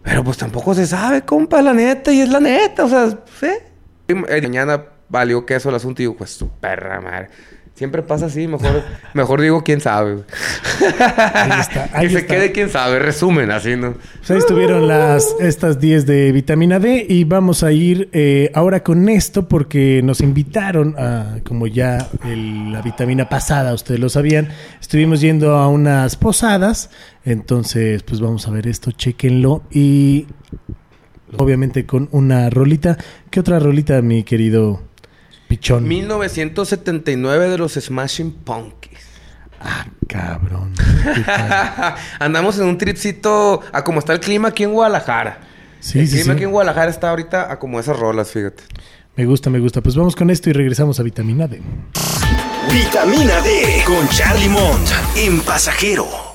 Pero 0.03 0.25
pues 0.25 0.39
tampoco 0.39 0.75
se 0.75 0.87
sabe, 0.87 1.23
compa, 1.23 1.61
la 1.61 1.75
neta. 1.75 2.13
Y 2.13 2.21
es 2.21 2.29
la 2.31 2.41
neta, 2.41 2.85
o 2.85 2.89
sea, 2.89 3.11
sí. 3.39 3.51
Y, 4.09 4.13
eh, 4.13 4.43
mañana 4.43 4.83
valió 5.09 5.45
queso 5.45 5.69
el 5.69 5.75
asunto 5.75 6.01
y 6.01 6.05
digo, 6.05 6.17
pues 6.17 6.31
su 6.31 6.49
perra 6.49 7.01
madre. 7.01 7.29
Siempre 7.81 8.03
pasa 8.03 8.27
así, 8.27 8.47
mejor, 8.47 8.83
mejor 9.15 9.41
digo 9.41 9.65
quién 9.65 9.81
sabe. 9.81 10.19
Ahí 11.33 11.61
está, 11.61 11.89
ahí 11.95 12.07
que 12.09 12.13
se 12.13 12.19
está. 12.21 12.35
quede 12.35 12.53
quién 12.53 12.69
sabe, 12.69 12.99
resumen, 12.99 13.51
así, 13.51 13.75
¿no? 13.75 13.95
Pues 14.19 14.31
ahí 14.33 14.37
estuvieron 14.37 14.87
las, 14.87 15.35
estas 15.41 15.81
10 15.81 16.05
de 16.05 16.31
vitamina 16.31 16.79
D 16.79 17.07
y 17.09 17.25
vamos 17.25 17.63
a 17.63 17.73
ir 17.73 18.11
eh, 18.13 18.51
ahora 18.53 18.83
con 18.83 19.09
esto 19.09 19.49
porque 19.49 20.03
nos 20.05 20.21
invitaron 20.21 20.95
a, 20.99 21.39
como 21.43 21.67
ya 21.67 22.07
el- 22.27 22.71
la 22.71 22.83
vitamina 22.83 23.31
pasada, 23.31 23.73
ustedes 23.73 23.99
lo 23.99 24.11
sabían, 24.11 24.49
estuvimos 24.79 25.23
yendo 25.23 25.55
a 25.57 25.67
unas 25.69 26.17
posadas, 26.17 26.91
entonces 27.25 28.03
pues 28.03 28.21
vamos 28.21 28.47
a 28.47 28.51
ver 28.51 28.67
esto, 28.67 28.91
chequenlo 28.93 29.63
y 29.71 30.27
obviamente 31.39 31.87
con 31.87 32.11
una 32.13 32.51
rolita. 32.51 32.99
¿Qué 33.31 33.41
otra 33.41 33.59
rolita, 33.59 34.03
mi 34.03 34.23
querido 34.23 34.83
Pichón? 35.51 35.89
1979 35.89 37.49
de 37.49 37.59
los 37.59 37.73
Smashing 37.73 38.31
Pumpkins. 38.45 39.01
Ah, 39.61 39.85
cabrón. 40.07 40.73
Andamos 42.21 42.57
en 42.61 42.67
un 42.67 42.79
tripcito 42.79 43.61
a 43.73 43.83
como 43.83 43.99
está 43.99 44.13
el 44.13 44.21
clima 44.21 44.51
aquí 44.51 44.63
en 44.63 44.73
Guadalajara. 44.73 45.41
Sí, 45.81 45.99
el 45.99 46.07
sí, 46.07 46.19
clima 46.19 46.27
sí. 46.27 46.31
aquí 46.37 46.45
en 46.45 46.53
Guadalajara 46.53 46.89
está 46.89 47.11
ahorita 47.11 47.51
a 47.51 47.59
como 47.59 47.81
esas 47.81 47.99
rolas, 47.99 48.31
fíjate. 48.31 48.63
Me 49.17 49.27
gusta, 49.27 49.51
me 49.51 49.59
gusta. 49.59 49.81
Pues 49.81 49.97
vamos 49.97 50.15
con 50.15 50.31
esto 50.31 50.51
y 50.51 50.53
regresamos 50.53 51.01
a 51.01 51.03
vitamina 51.03 51.49
D. 51.49 51.61
Vitamina 52.73 53.41
D 53.41 53.83
con 53.85 54.09
Charlie 54.11 54.49
Mont 54.49 54.89
en 55.17 55.41
pasajero. 55.41 56.30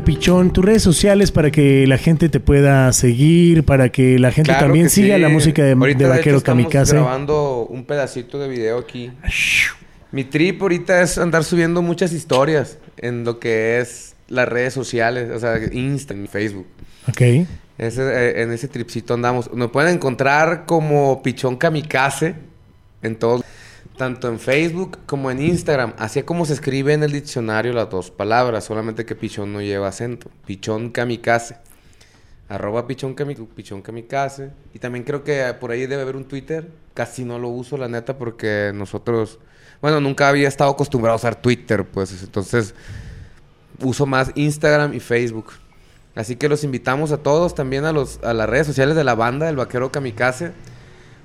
Pichón, 0.00 0.52
tus 0.52 0.64
redes 0.64 0.82
sociales 0.82 1.30
para 1.30 1.50
que 1.50 1.86
la 1.86 1.98
gente 1.98 2.28
te 2.28 2.40
pueda 2.40 2.92
seguir, 2.92 3.64
para 3.64 3.90
que 3.90 4.18
la 4.18 4.30
gente 4.30 4.50
Claro 4.50 4.66
también 4.66 4.90
siga 4.90 5.16
sí. 5.16 5.20
la 5.22 5.28
música 5.28 5.62
de, 5.62 5.72
Ahorita, 5.72 5.98
de 5.98 6.04
hecho, 6.04 6.16
Vaquero 6.16 6.38
estamos 6.38 6.62
Kamikaze. 6.64 6.94
grabando 6.94 7.66
un 7.68 7.84
pedacito 7.84 8.38
de 8.38 8.48
video 8.48 8.78
aquí. 8.78 9.10
Mi 10.12 10.24
trip 10.24 10.60
ahorita 10.60 11.02
es 11.02 11.18
andar 11.18 11.44
subiendo 11.44 11.82
muchas 11.82 12.12
historias 12.12 12.78
en 12.96 13.24
lo 13.24 13.38
que 13.38 13.78
es 13.78 14.14
las 14.28 14.48
redes 14.48 14.74
sociales, 14.74 15.30
o 15.30 15.38
sea, 15.38 15.58
Insta, 15.72 16.14
Facebook. 16.28 16.66
Ok. 17.08 17.20
Ese, 17.78 18.02
eh, 18.02 18.42
en 18.42 18.52
ese 18.52 18.68
tripcito 18.68 19.14
andamos. 19.14 19.52
Nos 19.54 19.70
pueden 19.70 19.94
encontrar 19.94 20.66
como 20.66 21.22
Pichón 21.22 21.56
Kamikaze 21.56 22.34
en 23.02 23.16
todos, 23.16 23.42
tanto 24.00 24.28
en 24.28 24.38
Facebook 24.38 25.00
como 25.04 25.30
en 25.30 25.42
Instagram. 25.42 25.92
Así 25.98 26.20
es 26.20 26.24
como 26.24 26.46
se 26.46 26.54
escribe 26.54 26.94
en 26.94 27.02
el 27.02 27.12
diccionario 27.12 27.74
las 27.74 27.90
dos 27.90 28.10
palabras, 28.10 28.64
solamente 28.64 29.04
que 29.04 29.14
Pichón 29.14 29.52
no 29.52 29.60
lleva 29.60 29.88
acento. 29.88 30.30
Pichón 30.46 30.88
Kamikaze. 30.88 31.58
Arroba 32.48 32.86
Pichón, 32.86 33.14
Pichón 33.14 33.82
Kamikaze. 33.82 34.52
Y 34.72 34.78
también 34.78 35.04
creo 35.04 35.22
que 35.22 35.54
por 35.60 35.70
ahí 35.70 35.86
debe 35.86 36.00
haber 36.00 36.16
un 36.16 36.24
Twitter. 36.24 36.66
Casi 36.94 37.26
no 37.26 37.38
lo 37.38 37.48
uso, 37.50 37.76
la 37.76 37.88
neta, 37.88 38.16
porque 38.16 38.72
nosotros... 38.74 39.38
Bueno, 39.82 40.00
nunca 40.00 40.30
había 40.30 40.48
estado 40.48 40.70
acostumbrado 40.70 41.12
a 41.12 41.16
usar 41.16 41.36
Twitter, 41.36 41.84
pues. 41.84 42.22
Entonces, 42.22 42.74
uso 43.80 44.06
más 44.06 44.32
Instagram 44.34 44.94
y 44.94 45.00
Facebook. 45.00 45.52
Así 46.14 46.36
que 46.36 46.48
los 46.48 46.64
invitamos 46.64 47.12
a 47.12 47.18
todos 47.18 47.54
también 47.54 47.84
a, 47.84 47.92
los, 47.92 48.18
a 48.22 48.32
las 48.32 48.48
redes 48.48 48.66
sociales 48.66 48.96
de 48.96 49.04
la 49.04 49.14
banda, 49.14 49.50
El 49.50 49.56
Vaquero 49.56 49.92
Kamikaze. 49.92 50.52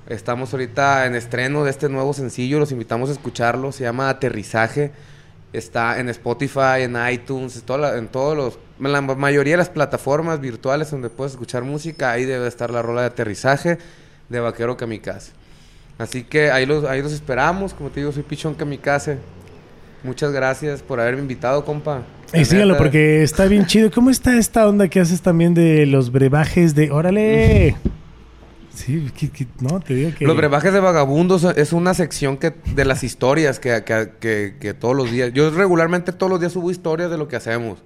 Estamos 0.08 0.52
ahorita 0.52 1.06
en 1.06 1.14
estreno 1.16 1.64
de 1.64 1.70
este 1.70 1.88
nuevo 1.88 2.12
sencillo, 2.14 2.58
los 2.60 2.70
invitamos 2.72 3.08
a 3.10 3.12
escucharlo. 3.12 3.72
Se 3.72 3.84
llama 3.84 4.08
Aterrizaje. 4.08 4.92
Está 5.52 5.98
en 5.98 6.08
Spotify, 6.10 6.82
en 6.82 6.96
iTunes, 7.10 7.62
toda 7.64 7.78
la- 7.78 7.96
en 7.98 8.08
todos 8.08 8.36
los, 8.36 8.58
en 8.78 8.92
la 8.92 9.00
mayoría 9.00 9.54
de 9.54 9.58
las 9.58 9.70
plataformas 9.70 10.40
virtuales 10.40 10.90
donde 10.90 11.08
puedes 11.08 11.32
escuchar 11.32 11.64
música. 11.64 12.10
Ahí 12.12 12.24
debe 12.24 12.46
estar 12.46 12.70
la 12.70 12.82
rola 12.82 13.00
de 13.02 13.06
Aterrizaje 13.08 13.78
de 14.28 14.40
Vaquero 14.40 14.76
Kamikaze. 14.76 15.32
Así 15.98 16.24
que 16.24 16.50
ahí 16.50 16.66
los, 16.66 16.84
ahí 16.84 17.00
los 17.02 17.12
esperamos. 17.12 17.72
Como 17.74 17.88
te 17.90 18.00
digo, 18.00 18.12
soy 18.12 18.22
Pichón 18.22 18.54
Kamikaze. 18.54 19.18
Muchas 20.04 20.30
gracias 20.30 20.82
por 20.82 21.00
haberme 21.00 21.22
invitado, 21.22 21.64
compa. 21.64 22.02
Y 22.34 22.44
síganlo 22.44 22.76
porque 22.76 23.22
está 23.22 23.46
bien 23.46 23.66
chido. 23.66 23.90
¿Cómo 23.90 24.10
está 24.10 24.36
esta 24.36 24.68
onda 24.68 24.88
que 24.88 25.00
haces 25.00 25.22
también 25.22 25.54
de 25.54 25.86
los 25.86 26.12
brebajes 26.12 26.74
de... 26.74 26.90
¡Órale! 26.90 27.76
Sí, 28.76 29.10
que- 29.18 29.30
que- 29.30 29.46
no, 29.60 29.80
te 29.80 29.94
digo 29.94 30.10
que... 30.16 30.24
Los 30.26 30.36
brebajes 30.36 30.72
de 30.72 30.80
vagabundos 30.80 31.42
es 31.44 31.72
una 31.72 31.94
sección 31.94 32.36
que 32.36 32.54
de 32.74 32.84
las 32.84 33.02
historias 33.02 33.58
que, 33.58 33.82
que- 33.84 34.12
que- 34.20 34.56
que 34.60 34.74
todos 34.74 34.94
los 34.94 35.10
días. 35.10 35.32
Yo 35.32 35.50
regularmente 35.50 36.12
todos 36.12 36.30
los 36.30 36.38
días 36.40 36.52
subo 36.52 36.70
historias 36.70 37.10
de 37.10 37.18
lo 37.18 37.26
que 37.26 37.36
hacemos. 37.36 37.82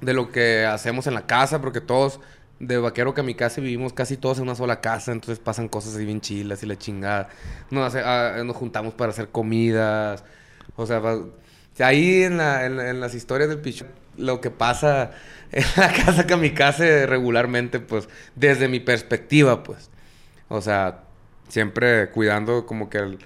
De 0.00 0.14
lo 0.14 0.30
que 0.30 0.64
hacemos 0.64 1.06
en 1.06 1.14
la 1.14 1.26
casa, 1.26 1.60
porque 1.60 1.80
todos 1.80 2.20
de 2.58 2.78
vaquero 2.78 3.12
kamikaze 3.14 3.60
vivimos 3.60 3.92
casi 3.92 4.16
todos 4.16 4.38
en 4.38 4.44
una 4.44 4.54
sola 4.54 4.80
casa, 4.80 5.12
entonces 5.12 5.38
pasan 5.38 5.68
cosas 5.68 5.94
así 5.94 6.04
bien 6.04 6.20
chilas 6.20 6.62
y 6.62 6.66
la 6.66 6.76
chingada. 6.78 7.28
Nos, 7.70 7.86
hace- 7.88 8.02
ah, 8.06 8.42
nos 8.44 8.56
juntamos 8.56 8.94
para 8.94 9.10
hacer 9.10 9.28
comidas. 9.28 10.24
O 10.76 10.86
sea, 10.86 11.00
va- 11.00 11.18
ahí 11.80 12.22
en, 12.22 12.36
la- 12.36 12.64
en 12.66 12.78
en 12.80 13.00
las 13.00 13.14
historias 13.14 13.48
del 13.48 13.58
picho, 13.58 13.86
lo 14.16 14.40
que 14.40 14.50
pasa 14.50 15.10
en 15.52 15.64
la 15.76 15.92
casa 15.92 16.26
kamikaze 16.26 17.06
regularmente, 17.06 17.80
pues, 17.80 18.08
desde 18.36 18.68
mi 18.68 18.80
perspectiva, 18.80 19.62
pues. 19.64 19.89
O 20.50 20.62
sea, 20.62 21.04
siempre 21.48 22.10
cuidando 22.12 22.66
como 22.66 22.90
que 22.90 22.98
el, 22.98 23.20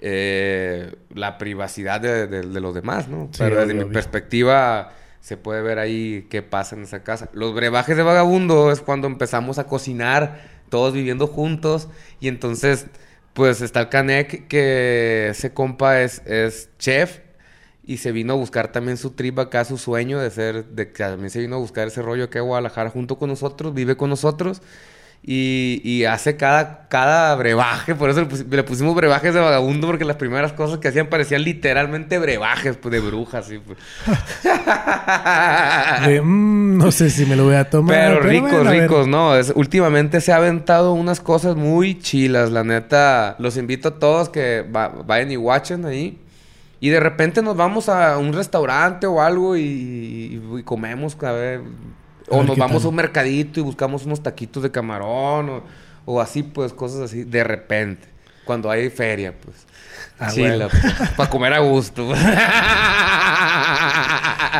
eh, 0.00 0.94
la 1.14 1.38
privacidad 1.38 2.00
de, 2.00 2.26
de- 2.26 2.42
de 2.42 2.60
los 2.60 2.74
demás, 2.74 3.08
¿no? 3.08 3.30
Sí, 3.32 3.44
Pero 3.44 3.56
desde 3.58 3.74
obvio, 3.74 3.74
mi 3.74 3.84
obvio. 3.84 3.92
perspectiva 3.92 4.92
se 5.20 5.36
puede 5.36 5.62
ver 5.62 5.78
ahí 5.78 6.26
qué 6.30 6.42
pasa 6.42 6.76
en 6.76 6.82
esa 6.82 7.04
casa. 7.04 7.28
Los 7.32 7.54
brebajes 7.54 7.96
de 7.96 8.02
vagabundo 8.02 8.72
es 8.72 8.80
cuando 8.80 9.06
empezamos 9.06 9.58
a 9.58 9.66
cocinar, 9.68 10.40
todos 10.70 10.94
viviendo 10.94 11.26
juntos, 11.28 11.88
y 12.20 12.28
entonces, 12.28 12.86
pues 13.34 13.60
está 13.60 13.80
el 13.80 13.88
Canek, 13.90 14.48
que 14.48 15.28
ese 15.30 15.54
compa 15.54 16.00
es, 16.02 16.22
es 16.26 16.70
chef, 16.78 17.20
y 17.84 17.96
se 17.98 18.12
vino 18.12 18.34
a 18.34 18.36
buscar 18.36 18.70
también 18.72 18.96
su 18.96 19.10
trip 19.12 19.38
acá, 19.38 19.64
su 19.64 19.76
sueño 19.78 20.18
de 20.20 20.30
ser, 20.30 20.66
de 20.66 20.92
que 20.92 21.02
también 21.02 21.30
se 21.30 21.40
vino 21.40 21.56
a 21.56 21.58
buscar 21.58 21.88
ese 21.88 22.02
rollo 22.02 22.24
aquí 22.24 22.38
a 22.38 22.42
Guadalajara 22.42 22.90
junto 22.90 23.18
con 23.18 23.28
nosotros, 23.30 23.74
vive 23.74 23.96
con 23.96 24.10
nosotros. 24.10 24.62
Y, 25.24 25.80
y 25.84 26.04
hace 26.04 26.36
cada, 26.36 26.88
cada 26.88 27.36
brebaje, 27.36 27.94
por 27.94 28.10
eso 28.10 28.20
le, 28.22 28.28
pusi- 28.28 28.44
le 28.50 28.64
pusimos 28.64 28.92
brebajes 28.96 29.32
de 29.32 29.38
vagabundo, 29.38 29.86
porque 29.86 30.04
las 30.04 30.16
primeras 30.16 30.52
cosas 30.52 30.78
que 30.80 30.88
hacían 30.88 31.06
parecían 31.06 31.44
literalmente 31.44 32.18
brebajes 32.18 32.76
pues, 32.76 32.90
de 32.90 32.98
brujas. 32.98 33.46
¿sí? 33.46 33.60
Pues. 33.64 33.78
de, 36.06 36.20
mm, 36.20 36.76
no 36.78 36.90
sé 36.90 37.08
si 37.10 37.24
me 37.26 37.36
lo 37.36 37.44
voy 37.44 37.54
a 37.54 37.70
tomar. 37.70 37.94
Pero 37.94 38.20
ricos, 38.20 38.50
bueno, 38.50 38.70
ricos, 38.70 39.06
¿no? 39.06 39.36
Es, 39.36 39.52
últimamente 39.54 40.20
se 40.20 40.32
ha 40.32 40.36
aventado 40.36 40.92
unas 40.92 41.20
cosas 41.20 41.54
muy 41.54 41.98
chilas, 42.00 42.50
la 42.50 42.64
neta. 42.64 43.36
Los 43.38 43.56
invito 43.56 43.88
a 43.90 43.98
todos 44.00 44.28
que 44.28 44.62
va- 44.74 44.88
vayan 44.88 45.30
y 45.30 45.36
watchen 45.36 45.84
ahí. 45.86 46.18
Y 46.80 46.88
de 46.88 46.98
repente 46.98 47.42
nos 47.42 47.56
vamos 47.56 47.88
a 47.88 48.18
un 48.18 48.32
restaurante 48.32 49.06
o 49.06 49.22
algo 49.22 49.56
y, 49.56 49.60
y- 49.62 50.42
y 50.58 50.62
comemos, 50.64 51.16
a 51.22 51.30
ver. 51.30 51.60
O 52.34 52.38
ver 52.38 52.48
nos 52.48 52.58
vamos 52.58 52.78
tal. 52.82 52.86
a 52.86 52.88
un 52.90 52.94
mercadito 52.96 53.60
y 53.60 53.62
buscamos 53.62 54.04
unos 54.06 54.22
taquitos 54.22 54.62
de 54.62 54.70
camarón 54.70 55.48
o, 55.50 55.62
o 56.04 56.20
así, 56.20 56.42
pues, 56.42 56.72
cosas 56.72 57.00
así, 57.00 57.24
de 57.24 57.44
repente. 57.44 58.08
Cuando 58.44 58.70
hay 58.70 58.90
feria, 58.90 59.34
pues. 59.40 59.56
Ah, 60.18 60.30
Chila, 60.32 60.68
bueno. 60.68 60.94
para 61.16 61.30
comer 61.30 61.52
a 61.54 61.60
gusto. 61.60 62.12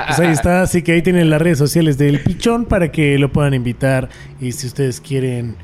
Pues 0.07 0.19
ahí 0.21 0.33
está, 0.33 0.63
así 0.63 0.83
que 0.83 0.93
ahí 0.93 1.03
tienen 1.03 1.29
las 1.31 1.41
redes 1.41 1.59
sociales 1.59 1.99
del 1.99 2.21
Pichón 2.21 2.65
para 2.65 2.91
que 2.91 3.19
lo 3.19 3.31
puedan 3.33 3.55
invitar. 3.55 4.09
Y 4.41 4.53
si 4.53 4.67
ustedes 4.67 5.01
quieren, 5.01 5.57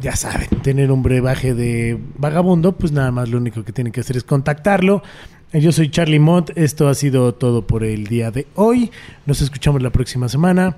ya 0.00 0.14
saben, 0.16 0.48
tener 0.62 0.90
un 0.92 1.02
brebaje 1.02 1.54
de 1.54 1.98
vagabundo, 2.16 2.72
pues 2.72 2.92
nada 2.92 3.10
más 3.10 3.28
lo 3.28 3.38
único 3.38 3.64
que 3.64 3.72
tienen 3.72 3.92
que 3.92 4.00
hacer 4.00 4.16
es 4.16 4.24
contactarlo. 4.24 5.02
Eh, 5.52 5.60
Yo 5.60 5.72
soy 5.72 5.90
Charlie 5.90 6.18
Mont, 6.18 6.50
esto 6.56 6.88
ha 6.88 6.94
sido 6.94 7.34
todo 7.34 7.66
por 7.66 7.84
el 7.84 8.06
día 8.06 8.30
de 8.30 8.46
hoy. 8.54 8.90
Nos 9.26 9.40
escuchamos 9.40 9.82
la 9.82 9.90
próxima 9.90 10.28
semana. 10.28 10.76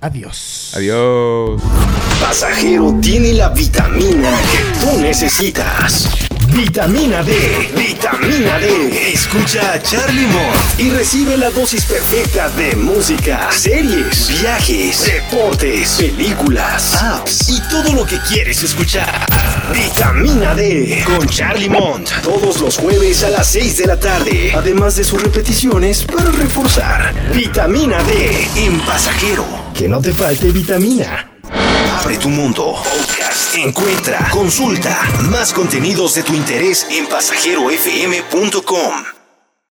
Adiós. 0.00 0.72
Adiós. 0.76 1.60
Pasajero 2.20 2.94
tiene 3.00 3.32
la 3.32 3.48
vitamina 3.48 4.30
que 4.52 4.78
tú 4.80 5.00
necesitas. 5.00 6.08
Vitamina 6.50 7.22
D, 7.22 7.32
vitamina 7.76 8.58
D. 8.58 9.12
Escucha 9.12 9.72
a 9.72 9.82
Charlie 9.82 10.26
Mont 10.26 10.78
y 10.78 10.90
recibe 10.90 11.36
la 11.36 11.50
dosis 11.50 11.84
perfecta 11.84 12.48
de 12.50 12.74
música, 12.74 13.48
series, 13.52 14.40
viajes, 14.40 15.04
deportes, 15.04 15.96
películas, 15.96 16.94
apps 17.02 17.48
y 17.48 17.60
todo 17.68 17.92
lo 17.92 18.06
que 18.06 18.18
quieres 18.20 18.62
escuchar. 18.62 19.26
Vitamina 19.72 20.54
D 20.54 21.04
con 21.04 21.26
Charlie 21.26 21.68
Mont 21.68 22.08
todos 22.22 22.60
los 22.60 22.78
jueves 22.78 23.22
a 23.24 23.30
las 23.30 23.46
6 23.48 23.76
de 23.76 23.86
la 23.86 24.00
tarde, 24.00 24.52
además 24.54 24.96
de 24.96 25.04
sus 25.04 25.22
repeticiones 25.22 26.04
para 26.04 26.30
reforzar. 26.30 27.14
Vitamina 27.34 28.02
D 28.04 28.48
en 28.56 28.80
pasajero. 28.80 29.44
Que 29.74 29.88
no 29.88 30.00
te 30.00 30.12
falte 30.12 30.50
vitamina. 30.50 31.37
Abre 32.00 32.18
tu 32.18 32.28
mundo. 32.28 32.74
Podcast. 32.82 33.56
Encuentra, 33.56 34.28
consulta 34.30 34.98
más 35.30 35.52
contenidos 35.52 36.14
de 36.14 36.22
tu 36.22 36.34
interés 36.34 36.86
en 36.90 37.06
pasajerofm.com. 37.06 39.17